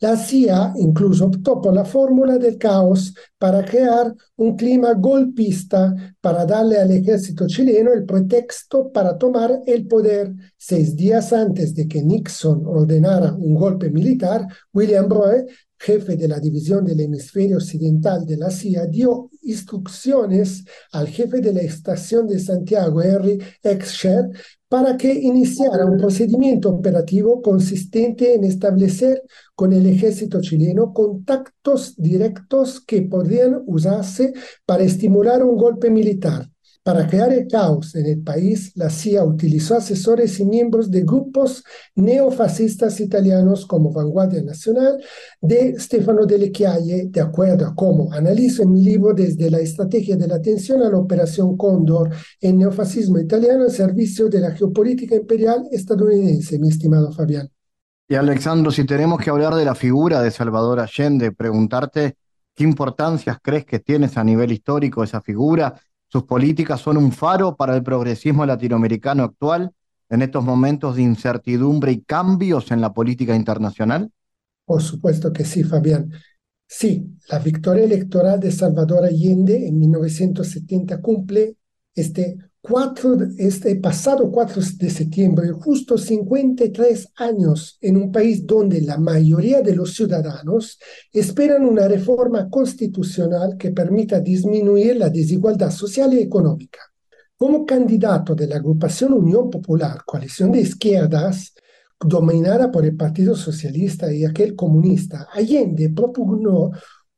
la 0.00 0.16
CIA 0.16 0.72
incluso 0.76 1.26
optó 1.26 1.60
por 1.60 1.74
la 1.74 1.84
fórmula 1.84 2.38
del 2.38 2.56
caos 2.56 3.14
para 3.38 3.64
crear 3.64 4.14
un 4.36 4.56
clima 4.56 4.94
golpista 4.94 5.94
para 6.20 6.46
darle 6.46 6.78
al 6.78 6.90
ejército 6.90 7.46
chileno 7.46 7.92
el 7.92 8.04
pretexto 8.04 8.90
para 8.90 9.16
tomar 9.18 9.60
el 9.66 9.86
poder. 9.86 10.32
Seis 10.56 10.96
días 10.96 11.32
antes 11.32 11.74
de 11.74 11.86
que 11.86 12.02
Nixon 12.02 12.66
ordenara 12.66 13.34
un 13.34 13.54
golpe 13.54 13.90
militar, 13.90 14.46
William 14.72 15.08
Roy, 15.08 15.44
jefe 15.80 16.16
de 16.16 16.28
la 16.28 16.38
división 16.38 16.84
del 16.84 17.00
hemisferio 17.00 17.56
occidental 17.56 18.26
de 18.26 18.36
la 18.36 18.50
CIA, 18.50 18.86
dio 18.86 19.30
instrucciones 19.42 20.64
al 20.92 21.08
jefe 21.08 21.40
de 21.40 21.54
la 21.54 21.60
estación 21.60 22.26
de 22.26 22.38
Santiago, 22.38 23.02
Henry 23.02 23.38
Exsher, 23.62 24.28
para 24.68 24.96
que 24.96 25.12
iniciara 25.12 25.86
un 25.86 25.96
procedimiento 25.96 26.68
operativo 26.68 27.40
consistente 27.40 28.34
en 28.34 28.44
establecer 28.44 29.22
con 29.54 29.72
el 29.72 29.86
ejército 29.86 30.40
chileno 30.40 30.92
contactos 30.92 31.96
directos 31.96 32.80
que 32.80 33.02
podrían 33.02 33.62
usarse 33.66 34.34
para 34.66 34.84
estimular 34.84 35.42
un 35.42 35.56
golpe 35.56 35.90
militar. 35.90 36.48
Para 36.82 37.06
crear 37.06 37.30
el 37.30 37.46
caos 37.46 37.94
en 37.94 38.06
el 38.06 38.22
país, 38.22 38.72
la 38.74 38.88
CIA 38.88 39.22
utilizó 39.22 39.76
asesores 39.76 40.40
y 40.40 40.46
miembros 40.46 40.90
de 40.90 41.02
grupos 41.02 41.62
neofascistas 41.94 43.00
italianos 43.00 43.66
como 43.66 43.92
Vanguardia 43.92 44.42
Nacional 44.42 44.98
de 45.42 45.78
Stefano 45.78 46.24
Delle 46.24 46.50
Chiaie, 46.50 47.08
de 47.10 47.20
acuerdo 47.20 47.66
a 47.66 47.74
cómo 47.74 48.10
analizo 48.14 48.62
en 48.62 48.72
mi 48.72 48.82
libro 48.82 49.12
desde 49.12 49.50
la 49.50 49.58
estrategia 49.58 50.16
de 50.16 50.26
la 50.26 50.36
atención 50.36 50.82
a 50.82 50.88
la 50.88 50.96
Operación 50.96 51.58
Cóndor, 51.58 52.14
el 52.40 52.56
neofascismo 52.56 53.18
italiano 53.18 53.64
al 53.64 53.72
servicio 53.72 54.30
de 54.30 54.40
la 54.40 54.52
geopolítica 54.52 55.14
imperial 55.14 55.68
estadounidense, 55.70 56.58
mi 56.58 56.68
estimado 56.68 57.12
Fabián. 57.12 57.50
Y 58.08 58.14
Alexandro, 58.14 58.70
si 58.70 58.84
tenemos 58.84 59.20
que 59.20 59.28
hablar 59.28 59.54
de 59.54 59.66
la 59.66 59.74
figura 59.74 60.22
de 60.22 60.30
Salvador 60.30 60.80
Allende, 60.80 61.30
preguntarte 61.30 62.16
qué 62.54 62.64
importancias 62.64 63.36
crees 63.42 63.66
que 63.66 63.80
tienes 63.80 64.16
a 64.16 64.24
nivel 64.24 64.50
histórico 64.50 65.04
esa 65.04 65.20
figura 65.20 65.74
sus 66.10 66.24
políticas 66.24 66.80
son 66.80 66.96
un 66.96 67.12
faro 67.12 67.56
para 67.56 67.76
el 67.76 67.82
progresismo 67.82 68.44
latinoamericano 68.44 69.22
actual 69.22 69.72
en 70.08 70.22
estos 70.22 70.44
momentos 70.44 70.96
de 70.96 71.02
incertidumbre 71.02 71.92
y 71.92 72.00
cambios 72.02 72.72
en 72.72 72.80
la 72.80 72.92
política 72.92 73.36
internacional? 73.36 74.10
Por 74.64 74.82
supuesto 74.82 75.32
que 75.32 75.44
sí, 75.44 75.62
Fabián. 75.62 76.12
Sí, 76.66 77.16
la 77.28 77.38
victoria 77.38 77.84
electoral 77.84 78.40
de 78.40 78.50
Salvador 78.50 79.04
Allende 79.04 79.68
en 79.68 79.78
1970 79.78 81.00
cumple 81.00 81.56
este 81.94 82.38
este 83.38 83.76
pasado 83.76 84.30
4 84.30 84.62
de 84.76 84.90
septiembre, 84.90 85.50
justo 85.50 85.96
53 85.96 87.12
años 87.16 87.78
en 87.80 87.96
un 87.96 88.12
país 88.12 88.46
donde 88.46 88.80
la 88.82 88.98
mayoría 88.98 89.62
de 89.62 89.74
los 89.74 89.94
ciudadanos 89.94 90.78
esperan 91.12 91.64
una 91.64 91.88
reforma 91.88 92.48
constitucional 92.48 93.56
que 93.58 93.70
permita 93.70 94.20
disminuir 94.20 94.96
la 94.96 95.08
desigualdad 95.08 95.70
social 95.70 96.12
y 96.14 96.18
económica. 96.18 96.80
Como 97.36 97.64
candidato 97.64 98.34
de 98.34 98.46
la 98.46 98.56
agrupación 98.56 99.14
Unión 99.14 99.50
Popular, 99.50 100.02
coalición 100.04 100.52
de 100.52 100.60
izquierdas, 100.60 101.54
dominada 101.98 102.70
por 102.70 102.84
el 102.84 102.94
Partido 102.94 103.34
Socialista 103.34 104.12
y 104.12 104.24
aquel 104.24 104.54
comunista, 104.54 105.28
Allende 105.32 105.88
propugnó 105.88 106.70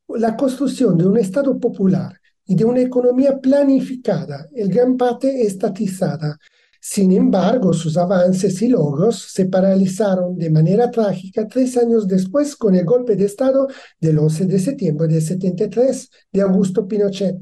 la 0.08 0.36
construcción 0.36 0.96
de 0.96 1.06
un 1.06 1.18
Estado 1.18 1.58
popular 1.58 2.21
y 2.46 2.54
de 2.54 2.64
una 2.64 2.80
economía 2.80 3.38
planificada, 3.38 4.46
en 4.54 4.68
gran 4.68 4.96
parte 4.96 5.46
estatizada. 5.46 6.38
Sin 6.80 7.12
embargo, 7.12 7.72
sus 7.72 7.96
avances 7.96 8.60
y 8.60 8.68
logros 8.68 9.30
se 9.32 9.46
paralizaron 9.46 10.36
de 10.36 10.50
manera 10.50 10.90
trágica 10.90 11.46
tres 11.46 11.76
años 11.76 12.08
después 12.08 12.56
con 12.56 12.74
el 12.74 12.84
golpe 12.84 13.14
de 13.14 13.26
Estado 13.26 13.68
del 14.00 14.18
11 14.18 14.46
de 14.46 14.58
septiembre 14.58 15.06
de 15.06 15.20
73 15.20 16.10
de 16.32 16.40
Augusto 16.40 16.88
Pinochet. 16.88 17.36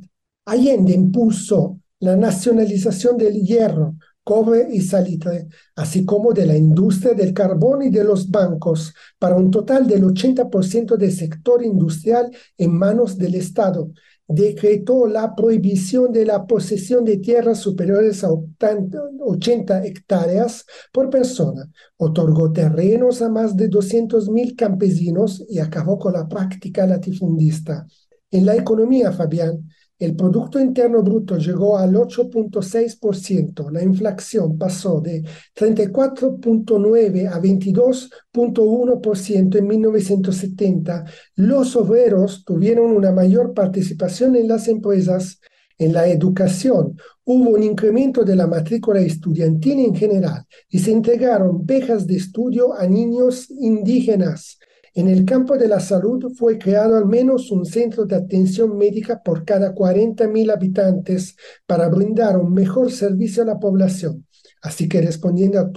Allende 0.44 0.92
impuso 0.92 1.80
la 2.00 2.16
nacionalización 2.16 3.16
del 3.16 3.34
hierro, 3.40 3.94
cobre 4.22 4.68
y 4.70 4.80
salitre, 4.80 5.48
así 5.74 6.04
como 6.04 6.32
de 6.32 6.46
la 6.46 6.56
industria 6.56 7.14
del 7.14 7.32
carbón 7.32 7.82
y 7.82 7.90
de 7.90 8.04
los 8.04 8.30
bancos, 8.30 8.94
para 9.18 9.36
un 9.36 9.50
total 9.50 9.86
del 9.86 10.04
80% 10.04 10.96
del 10.96 11.12
sector 11.12 11.64
industrial 11.64 12.30
en 12.58 12.72
manos 12.72 13.16
del 13.16 13.36
Estado. 13.36 13.90
Decretó 14.32 15.08
la 15.08 15.34
prohibición 15.34 16.12
de 16.12 16.24
la 16.24 16.46
posesión 16.46 17.04
de 17.04 17.16
tierras 17.16 17.58
superiores 17.58 18.22
a 18.22 18.28
80 18.30 19.84
hectáreas 19.84 20.64
por 20.92 21.10
persona, 21.10 21.68
otorgó 21.96 22.52
terrenos 22.52 23.22
a 23.22 23.28
más 23.28 23.56
de 23.56 23.68
200.000 23.68 24.54
campesinos 24.54 25.44
y 25.48 25.58
acabó 25.58 25.98
con 25.98 26.12
la 26.12 26.28
práctica 26.28 26.86
latifundista. 26.86 27.88
En 28.30 28.46
la 28.46 28.54
economía, 28.54 29.10
Fabián, 29.10 29.68
el 30.00 30.16
Producto 30.16 30.58
Interno 30.58 31.02
Bruto 31.02 31.36
llegó 31.36 31.76
al 31.76 31.94
8.6%, 31.94 33.70
la 33.70 33.82
inflación 33.82 34.56
pasó 34.56 35.02
de 35.02 35.22
34.9 35.54 37.28
a 37.28 37.38
22.1% 37.38 39.58
en 39.58 39.66
1970, 39.66 41.04
los 41.36 41.76
obreros 41.76 42.46
tuvieron 42.46 42.92
una 42.92 43.12
mayor 43.12 43.52
participación 43.52 44.36
en 44.36 44.48
las 44.48 44.68
empresas, 44.68 45.38
en 45.76 45.92
la 45.92 46.08
educación, 46.08 46.96
hubo 47.24 47.50
un 47.50 47.62
incremento 47.62 48.24
de 48.24 48.36
la 48.36 48.46
matrícula 48.46 49.00
estudiantil 49.00 49.80
en 49.80 49.94
general 49.94 50.46
y 50.70 50.78
se 50.78 50.92
entregaron 50.92 51.66
becas 51.66 52.06
de 52.06 52.16
estudio 52.16 52.72
a 52.72 52.86
niños 52.86 53.50
indígenas. 53.50 54.58
En 54.92 55.06
el 55.06 55.24
campo 55.24 55.56
de 55.56 55.68
la 55.68 55.78
salud 55.78 56.32
fue 56.36 56.58
creado 56.58 56.96
al 56.96 57.06
menos 57.06 57.52
un 57.52 57.64
centro 57.64 58.06
de 58.06 58.16
atención 58.16 58.76
médica 58.76 59.22
por 59.22 59.44
cada 59.44 59.72
40.000 59.72 60.52
habitantes 60.52 61.36
para 61.64 61.88
brindar 61.88 62.36
un 62.36 62.52
mejor 62.52 62.90
servicio 62.90 63.44
a 63.44 63.46
la 63.46 63.60
población. 63.60 64.26
Así 64.62 64.88
que 64.88 65.00
respondiendo 65.00 65.60
a, 65.60 65.70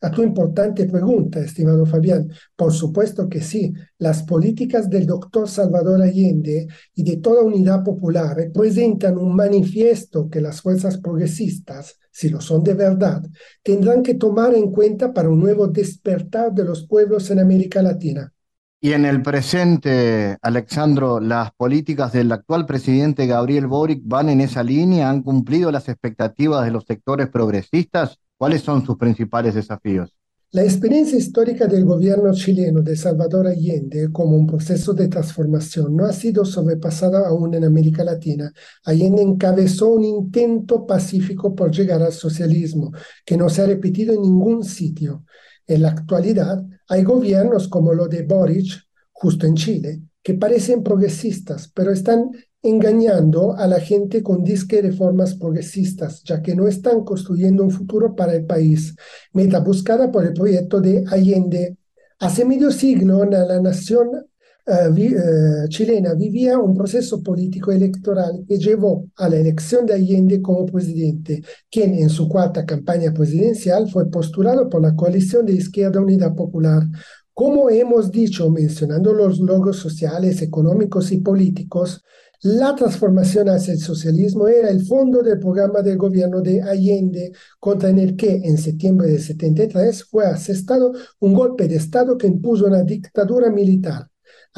a 0.00 0.10
tu 0.10 0.22
importante 0.22 0.86
pregunta, 0.86 1.40
estimado 1.40 1.86
Fabián, 1.86 2.28
por 2.56 2.72
supuesto 2.72 3.28
que 3.28 3.40
sí, 3.40 3.72
las 3.96 4.24
políticas 4.24 4.90
del 4.90 5.06
doctor 5.06 5.48
Salvador 5.48 6.02
Allende 6.02 6.66
y 6.94 7.04
de 7.04 7.18
toda 7.18 7.42
unidad 7.42 7.84
popular 7.84 8.36
representan 8.36 9.16
un 9.18 9.34
manifiesto 9.36 10.28
que 10.28 10.40
las 10.40 10.60
fuerzas 10.60 10.98
progresistas, 10.98 11.96
si 12.10 12.28
lo 12.28 12.40
son 12.40 12.64
de 12.64 12.74
verdad, 12.74 13.22
tendrán 13.62 14.02
que 14.02 14.14
tomar 14.14 14.54
en 14.54 14.72
cuenta 14.72 15.14
para 15.14 15.30
un 15.30 15.38
nuevo 15.38 15.68
despertar 15.68 16.52
de 16.52 16.64
los 16.64 16.86
pueblos 16.86 17.30
en 17.30 17.38
América 17.38 17.82
Latina. 17.82 18.32
Y 18.80 18.92
en 18.92 19.04
el 19.04 19.22
presente, 19.22 20.36
Alexandro, 20.40 21.18
¿las 21.18 21.50
políticas 21.52 22.12
del 22.12 22.30
actual 22.30 22.64
presidente 22.64 23.26
Gabriel 23.26 23.66
Boric 23.66 24.02
van 24.04 24.28
en 24.28 24.40
esa 24.40 24.62
línea? 24.62 25.10
¿Han 25.10 25.22
cumplido 25.22 25.72
las 25.72 25.88
expectativas 25.88 26.64
de 26.64 26.70
los 26.70 26.84
sectores 26.84 27.28
progresistas? 27.28 28.20
¿Cuáles 28.36 28.62
son 28.62 28.86
sus 28.86 28.96
principales 28.96 29.56
desafíos? 29.56 30.14
La 30.52 30.62
experiencia 30.62 31.18
histórica 31.18 31.66
del 31.66 31.84
gobierno 31.84 32.32
chileno 32.32 32.80
de 32.80 32.96
Salvador 32.96 33.48
Allende 33.48 34.12
como 34.12 34.36
un 34.36 34.46
proceso 34.46 34.94
de 34.94 35.08
transformación 35.08 35.96
no 35.96 36.06
ha 36.06 36.12
sido 36.12 36.44
sobrepasada 36.44 37.26
aún 37.26 37.54
en 37.54 37.64
América 37.64 38.04
Latina. 38.04 38.52
Allende 38.84 39.22
encabezó 39.22 39.88
un 39.88 40.04
intento 40.04 40.86
pacífico 40.86 41.52
por 41.52 41.72
llegar 41.72 42.00
al 42.00 42.12
socialismo, 42.12 42.92
que 43.26 43.36
no 43.36 43.48
se 43.48 43.60
ha 43.60 43.66
repetido 43.66 44.14
en 44.14 44.22
ningún 44.22 44.62
sitio. 44.62 45.24
En 45.66 45.82
la 45.82 45.88
actualidad 45.88 46.64
hay 46.88 47.02
gobiernos 47.02 47.68
como 47.68 47.92
lo 47.94 48.08
de 48.08 48.22
Boric, 48.22 48.66
justo 49.12 49.46
en 49.46 49.54
Chile, 49.54 50.00
que 50.22 50.34
parecen 50.34 50.82
progresistas, 50.82 51.70
pero 51.74 51.92
están 51.92 52.30
engañando 52.62 53.56
a 53.56 53.66
la 53.66 53.78
gente 53.78 54.22
con 54.22 54.42
disque 54.42 54.82
reformas 54.82 55.34
progresistas, 55.34 56.22
ya 56.24 56.42
que 56.42 56.54
no 56.54 56.66
están 56.66 57.04
construyendo 57.04 57.62
un 57.62 57.70
futuro 57.70 58.16
para 58.16 58.34
el 58.34 58.44
país, 58.44 58.96
meta 59.32 59.60
buscada 59.60 60.10
por 60.10 60.24
el 60.24 60.32
proyecto 60.32 60.80
de 60.80 61.04
Allende. 61.08 61.76
Hace 62.18 62.44
medio 62.44 62.70
siglo, 62.72 63.24
la 63.24 63.60
nación 63.60 64.27
eh, 64.68 64.90
eh, 64.96 65.68
chilena 65.68 66.12
vivía 66.14 66.58
un 66.58 66.76
proceso 66.76 67.22
político 67.22 67.72
electoral 67.72 68.44
que 68.46 68.58
llevó 68.58 69.06
a 69.16 69.28
la 69.28 69.36
elección 69.36 69.86
de 69.86 69.94
Allende 69.94 70.42
como 70.42 70.66
presidente, 70.66 71.42
quien 71.70 71.94
en 71.94 72.10
su 72.10 72.28
cuarta 72.28 72.66
campaña 72.66 73.12
presidencial 73.12 73.88
fue 73.90 74.10
postulado 74.10 74.68
por 74.68 74.82
la 74.82 74.94
coalición 74.94 75.46
de 75.46 75.54
Izquierda 75.54 76.00
Unida 76.00 76.34
Popular. 76.34 76.82
Como 77.32 77.70
hemos 77.70 78.10
dicho, 78.10 78.50
mencionando 78.50 79.14
los 79.14 79.38
logros 79.40 79.78
sociales, 79.78 80.42
económicos 80.42 81.12
y 81.12 81.18
políticos, 81.18 82.02
la 82.42 82.74
transformación 82.74 83.48
hacia 83.48 83.72
el 83.72 83.80
socialismo 83.80 84.48
era 84.48 84.68
el 84.68 84.84
fondo 84.84 85.22
del 85.22 85.38
programa 85.38 85.82
del 85.82 85.96
gobierno 85.96 86.40
de 86.40 86.62
Allende, 86.62 87.32
contra 87.58 87.90
el 87.90 88.16
que 88.16 88.42
en 88.44 88.58
septiembre 88.58 89.08
de 89.08 89.18
73 89.18 90.04
fue 90.04 90.26
asestado 90.26 90.92
un 91.20 91.32
golpe 91.32 91.66
de 91.66 91.76
Estado 91.76 92.18
que 92.18 92.26
impuso 92.26 92.66
una 92.66 92.82
dictadura 92.82 93.50
militar. 93.50 94.08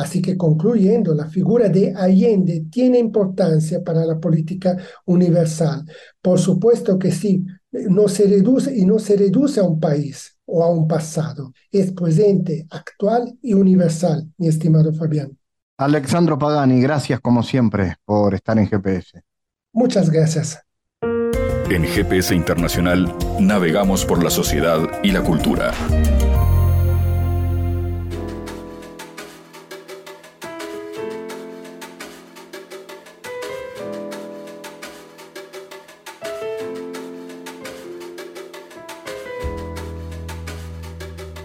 Así 0.00 0.22
que 0.22 0.34
concluyendo, 0.34 1.14
la 1.14 1.28
figura 1.28 1.68
de 1.68 1.92
Allende 1.94 2.64
tiene 2.70 2.98
importancia 2.98 3.84
para 3.84 4.06
la 4.06 4.18
política 4.18 4.78
universal. 5.04 5.84
Por 6.22 6.38
supuesto 6.38 6.98
que 6.98 7.12
sí, 7.12 7.44
no 7.70 8.08
se 8.08 8.26
reduce 8.26 8.74
y 8.74 8.86
no 8.86 8.98
se 8.98 9.16
reduce 9.16 9.60
a 9.60 9.64
un 9.64 9.78
país 9.78 10.38
o 10.46 10.64
a 10.64 10.70
un 10.70 10.88
pasado. 10.88 11.52
Es 11.70 11.92
presente, 11.92 12.66
actual 12.70 13.36
y 13.42 13.52
universal, 13.52 14.26
mi 14.38 14.48
estimado 14.48 14.94
Fabián. 14.94 15.36
Alexandro 15.76 16.38
Pagani, 16.38 16.80
gracias 16.80 17.20
como 17.20 17.42
siempre 17.42 17.96
por 18.06 18.34
estar 18.34 18.58
en 18.58 18.68
GPS. 18.68 19.22
Muchas 19.72 20.08
gracias. 20.08 20.60
En 21.70 21.84
GPS 21.84 22.34
Internacional 22.34 23.14
navegamos 23.38 24.06
por 24.06 24.24
la 24.24 24.30
sociedad 24.30 24.80
y 25.02 25.10
la 25.10 25.22
cultura. 25.22 25.72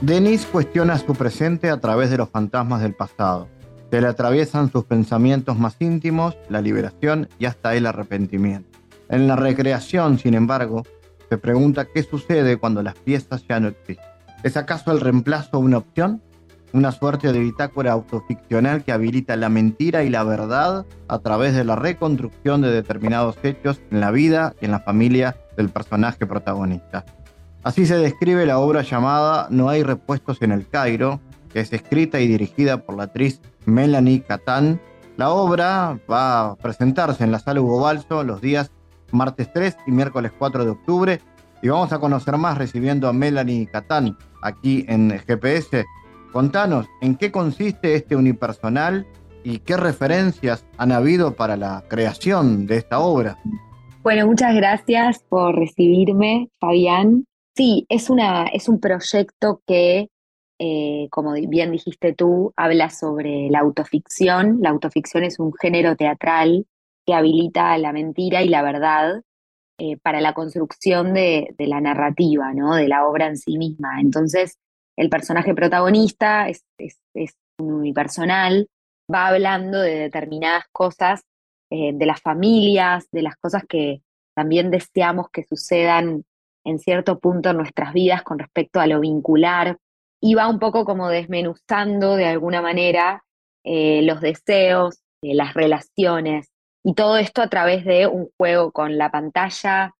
Denis 0.05 0.45
cuestiona 0.45 0.99
su 0.99 1.15
presente 1.15 1.71
a 1.71 1.79
través 1.79 2.11
de 2.11 2.17
los 2.17 2.29
fantasmas 2.29 2.79
del 2.79 2.93
pasado. 2.93 3.47
Se 3.89 3.99
le 3.99 4.05
atraviesan 4.05 4.71
sus 4.71 4.83
pensamientos 4.83 5.57
más 5.57 5.77
íntimos, 5.79 6.37
la 6.47 6.61
liberación 6.61 7.27
y 7.39 7.45
hasta 7.45 7.73
el 7.73 7.87
arrepentimiento. 7.87 8.77
En 9.09 9.27
la 9.27 9.35
recreación, 9.35 10.19
sin 10.19 10.35
embargo, 10.35 10.83
se 11.27 11.39
pregunta 11.39 11.87
qué 11.91 12.03
sucede 12.03 12.57
cuando 12.57 12.83
las 12.83 12.93
piezas 12.93 13.47
ya 13.49 13.59
no 13.59 13.69
existen. 13.69 14.05
¿Es 14.43 14.57
acaso 14.57 14.91
el 14.91 15.01
reemplazo 15.01 15.57
una 15.57 15.79
opción? 15.79 16.21
Una 16.71 16.91
suerte 16.91 17.33
de 17.33 17.39
bitácora 17.39 17.93
autoficcional 17.93 18.83
que 18.83 18.91
habilita 18.91 19.35
la 19.35 19.49
mentira 19.49 20.03
y 20.03 20.11
la 20.11 20.23
verdad 20.23 20.85
a 21.07 21.17
través 21.17 21.55
de 21.55 21.63
la 21.63 21.77
reconstrucción 21.77 22.61
de 22.61 22.69
determinados 22.69 23.37
hechos 23.41 23.81
en 23.89 24.01
la 24.01 24.11
vida 24.11 24.53
y 24.61 24.65
en 24.65 24.71
la 24.71 24.81
familia 24.81 25.35
del 25.57 25.69
personaje 25.69 26.27
protagonista. 26.27 27.05
Así 27.65 27.87
se 27.87 27.97
describe 27.97 28.45
la 28.45 28.59
obra 28.59 28.83
llamada 28.83 29.47
No 29.49 29.69
hay 29.69 29.81
repuestos 29.81 30.39
en 30.43 30.51
el 30.51 30.67
Cairo, 30.67 31.19
que 31.51 31.61
es 31.61 31.73
escrita 31.73 32.19
y 32.19 32.27
dirigida 32.27 32.85
por 32.85 32.95
la 32.95 33.05
actriz 33.05 33.41
Melanie 33.65 34.21
Catán. 34.21 34.79
La 35.17 35.31
obra 35.31 35.97
va 36.09 36.51
a 36.51 36.55
presentarse 36.57 37.23
en 37.23 37.31
la 37.31 37.39
sala 37.39 37.61
Hugo 37.61 37.81
Balso 37.81 38.23
los 38.23 38.39
días 38.39 38.71
martes 39.11 39.51
3 39.51 39.77
y 39.87 39.91
miércoles 39.91 40.31
4 40.37 40.63
de 40.63 40.69
octubre 40.69 41.21
y 41.63 41.69
vamos 41.69 41.91
a 41.91 41.97
conocer 41.97 42.37
más 42.37 42.55
recibiendo 42.59 43.07
a 43.07 43.13
Melanie 43.13 43.65
Catán 43.65 44.15
aquí 44.43 44.85
en 44.87 45.09
GPS. 45.09 45.85
Contanos, 46.31 46.85
¿en 47.01 47.15
qué 47.15 47.31
consiste 47.31 47.95
este 47.95 48.15
unipersonal 48.15 49.07
y 49.43 49.57
qué 49.57 49.75
referencias 49.75 50.67
han 50.77 50.91
habido 50.91 51.33
para 51.33 51.57
la 51.57 51.83
creación 51.87 52.67
de 52.67 52.77
esta 52.77 52.99
obra? 52.99 53.39
Bueno, 54.03 54.27
muchas 54.27 54.53
gracias 54.53 55.25
por 55.29 55.57
recibirme, 55.57 56.47
Fabián. 56.59 57.25
Sí, 57.55 57.85
es, 57.89 58.09
una, 58.09 58.47
es 58.47 58.67
un 58.67 58.79
proyecto 58.81 59.61
que, 59.65 60.09
eh, 60.59 61.07
como 61.09 61.33
bien 61.33 61.71
dijiste 61.71 62.13
tú, 62.13 62.53
habla 62.57 62.89
sobre 62.89 63.49
la 63.49 63.59
autoficción. 63.59 64.59
La 64.61 64.71
autoficción 64.71 65.23
es 65.23 65.39
un 65.39 65.53
género 65.53 65.95
teatral 65.95 66.65
que 67.05 67.13
habilita 67.13 67.77
la 67.77 67.93
mentira 67.93 68.41
y 68.43 68.49
la 68.49 68.61
verdad 68.61 69.21
eh, 69.77 69.97
para 69.97 70.21
la 70.21 70.33
construcción 70.33 71.13
de, 71.13 71.53
la 71.59 71.79
narrativa, 71.81 72.53
¿no? 72.53 72.75
de 72.75 72.87
la 72.89 73.07
obra 73.07 73.27
en 73.27 73.37
sí 73.37 73.57
misma. 73.57 74.01
Entonces, 74.01 74.57
el 74.97 75.09
personaje 75.09 75.53
protagonista 75.53 76.49
es, 76.49 76.65
es, 76.77 76.99
es 77.13 77.35
unipersonal, 77.57 78.69
va 79.13 79.27
hablando 79.27 79.79
de 79.79 79.95
determinadas 79.95 80.65
cosas, 80.71 81.23
eh, 81.69 81.91
de 81.93 82.05
las 82.05 82.21
familias, 82.21 83.07
de 83.11 83.21
las 83.21 83.35
cosas 83.37 83.63
que 83.67 84.01
también 84.35 84.71
deseamos 84.71 85.29
que 85.29 85.43
sucedan 85.43 86.23
en 86.65 86.79
cierto 86.79 87.19
punto 87.19 87.49
en 87.51 87.57
nuestras 87.57 87.93
vidas 87.93 88.23
con 88.23 88.39
respecto 88.39 88.81
a 88.81 88.87
lo 88.87 88.99
vincular, 88.99 89.77
y 90.19 90.33
va 90.33 90.49
un 90.49 90.59
poco 90.59 90.85
como 90.85 91.09
desmenuzando 91.09 92.15
de 92.15 92.25
alguna 92.25 92.61
manera 92.61 93.23
eh, 93.63 94.01
los 94.01 94.21
deseos, 94.21 95.01
eh, 95.21 95.35
las 95.35 95.53
relaciones, 95.53 96.51
y 96.83 96.93
todo 96.93 97.17
esto 97.17 97.41
a 97.41 97.49
través 97.49 97.85
de 97.85 98.07
un 98.07 98.29
juego 98.37 98.71
con 98.71 98.97
la 98.97 99.11
pantalla. 99.11 99.93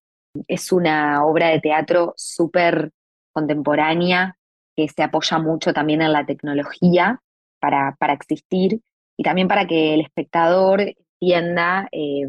Es 0.48 0.72
una 0.72 1.24
obra 1.26 1.50
de 1.50 1.62
teatro 1.62 2.14
súper 2.18 2.92
contemporánea 3.32 4.38
que 4.76 4.88
se 4.88 5.04
apoya 5.04 5.40
mucho 5.40 5.74
también 5.74 6.02
en 6.02 6.12
la 6.12 6.26
tecnología 6.26 7.22
para, 7.60 7.96
para 8.00 8.14
existir 8.14 8.82
y 9.18 9.24
también 9.24 9.48
para 9.48 9.66
que 9.66 9.94
el 9.94 10.02
espectador 10.02 10.82
entienda 10.82 11.88
eh, 11.92 12.28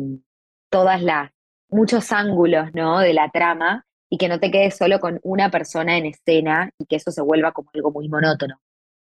todas 0.71 1.03
las 1.03 1.31
muchos 1.69 2.13
ángulos 2.13 2.75
¿no? 2.75 3.01
de 3.01 3.13
la 3.15 3.31
trama 3.31 3.86
y 4.11 4.19
que 4.19 4.29
no 4.29 4.39
te 4.39 4.51
quedes 4.51 4.77
solo 4.77 5.01
con 5.01 5.19
una 5.23 5.51
persona 5.51 5.97
en 5.97 6.07
escena 6.07 6.71
y 6.79 6.87
que 6.87 6.97
eso 6.97 7.11
se 7.11 7.23
vuelva 7.23 7.53
como 7.53 7.71
algo 7.75 7.91
muy 7.91 8.09
monótono. 8.09 8.61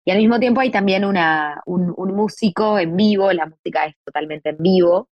Y 0.05 0.11
al 0.11 0.17
mismo 0.17 0.39
tiempo 0.39 0.59
hay 0.61 0.69
también 0.69 1.05
una, 1.05 1.61
un, 1.65 1.93
músico 2.13 2.77
en 2.77 2.95
vivo, 2.95 3.31
la 3.31 3.45
música 3.45 3.85
es 3.85 3.95
totalmente 4.03 4.49
en 4.49 4.57
vivo, 4.57 5.09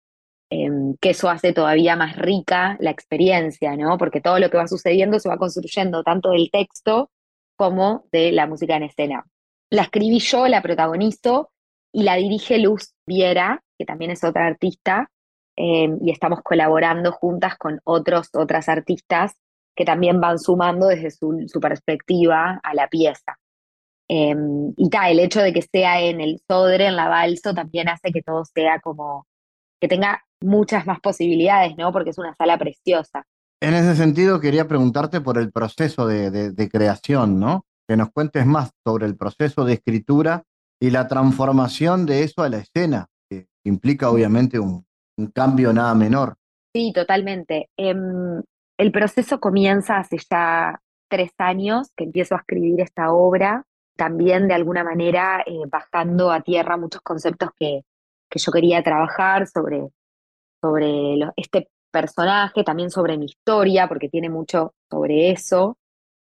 em, 0.50 0.96
que 1.02 1.10
eso 1.10 1.30
hace 1.30 1.52
todavía 1.54 1.96
más 1.96 2.16
rica 2.16 2.78
la 2.80 2.92
experiencia, 2.92 3.76
¿no? 3.76 3.98
Porque 3.98 4.22
todo 4.22 4.40
lo 4.40 4.50
que 4.50 4.58
va 4.58 4.68
sucediendo 4.68 5.20
se 5.20 5.30
va 5.30 5.38
construyendo 5.38 6.04
tanto 6.04 6.32
del 6.32 6.50
texto 6.52 7.12
como 7.58 8.06
de 8.12 8.32
la 8.32 8.48
música 8.48 8.78
en 8.78 8.84
escena. 8.84 9.26
La 9.70 9.84
escribí 9.84 10.20
yo, 10.20 10.48
la 10.48 10.62
protagonizo 10.62 11.52
y 11.92 12.04
la 12.04 12.16
dirige 12.16 12.58
Luz 12.58 12.94
Viera, 13.06 13.64
que 13.78 13.86
también 13.86 14.12
es 14.12 14.24
otra 14.24 14.48
artista, 14.48 15.12
em, 15.58 16.00
y 16.02 16.12
estamos 16.12 16.42
colaborando 16.44 17.12
juntas 17.12 17.58
con 17.58 17.82
otros, 17.84 18.30
otras 18.34 18.70
artistas 18.70 19.36
que 19.78 19.86
también 19.86 20.20
van 20.20 20.40
sumando 20.40 20.88
desde 20.88 21.12
su, 21.12 21.60
perspectiva 21.62 22.60
a 22.64 22.74
la 22.74 22.88
pieza. 22.88 23.38
Em, 24.10 24.74
y 24.76 24.90
tal, 24.90 25.12
el 25.12 25.20
hecho 25.20 25.40
de 25.40 25.54
que 25.54 25.62
sea 25.62 26.02
en 26.02 26.20
el 26.20 26.42
Sodre, 26.50 26.88
en 26.88 26.96
la 26.96 27.08
Balso, 27.08 27.54
también 27.54 27.88
hace 27.88 28.12
que 28.12 28.24
todo 28.24 28.44
sea 28.44 28.80
como, 28.80 29.28
que 29.80 29.88
tenga 29.88 30.24
muchas 30.42 30.88
más 30.88 31.00
posibilidades, 31.00 31.78
¿no? 31.78 31.92
Porque 31.92 32.10
es 32.10 32.18
una 32.18 32.34
sala 32.34 32.58
preciosa. 32.58 33.24
En 33.62 33.76
ese 33.76 33.96
sentido, 33.96 34.40
quería 34.40 34.68
preguntarte 34.68 35.22
por 35.22 35.38
el 35.38 35.52
proceso 35.52 36.08
de, 36.08 36.70
creación, 36.72 37.40
¿no? 37.40 37.66
Que 37.88 37.98
nos 37.98 38.10
cuentes 38.12 38.48
más 38.48 38.72
sobre 38.84 39.06
el 39.06 39.16
proceso 39.16 39.64
de 39.64 39.74
escritura 39.74 40.44
y 40.80 40.90
la 40.90 41.08
transformación 41.08 42.08
de 42.08 42.24
eso 42.24 42.42
a 42.42 42.50
la 42.50 42.58
escena, 42.58 43.08
que 43.30 43.48
implica 43.64 44.10
obviamente 44.10 44.60
un, 44.60 44.86
cambio 45.34 45.72
nada 45.74 45.94
menor. 45.94 46.36
Sí, 46.74 46.92
totalmente. 46.94 47.70
Em, 47.76 48.42
el 48.78 48.92
proceso 48.92 49.40
comienza 49.40 49.98
hace 49.98 50.18
ya 50.30 50.80
tres 51.10 51.32
años 51.38 51.92
que 51.96 52.04
empiezo 52.04 52.36
a 52.36 52.40
escribir 52.40 52.82
esta 52.82 53.12
obra, 53.12 53.66
también 53.96 54.48
de 54.48 54.54
alguna 54.54 54.84
manera 54.84 55.44
eh, 55.46 55.62
bajando 55.68 56.32
a 56.32 56.42
tierra 56.42 56.78
muchos 56.78 57.02
conceptos 57.02 57.50
que, 57.60 57.82
yo 58.36 58.52
quería 58.52 58.84
trabajar 58.84 59.48
sobre, 59.48 59.88
sobre 60.62 61.16
este 61.38 61.70
personaje, 61.90 62.64
también 62.64 62.92
sobre 62.92 63.18
mi 63.18 63.26
historia, 63.26 63.88
porque 63.88 64.10
tiene 64.10 64.30
mucho 64.30 64.74
sobre 64.92 65.32
eso, 65.32 65.78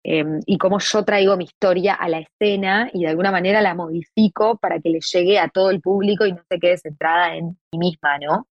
em, 0.04 0.42
y 0.46 0.58
cómo 0.58 0.80
yo 0.80 1.06
traigo 1.06 1.38
mi 1.38 1.46
historia 1.46 1.94
a 1.94 2.10
la 2.10 2.20
escena 2.20 2.90
y 2.94 3.04
de 3.04 3.10
alguna 3.10 3.32
manera 3.32 3.62
la 3.62 3.76
modifico 3.76 4.58
para 4.58 4.80
que 4.80 4.90
le 4.90 5.00
llegue 5.00 5.40
a 5.40 5.48
todo 5.50 5.70
el 5.70 5.82
público 5.82 6.26
y 6.26 6.34
no 6.34 6.42
se 6.50 6.60
quede 6.60 6.78
centrada 6.78 7.36
en 7.36 7.58
mí 7.72 7.78
misma, 7.80 8.18
¿no? 8.20 8.48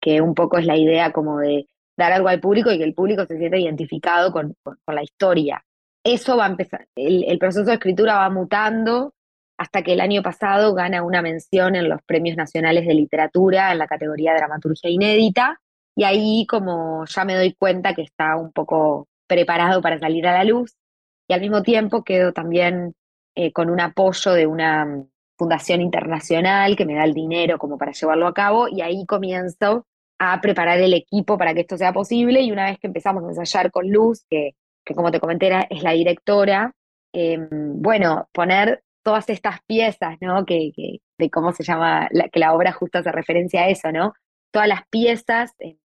Que 0.00 0.20
un 0.20 0.34
poco 0.34 0.58
es 0.58 0.66
la 0.66 0.76
idea 0.76 1.12
como 1.12 1.38
de 1.38 1.68
dar 2.00 2.12
algo 2.12 2.28
al 2.28 2.40
público 2.40 2.72
y 2.72 2.78
que 2.78 2.84
el 2.84 2.94
público 2.94 3.26
se 3.26 3.38
sienta 3.38 3.58
identificado 3.58 4.32
con, 4.32 4.56
la 4.86 5.02
historia. 5.02 5.64
Eso 6.02 6.36
va 6.36 6.46
a 6.46 6.48
empezar, 6.48 6.88
el, 6.96 7.38
proceso 7.38 7.66
de 7.66 7.74
escritura 7.74 8.16
va 8.16 8.30
mutando 8.30 9.12
hasta 9.58 9.82
que 9.82 9.92
el 9.92 10.00
año 10.00 10.22
pasado 10.22 10.74
gana 10.74 11.02
una 11.02 11.20
mención 11.20 11.76
en 11.76 11.90
los 11.90 12.00
premios 12.02 12.36
nacionales 12.36 12.86
de 12.86 12.94
literatura 12.94 13.70
en 13.70 13.78
la 13.78 13.86
categoría 13.86 14.34
dramaturgia 14.34 14.88
inédita 14.88 15.60
y 15.94 16.04
ahí 16.04 16.46
como 16.48 17.04
ya 17.04 17.26
me 17.26 17.34
doy 17.34 17.52
cuenta 17.52 17.94
que 17.94 18.00
está 18.00 18.36
un 18.36 18.52
poco 18.52 19.08
preparado 19.26 19.82
para 19.82 19.98
salir 19.98 20.26
a 20.26 20.32
la 20.32 20.44
luz 20.44 20.74
y 21.28 21.34
al 21.34 21.42
mismo 21.42 21.62
tiempo 21.62 22.02
quedo 22.02 22.32
también 22.32 22.94
eh, 23.34 23.52
con 23.52 23.68
un 23.68 23.80
apoyo 23.80 24.32
de 24.32 24.46
una 24.46 25.04
fundación 25.36 25.82
internacional 25.82 26.76
que 26.76 26.86
me 26.86 26.94
da 26.94 27.04
el 27.04 27.12
dinero 27.12 27.58
como 27.58 27.76
para 27.76 27.92
llevarlo 27.92 28.26
a 28.26 28.34
cabo 28.34 28.68
y 28.68 28.80
ahí 28.80 29.04
comienzo 29.04 29.86
a 30.22 30.38
preparar 30.42 30.78
el 30.80 30.92
equipo 30.92 31.38
para 31.38 31.54
que 31.54 31.62
esto 31.62 31.78
sea 31.78 31.94
posible 31.94 32.42
y 32.42 32.52
una 32.52 32.66
vez 32.66 32.78
que 32.78 32.88
empezamos 32.88 33.24
a 33.24 33.28
ensayar 33.28 33.70
con 33.70 33.90
Luz, 33.90 34.26
que, 34.28 34.54
como 34.94 35.10
te 35.10 35.18
comenté 35.18 35.50
es 35.70 35.82
la 35.82 35.92
directora, 35.92 36.74
em, 37.12 37.48
bueno, 37.80 38.28
poner 38.32 38.84
todas 39.02 39.30
estas 39.30 39.62
piezas, 39.66 40.18
¿no? 40.20 40.44
Que, 40.44 40.72
de 41.18 41.30
cómo 41.30 41.52
se 41.52 41.64
llama, 41.64 42.08
que 42.32 42.38
la 42.38 42.52
obra 42.52 42.72
justo 42.72 42.98
hace 42.98 43.10
referencia 43.10 43.62
a 43.62 43.68
eso, 43.68 43.90
¿no? 43.92 44.12
Todas 44.52 44.68
las 44.68 44.86
piezas 44.90 45.54
en, 45.58 45.78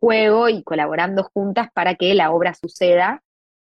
juego 0.00 0.48
y 0.48 0.64
colaborando 0.64 1.22
juntas 1.32 1.68
para 1.72 1.94
que 1.94 2.14
la 2.14 2.32
obra 2.32 2.54
suceda. 2.54 3.22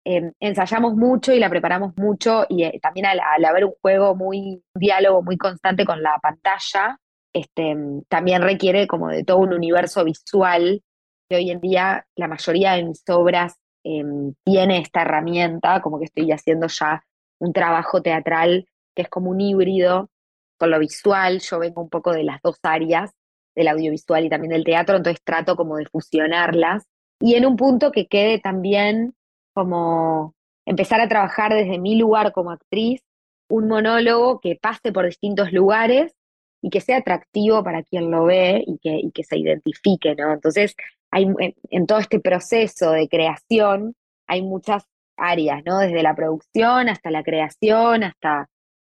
Em, 0.04 0.32
ensayamos 0.40 0.94
mucho 0.96 1.32
y 1.32 1.38
la 1.38 1.50
preparamos 1.50 1.92
mucho 1.96 2.44
y 2.48 2.64
eh, 2.64 2.80
también 2.82 3.06
al, 3.06 3.20
al, 3.20 3.44
haber 3.44 3.66
un 3.66 3.74
juego 3.80 4.16
muy, 4.16 4.64
un 4.74 4.80
diálogo 4.80 5.22
muy 5.22 5.36
constante 5.36 5.84
con 5.84 6.02
la 6.02 6.18
pantalla, 6.20 6.98
este, 7.32 7.76
también 8.08 8.42
requiere 8.42 8.86
como 8.86 9.08
de 9.08 9.24
todo 9.24 9.38
un 9.38 9.52
universo 9.52 10.04
visual, 10.04 10.82
que 11.28 11.36
hoy 11.36 11.50
en 11.50 11.60
día 11.60 12.06
la 12.16 12.28
mayoría 12.28 12.72
de 12.72 12.84
mis 12.84 13.02
obras 13.08 13.56
em, 13.84 14.34
tiene 14.44 14.78
esta 14.78 15.02
herramienta, 15.02 15.80
como 15.80 15.98
que 15.98 16.06
estoy 16.06 16.30
haciendo 16.32 16.66
ya 16.68 17.04
un 17.38 17.52
trabajo 17.52 18.02
teatral 18.02 18.66
que 18.94 19.02
es 19.02 19.08
como 19.08 19.30
un 19.30 19.40
híbrido 19.40 20.10
con 20.58 20.70
lo 20.70 20.78
visual, 20.78 21.40
yo 21.40 21.58
vengo 21.58 21.82
un 21.82 21.88
poco 21.88 22.12
de 22.12 22.22
las 22.22 22.40
dos 22.42 22.58
áreas, 22.62 23.10
del 23.54 23.68
audiovisual 23.68 24.24
y 24.24 24.28
también 24.28 24.52
del 24.52 24.64
teatro, 24.64 24.96
entonces 24.96 25.22
trato 25.24 25.56
como 25.56 25.76
de 25.76 25.86
fusionarlas 25.86 26.84
y 27.20 27.34
en 27.34 27.46
un 27.46 27.56
punto 27.56 27.92
que 27.92 28.06
quede 28.06 28.38
también 28.38 29.14
como 29.54 30.34
empezar 30.66 31.00
a 31.00 31.08
trabajar 31.08 31.52
desde 31.52 31.78
mi 31.78 31.96
lugar 31.96 32.32
como 32.32 32.50
actriz, 32.50 33.02
un 33.48 33.68
monólogo 33.68 34.40
que 34.40 34.56
pase 34.60 34.92
por 34.92 35.06
distintos 35.06 35.52
lugares 35.52 36.14
y 36.62 36.70
que 36.70 36.80
sea 36.80 36.98
atractivo 36.98 37.62
para 37.64 37.82
quien 37.82 38.10
lo 38.10 38.24
ve 38.24 38.62
y 38.66 38.78
que, 38.78 39.02
que 39.12 39.24
se 39.24 39.36
identifique, 39.36 40.14
¿no? 40.14 40.32
Entonces, 40.32 40.76
hay, 41.10 41.26
en, 41.70 41.86
todo 41.86 41.98
este 41.98 42.20
proceso 42.20 42.92
de 42.92 43.08
creación 43.08 43.94
hay 44.28 44.42
muchas 44.42 44.84
áreas, 45.16 45.62
¿no? 45.66 45.80
Desde 45.80 46.02
la 46.02 46.14
producción 46.14 46.88
hasta 46.88 47.10
la 47.10 47.24
creación, 47.24 48.04
hasta 48.04 48.48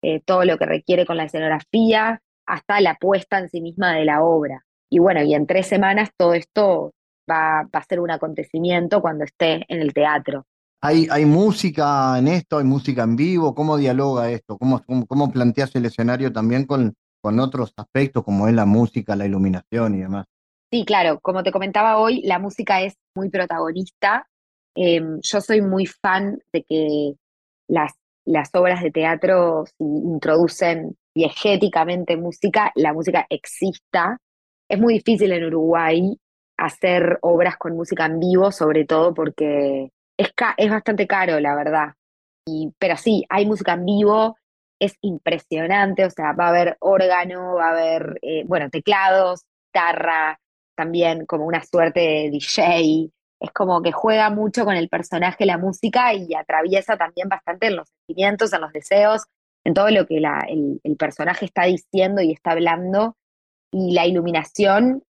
eh, 0.01 0.21
todo 0.21 0.45
lo 0.45 0.57
que 0.57 0.65
requiere 0.65 1.05
con 1.05 1.17
la 1.17 1.25
escenografía, 1.25 2.21
hasta 2.45 2.79
la 2.79 2.95
puesta 2.95 3.39
en 3.39 3.49
sí 3.49 3.59
misma 3.59 3.93
de 3.95 4.05
la 4.05 4.23
obra. 4.23 4.63
Y 4.89 4.99
bueno, 4.99 5.23
y 5.23 5.33
en 5.33 5.47
tres 5.47 5.65
semanas 5.67 6.11
todo 6.15 6.35
esto 6.35 6.93
va, 7.29 7.61
a 7.61 7.83
ser 7.83 7.99
un 7.99 8.11
acontecimiento 8.11 9.01
cuando 9.01 9.23
esté 9.25 9.65
en 9.67 9.81
el 9.81 9.93
teatro. 9.93 10.45
¿Hay, 10.81 11.07
¿Hay, 11.09 11.25
música 11.25 12.17
en 12.19 12.27
esto? 12.27 12.59
¿Hay 12.59 12.65
música 12.65 13.01
en 13.01 13.15
vivo? 13.15 13.55
¿Cómo 13.55 13.75
dialoga 13.75 14.29
esto? 14.29 14.57
¿Cómo, 14.59 14.83
cómo, 14.85 15.07
cómo 15.07 15.31
planteas 15.31 15.75
el 15.75 15.85
escenario 15.85 16.31
también 16.31 16.65
con, 16.65 16.95
con 17.25 17.39
otros 17.39 17.73
aspectos 17.75 18.23
como 18.23 18.47
es 18.47 18.53
la 18.53 18.67
música, 18.67 19.15
la 19.15 19.25
iluminación 19.25 19.95
y 19.95 20.01
demás. 20.01 20.27
Sí, 20.71 20.85
claro, 20.85 21.19
como 21.21 21.41
te 21.41 21.51
comentaba 21.51 21.97
hoy, 21.97 22.21
la 22.21 22.37
música 22.37 22.83
es 22.83 22.93
muy 23.15 23.31
protagonista. 23.31 24.27
Em, 24.75 25.19
yo 25.23 25.41
soy 25.41 25.59
muy 25.61 25.87
fan 25.87 26.37
de 26.53 26.63
que 26.69 27.13
las, 27.67 27.93
las 28.25 28.51
obras 28.53 28.83
de 28.83 28.91
teatro, 28.91 29.65
si 29.65 29.83
introducen 29.83 30.95
diegéticamente 31.15 32.15
música, 32.15 32.71
la 32.75 32.93
música 32.93 33.25
exista. 33.31 34.19
Es 34.69 34.79
muy 34.79 34.93
difícil 34.93 35.31
en 35.31 35.45
Uruguay 35.45 36.19
hacer 36.59 37.17
obras 37.23 37.57
con 37.57 37.75
música 37.75 38.05
en 38.05 38.19
vivo, 38.19 38.51
sobre 38.51 38.85
todo 38.85 39.15
porque 39.15 39.89
es, 40.15 40.31
es 40.57 40.69
bastante 40.69 41.07
caro, 41.07 41.39
la 41.39 41.55
verdad. 41.55 41.95
Y, 42.47 42.71
pero 42.77 42.97
sí, 42.97 43.25
hay 43.29 43.47
música 43.47 43.73
en 43.73 43.85
vivo, 43.85 44.37
es 44.79 44.95
impresionante, 45.01 46.05
o 46.05 46.09
sea, 46.09 46.33
va 46.33 46.47
a 46.47 46.49
haber 46.49 46.77
órgano, 46.79 47.55
va 47.55 47.67
a 47.67 47.71
haber, 47.71 48.19
eh, 48.21 48.43
bueno, 48.45 48.69
teclados, 48.69 49.41
guitarra, 49.73 50.39
también 50.75 51.25
como 51.25 51.45
una 51.45 51.63
suerte 51.63 51.99
de 51.99 52.29
DJ, 52.31 53.09
es 53.39 53.51
como 53.51 53.81
que 53.81 53.91
juega 53.91 54.29
mucho 54.29 54.65
con 54.65 54.75
el 54.75 54.89
personaje, 54.89 55.45
la 55.45 55.57
música 55.57 56.13
y 56.13 56.33
atraviesa 56.33 56.97
también 56.97 57.29
bastante 57.29 57.67
en 57.67 57.77
los 57.77 57.87
sentimientos, 57.89 58.53
en 58.53 58.61
los 58.61 58.73
deseos, 58.73 59.23
en 59.63 59.73
todo 59.73 59.89
lo 59.89 60.05
que 60.05 60.17
el, 60.17 60.97
personaje 60.97 61.45
está 61.45 61.63
diciendo 61.63 62.21
y 62.21 62.31
está 62.31 62.51
hablando. 62.51 63.17
Y 63.71 63.93
la 63.93 64.05
iluminación 64.05 65.03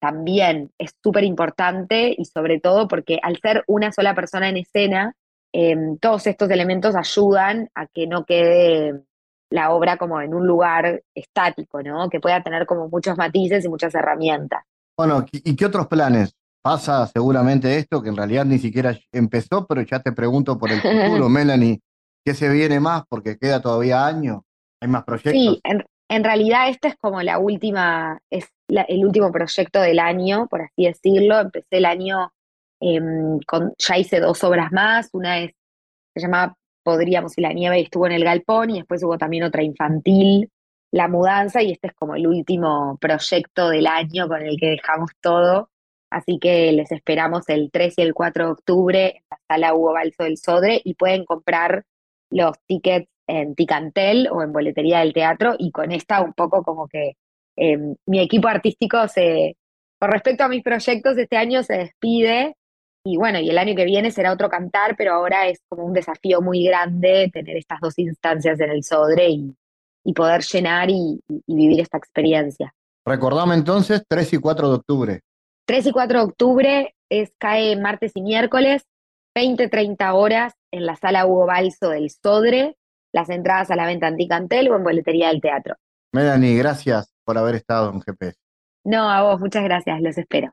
también 0.00 0.70
es 0.78 0.92
súper 1.02 1.24
importante 1.24 2.14
y 2.16 2.24
sobre 2.24 2.60
todo 2.60 2.88
porque 2.88 3.18
al 3.22 3.38
ser 3.38 3.64
una 3.66 3.92
sola 3.92 4.14
persona 4.14 4.48
en 4.48 4.58
escena, 4.58 5.14
em, 5.52 5.98
todos 5.98 6.26
estos 6.26 6.50
elementos 6.50 6.94
ayudan 6.96 7.70
a 7.74 7.86
que 7.86 8.06
no 8.06 8.24
quede 8.24 9.02
la 9.50 9.72
obra 9.72 9.96
como 9.96 10.20
en 10.20 10.32
un 10.32 10.46
lugar 10.46 11.02
estático, 11.14 11.82
¿no? 11.82 12.08
Que 12.08 12.20
pueda 12.20 12.42
tener 12.42 12.66
como 12.66 12.88
muchos 12.88 13.18
matices 13.18 13.64
y 13.64 13.68
muchas 13.68 13.94
herramientas. 13.94 14.64
Bueno, 14.96 15.24
¿y 15.32 15.56
qué 15.56 15.66
otros 15.66 15.88
planes? 15.88 16.34
Pasa 16.62 17.06
seguramente 17.06 17.76
esto, 17.78 18.02
que 18.02 18.10
en 18.10 18.16
realidad 18.16 18.44
ni 18.44 18.58
siquiera 18.58 18.96
empezó, 19.12 19.66
pero 19.66 19.80
ya 19.82 20.00
te 20.00 20.12
pregunto 20.12 20.58
por 20.58 20.70
el 20.70 20.80
futuro, 20.80 21.28
Melanie, 21.28 21.80
¿qué 22.24 22.34
se 22.34 22.48
viene 22.48 22.80
más? 22.80 23.02
Porque 23.08 23.38
queda 23.38 23.60
todavía 23.60 24.06
año, 24.06 24.44
hay 24.80 24.88
más 24.88 25.04
proyectos. 25.04 25.32
Sí, 25.32 25.60
en, 25.64 26.24
realidad 26.24 26.68
este 26.68 26.88
es 26.88 26.96
como 26.96 27.22
la 27.22 27.38
última, 27.38 28.20
es 28.30 28.46
el 28.68 29.04
último 29.04 29.32
proyecto 29.32 29.80
del 29.80 29.98
año, 29.98 30.48
por 30.48 30.62
así 30.62 30.84
decirlo. 30.84 31.40
Empecé 31.40 31.78
el 31.78 31.86
año 31.86 32.32
em, 32.80 33.38
con, 33.46 33.72
ya 33.78 33.96
hice 33.96 34.20
dos 34.20 34.44
obras 34.44 34.70
más, 34.70 35.08
una 35.12 35.38
es, 35.38 35.52
se 36.14 36.20
llamaba 36.20 36.54
Podríamos 36.82 37.36
y 37.38 37.42
la 37.42 37.52
nieve 37.52 37.80
estuvo 37.80 38.06
en 38.06 38.12
el 38.12 38.24
galpón 38.24 38.70
y 38.70 38.78
después 38.78 39.02
hubo 39.04 39.18
también 39.18 39.44
otra 39.44 39.62
infantil, 39.62 40.50
La 40.92 41.08
mudanza 41.08 41.62
y 41.62 41.72
este 41.72 41.88
es 41.88 41.94
como 41.94 42.14
el 42.16 42.26
último 42.26 42.98
proyecto 43.00 43.68
del 43.70 43.86
año 43.86 44.28
con 44.28 44.42
el 44.42 44.58
que 44.58 44.70
dejamos 44.70 45.10
todo. 45.20 45.70
Así 46.10 46.38
que 46.40 46.72
les 46.72 46.90
esperamos 46.92 47.48
el 47.48 47.70
3 47.70 47.94
y 47.98 48.02
el 48.02 48.14
4 48.14 48.46
de 48.46 48.50
octubre 48.50 49.06
en 49.16 49.22
la 49.30 49.38
sala 49.48 49.74
Hugo 49.74 49.92
Balso 49.92 50.24
del 50.24 50.38
Sodre 50.38 50.80
y 50.84 50.94
pueden 50.94 51.24
comprar 51.24 51.84
los 52.30 52.56
tickets 52.66 53.08
en 53.28 53.54
Ticantel 53.54 54.28
o 54.30 54.42
en 54.42 54.52
Boletería 54.52 55.00
del 55.00 55.12
Teatro 55.12 55.54
y 55.58 55.70
con 55.70 55.92
esta 55.92 56.20
un 56.22 56.32
poco 56.32 56.64
como 56.64 56.88
que 56.88 57.16
em, 57.56 57.94
mi 58.06 58.20
equipo 58.20 58.48
artístico 58.48 59.06
se, 59.08 59.56
con 60.00 60.10
respecto 60.10 60.44
a 60.44 60.48
mis 60.48 60.64
proyectos, 60.64 61.16
este 61.16 61.36
año 61.36 61.62
se 61.62 61.74
despide 61.74 62.56
y 63.04 63.16
bueno, 63.16 63.38
y 63.38 63.48
el 63.48 63.58
año 63.58 63.74
que 63.74 63.84
viene 63.84 64.10
será 64.10 64.32
otro 64.32 64.48
cantar, 64.48 64.94
pero 64.96 65.14
ahora 65.14 65.48
es 65.48 65.60
como 65.68 65.84
un 65.84 65.92
desafío 65.92 66.40
muy 66.42 66.64
grande 66.64 67.30
tener 67.32 67.56
estas 67.56 67.80
dos 67.80 67.98
instancias 67.98 68.60
en 68.60 68.70
el 68.70 68.84
Sodre 68.84 69.30
y, 69.30 69.54
poder 70.14 70.42
llenar 70.42 70.90
y, 70.90 71.20
vivir 71.46 71.80
esta 71.80 71.96
experiencia. 71.96 72.74
Recordame 73.06 73.54
entonces 73.54 74.04
3 74.06 74.34
y 74.34 74.38
4 74.38 74.68
de 74.68 74.74
octubre. 74.74 75.20
3 75.66 75.86
y 75.86 75.92
4 75.92 76.18
de 76.18 76.24
octubre 76.24 76.94
es, 77.08 77.32
cae 77.38 77.76
martes 77.76 78.12
y 78.14 78.22
miércoles, 78.22 78.82
20-30 79.36 80.14
horas 80.14 80.54
en 80.70 80.84
la 80.84 80.96
sala 80.96 81.26
Hugo 81.26 81.46
Balso 81.46 81.90
del 81.90 82.10
Sodre, 82.10 82.76
las 83.12 83.30
entradas 83.30 83.70
a 83.70 83.76
la 83.76 83.86
venta 83.86 84.08
Anticantel 84.08 84.70
o 84.70 84.76
en 84.76 84.84
boletería 84.84 85.28
del 85.28 85.40
teatro. 85.40 85.76
Melanie, 86.12 86.56
gracias 86.56 87.14
por 87.24 87.38
haber 87.38 87.54
estado 87.54 87.90
en 87.92 88.00
GPS. 88.00 88.36
No, 88.84 89.08
a 89.10 89.22
vos, 89.22 89.40
muchas 89.40 89.62
gracias, 89.64 90.00
los 90.00 90.18
espero. 90.18 90.52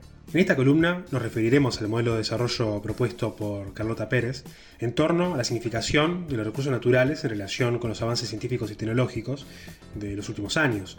En 0.33 0.39
esta 0.39 0.55
columna 0.55 1.03
nos 1.11 1.21
referiremos 1.21 1.81
al 1.81 1.89
modelo 1.89 2.13
de 2.13 2.19
desarrollo 2.19 2.81
propuesto 2.81 3.35
por 3.35 3.73
Carlota 3.73 4.07
Pérez 4.07 4.45
en 4.79 4.93
torno 4.93 5.33
a 5.33 5.37
la 5.37 5.43
significación 5.43 6.29
de 6.29 6.37
los 6.37 6.45
recursos 6.45 6.71
naturales 6.71 7.25
en 7.25 7.31
relación 7.31 7.79
con 7.79 7.89
los 7.89 8.01
avances 8.01 8.29
científicos 8.29 8.71
y 8.71 8.75
tecnológicos 8.75 9.45
de 9.93 10.15
los 10.15 10.29
últimos 10.29 10.55
años, 10.55 10.97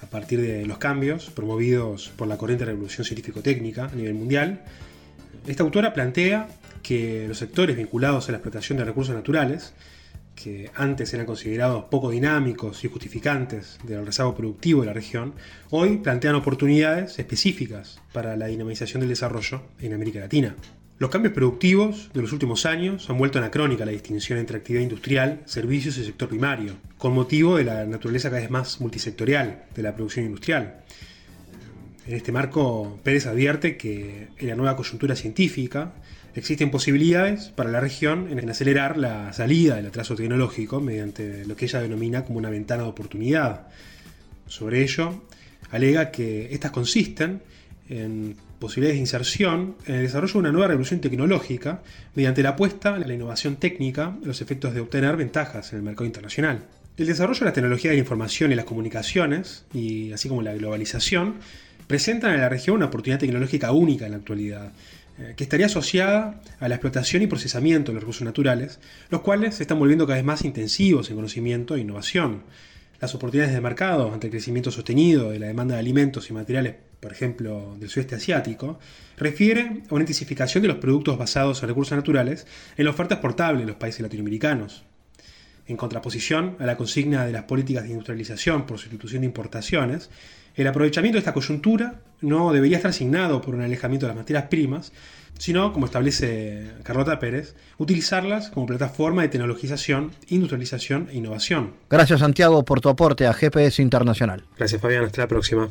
a 0.00 0.06
partir 0.06 0.40
de 0.40 0.64
los 0.64 0.78
cambios 0.78 1.28
promovidos 1.30 2.10
por 2.10 2.28
la 2.28 2.36
corriente 2.36 2.66
revolución 2.66 3.04
científico-técnica 3.04 3.86
a 3.86 3.96
nivel 3.96 4.14
mundial. 4.14 4.62
Esta 5.48 5.64
autora 5.64 5.92
plantea 5.92 6.46
que 6.80 7.26
los 7.26 7.38
sectores 7.38 7.76
vinculados 7.76 8.28
a 8.28 8.32
la 8.32 8.38
explotación 8.38 8.78
de 8.78 8.84
recursos 8.84 9.12
naturales 9.12 9.74
que 10.40 10.70
antes 10.76 11.12
eran 11.12 11.26
considerados 11.26 11.84
poco 11.84 12.10
dinámicos 12.10 12.84
y 12.84 12.88
justificantes 12.88 13.78
del 13.82 14.06
rezago 14.06 14.36
productivo 14.36 14.82
de 14.82 14.86
la 14.86 14.92
región, 14.92 15.34
hoy 15.70 15.96
plantean 15.98 16.36
oportunidades 16.36 17.18
específicas 17.18 18.00
para 18.12 18.36
la 18.36 18.46
dinamización 18.46 19.00
del 19.00 19.08
desarrollo 19.08 19.62
en 19.80 19.94
América 19.94 20.20
Latina. 20.20 20.54
Los 20.98 21.10
cambios 21.10 21.34
productivos 21.34 22.10
de 22.12 22.22
los 22.22 22.32
últimos 22.32 22.66
años 22.66 23.08
han 23.10 23.18
vuelto 23.18 23.38
anacrónica 23.38 23.84
la 23.84 23.92
distinción 23.92 24.38
entre 24.38 24.58
actividad 24.58 24.82
industrial, 24.82 25.42
servicios 25.44 25.98
y 25.98 26.04
sector 26.04 26.28
primario, 26.28 26.74
con 26.98 27.14
motivo 27.14 27.56
de 27.56 27.64
la 27.64 27.84
naturaleza 27.84 28.30
cada 28.30 28.40
vez 28.40 28.50
más 28.50 28.80
multisectorial 28.80 29.64
de 29.74 29.82
la 29.82 29.94
producción 29.94 30.26
industrial. 30.26 30.80
En 32.06 32.14
este 32.14 32.32
marco, 32.32 32.98
Pérez 33.02 33.26
advierte 33.26 33.76
que 33.76 34.28
en 34.38 34.48
la 34.48 34.56
nueva 34.56 34.76
coyuntura 34.76 35.14
científica 35.14 35.92
existen 36.38 36.70
posibilidades 36.70 37.48
para 37.50 37.70
la 37.70 37.80
región 37.80 38.28
en 38.30 38.50
acelerar 38.50 38.96
la 38.96 39.32
salida 39.32 39.76
del 39.76 39.86
atraso 39.86 40.14
tecnológico 40.14 40.80
mediante 40.80 41.44
lo 41.46 41.56
que 41.56 41.66
ella 41.66 41.80
denomina 41.80 42.24
como 42.24 42.38
una 42.38 42.50
ventana 42.50 42.82
de 42.84 42.88
oportunidad. 42.88 43.68
Sobre 44.46 44.82
ello, 44.82 45.22
alega 45.70 46.10
que 46.10 46.52
estas 46.52 46.70
consisten 46.70 47.42
en 47.88 48.36
posibilidades 48.58 48.96
de 48.96 49.00
inserción 49.00 49.76
en 49.86 49.96
el 49.96 50.02
desarrollo 50.02 50.32
de 50.34 50.38
una 50.38 50.52
nueva 50.52 50.68
revolución 50.68 51.00
tecnológica 51.00 51.82
mediante 52.14 52.42
la 52.42 52.50
apuesta 52.50 52.94
a 52.94 52.98
la 52.98 53.14
innovación 53.14 53.56
técnica 53.56 54.16
y 54.22 54.26
los 54.26 54.40
efectos 54.40 54.74
de 54.74 54.80
obtener 54.80 55.16
ventajas 55.16 55.72
en 55.72 55.78
el 55.78 55.84
mercado 55.84 56.06
internacional. 56.06 56.64
El 56.96 57.06
desarrollo 57.06 57.40
de 57.40 57.46
la 57.46 57.52
tecnología 57.52 57.90
de 57.90 57.96
la 57.96 58.00
información 58.00 58.50
y 58.50 58.56
las 58.56 58.64
comunicaciones, 58.64 59.64
y 59.72 60.12
así 60.12 60.28
como 60.28 60.42
la 60.42 60.54
globalización, 60.54 61.36
presentan 61.86 62.32
a 62.32 62.38
la 62.38 62.48
región 62.48 62.76
una 62.76 62.86
oportunidad 62.86 63.20
tecnológica 63.20 63.70
única 63.70 64.06
en 64.06 64.12
la 64.12 64.18
actualidad, 64.18 64.72
que 65.36 65.44
estaría 65.44 65.66
asociada 65.66 66.40
a 66.60 66.68
la 66.68 66.76
explotación 66.76 67.22
y 67.22 67.26
procesamiento 67.26 67.90
de 67.90 67.94
los 67.94 68.02
recursos 68.02 68.24
naturales, 68.24 68.78
los 69.10 69.22
cuales 69.22 69.56
se 69.56 69.64
están 69.64 69.78
volviendo 69.78 70.06
cada 70.06 70.16
vez 70.16 70.24
más 70.24 70.44
intensivos 70.44 71.10
en 71.10 71.16
conocimiento 71.16 71.74
e 71.74 71.80
innovación. 71.80 72.42
Las 73.00 73.14
oportunidades 73.14 73.54
de 73.54 73.60
mercado 73.60 74.12
ante 74.12 74.26
el 74.26 74.32
crecimiento 74.32 74.70
sostenido 74.70 75.30
de 75.30 75.38
la 75.38 75.46
demanda 75.46 75.74
de 75.74 75.80
alimentos 75.80 76.30
y 76.30 76.32
materiales, 76.32 76.74
por 77.00 77.12
ejemplo, 77.12 77.76
del 77.78 77.88
sudeste 77.88 78.16
asiático, 78.16 78.78
refiere 79.16 79.82
a 79.88 79.94
una 79.94 80.02
intensificación 80.02 80.62
de 80.62 80.68
los 80.68 80.78
productos 80.78 81.16
basados 81.16 81.62
en 81.62 81.68
recursos 81.68 81.96
naturales 81.96 82.46
en 82.76 82.84
la 82.84 82.90
oferta 82.90 83.14
exportable 83.14 83.60
de 83.60 83.66
los 83.66 83.76
países 83.76 84.00
latinoamericanos. 84.00 84.84
En 85.66 85.76
contraposición 85.76 86.56
a 86.58 86.66
la 86.66 86.76
consigna 86.76 87.26
de 87.26 87.32
las 87.32 87.44
políticas 87.44 87.84
de 87.84 87.90
industrialización 87.90 88.66
por 88.66 88.78
sustitución 88.78 89.20
de 89.20 89.26
importaciones, 89.26 90.10
el 90.58 90.66
aprovechamiento 90.66 91.16
de 91.16 91.20
esta 91.20 91.32
coyuntura 91.32 92.00
no 92.20 92.52
debería 92.52 92.78
estar 92.78 92.90
asignado 92.90 93.40
por 93.40 93.54
un 93.54 93.62
alejamiento 93.62 94.06
de 94.06 94.10
las 94.10 94.16
materias 94.16 94.44
primas, 94.44 94.92
sino, 95.38 95.72
como 95.72 95.86
establece 95.86 96.72
Carlota 96.82 97.20
Pérez, 97.20 97.54
utilizarlas 97.78 98.50
como 98.50 98.66
plataforma 98.66 99.22
de 99.22 99.28
tecnologización, 99.28 100.10
industrialización 100.28 101.08
e 101.12 101.16
innovación. 101.16 101.74
Gracias 101.88 102.20
Santiago 102.20 102.64
por 102.64 102.80
tu 102.80 102.88
aporte 102.88 103.26
a 103.26 103.32
GPS 103.32 103.80
Internacional. 103.80 104.44
Gracias 104.56 104.80
Fabián, 104.80 105.04
hasta 105.04 105.22
la 105.22 105.28
próxima. 105.28 105.70